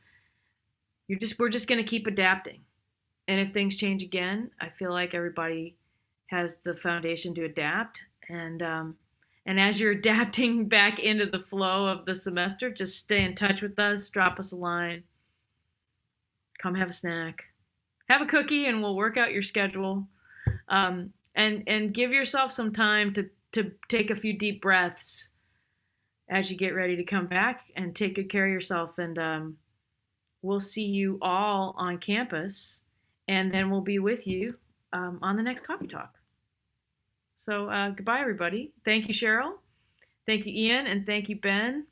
you're 1.09 1.19
just 1.19 1.39
we're 1.39 1.49
just 1.51 1.69
going 1.69 1.83
to 1.83 1.89
keep 1.89 2.07
adapting. 2.07 2.61
And 3.27 3.41
if 3.41 3.53
things 3.55 3.77
change 3.77 4.03
again 4.03 4.51
i 4.61 4.69
feel 4.69 4.91
like 4.91 5.15
everybody 5.15 5.77
has 6.27 6.59
the 6.59 6.75
foundation 6.75 7.35
to 7.35 7.45
adapt 7.45 8.01
and 8.29 8.63
um, 8.63 8.97
and 9.47 9.61
as 9.61 9.81
you're 9.81 9.93
adapting 9.99 10.69
back 10.69 10.99
into 10.99 11.27
the 11.27 11.39
flow 11.39 11.87
of 11.87 12.05
the 12.05 12.17
semester, 12.17 12.71
just 12.71 12.99
stay 12.99 13.23
in 13.23 13.35
touch 13.35 13.63
with 13.63 13.79
us, 13.79 14.09
drop 14.09 14.39
us 14.39 14.53
a 14.53 14.57
line, 14.57 15.05
come 16.59 16.75
have 16.75 16.91
a 16.91 16.95
snack, 16.95 17.45
have 18.09 18.23
a 18.23 18.27
cookie, 18.27 18.67
and 18.67 18.83
we'll 18.83 18.97
work 18.97 19.17
out 19.17 19.33
your 19.33 19.43
schedule. 19.43 20.09
Um, 20.69 21.13
and 21.35 21.65
and 21.67 21.93
give 21.93 22.13
yourself 22.13 22.53
some 22.53 22.73
time 22.73 23.13
to 23.15 23.29
to 23.53 23.73
take 23.89 24.11
a 24.11 24.17
few 24.17 24.33
deep 24.33 24.61
breaths 24.61 25.29
as 26.29 26.51
you 26.51 26.57
get 26.57 26.75
ready 26.75 26.97
to 26.97 27.05
come 27.05 27.27
back 27.27 27.67
and 27.77 27.95
take 27.95 28.15
good 28.15 28.31
care 28.31 28.47
of 28.47 28.53
yourself. 28.53 28.99
And 28.99 29.19
um, 29.19 29.59
we'll 30.43 30.61
see 30.61 30.85
you 30.85 31.19
all 31.21 31.75
on 31.77 31.99
campus, 31.99 32.81
and 33.29 33.53
then 33.53 33.71
we'll 33.71 33.81
be 33.81 33.99
with 33.99 34.27
you 34.27 34.57
um, 34.93 35.19
on 35.23 35.37
the 35.37 35.43
next 35.43 35.67
coffee 35.67 35.87
talk. 35.87 36.15
So 37.45 37.69
uh, 37.69 37.91
goodbye, 37.91 38.21
everybody. 38.21 38.73
Thank 38.87 39.07
you, 39.07 39.13
Cheryl. 39.13 39.59
Thank 40.25 40.47
you, 40.47 40.53
Ian. 40.55 40.87
And 40.87 41.05
thank 41.05 41.29
you, 41.29 41.37
Ben. 41.37 41.87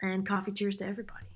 And 0.00 0.26
coffee 0.26 0.52
cheers 0.52 0.76
to 0.76 0.86
everybody. 0.86 1.26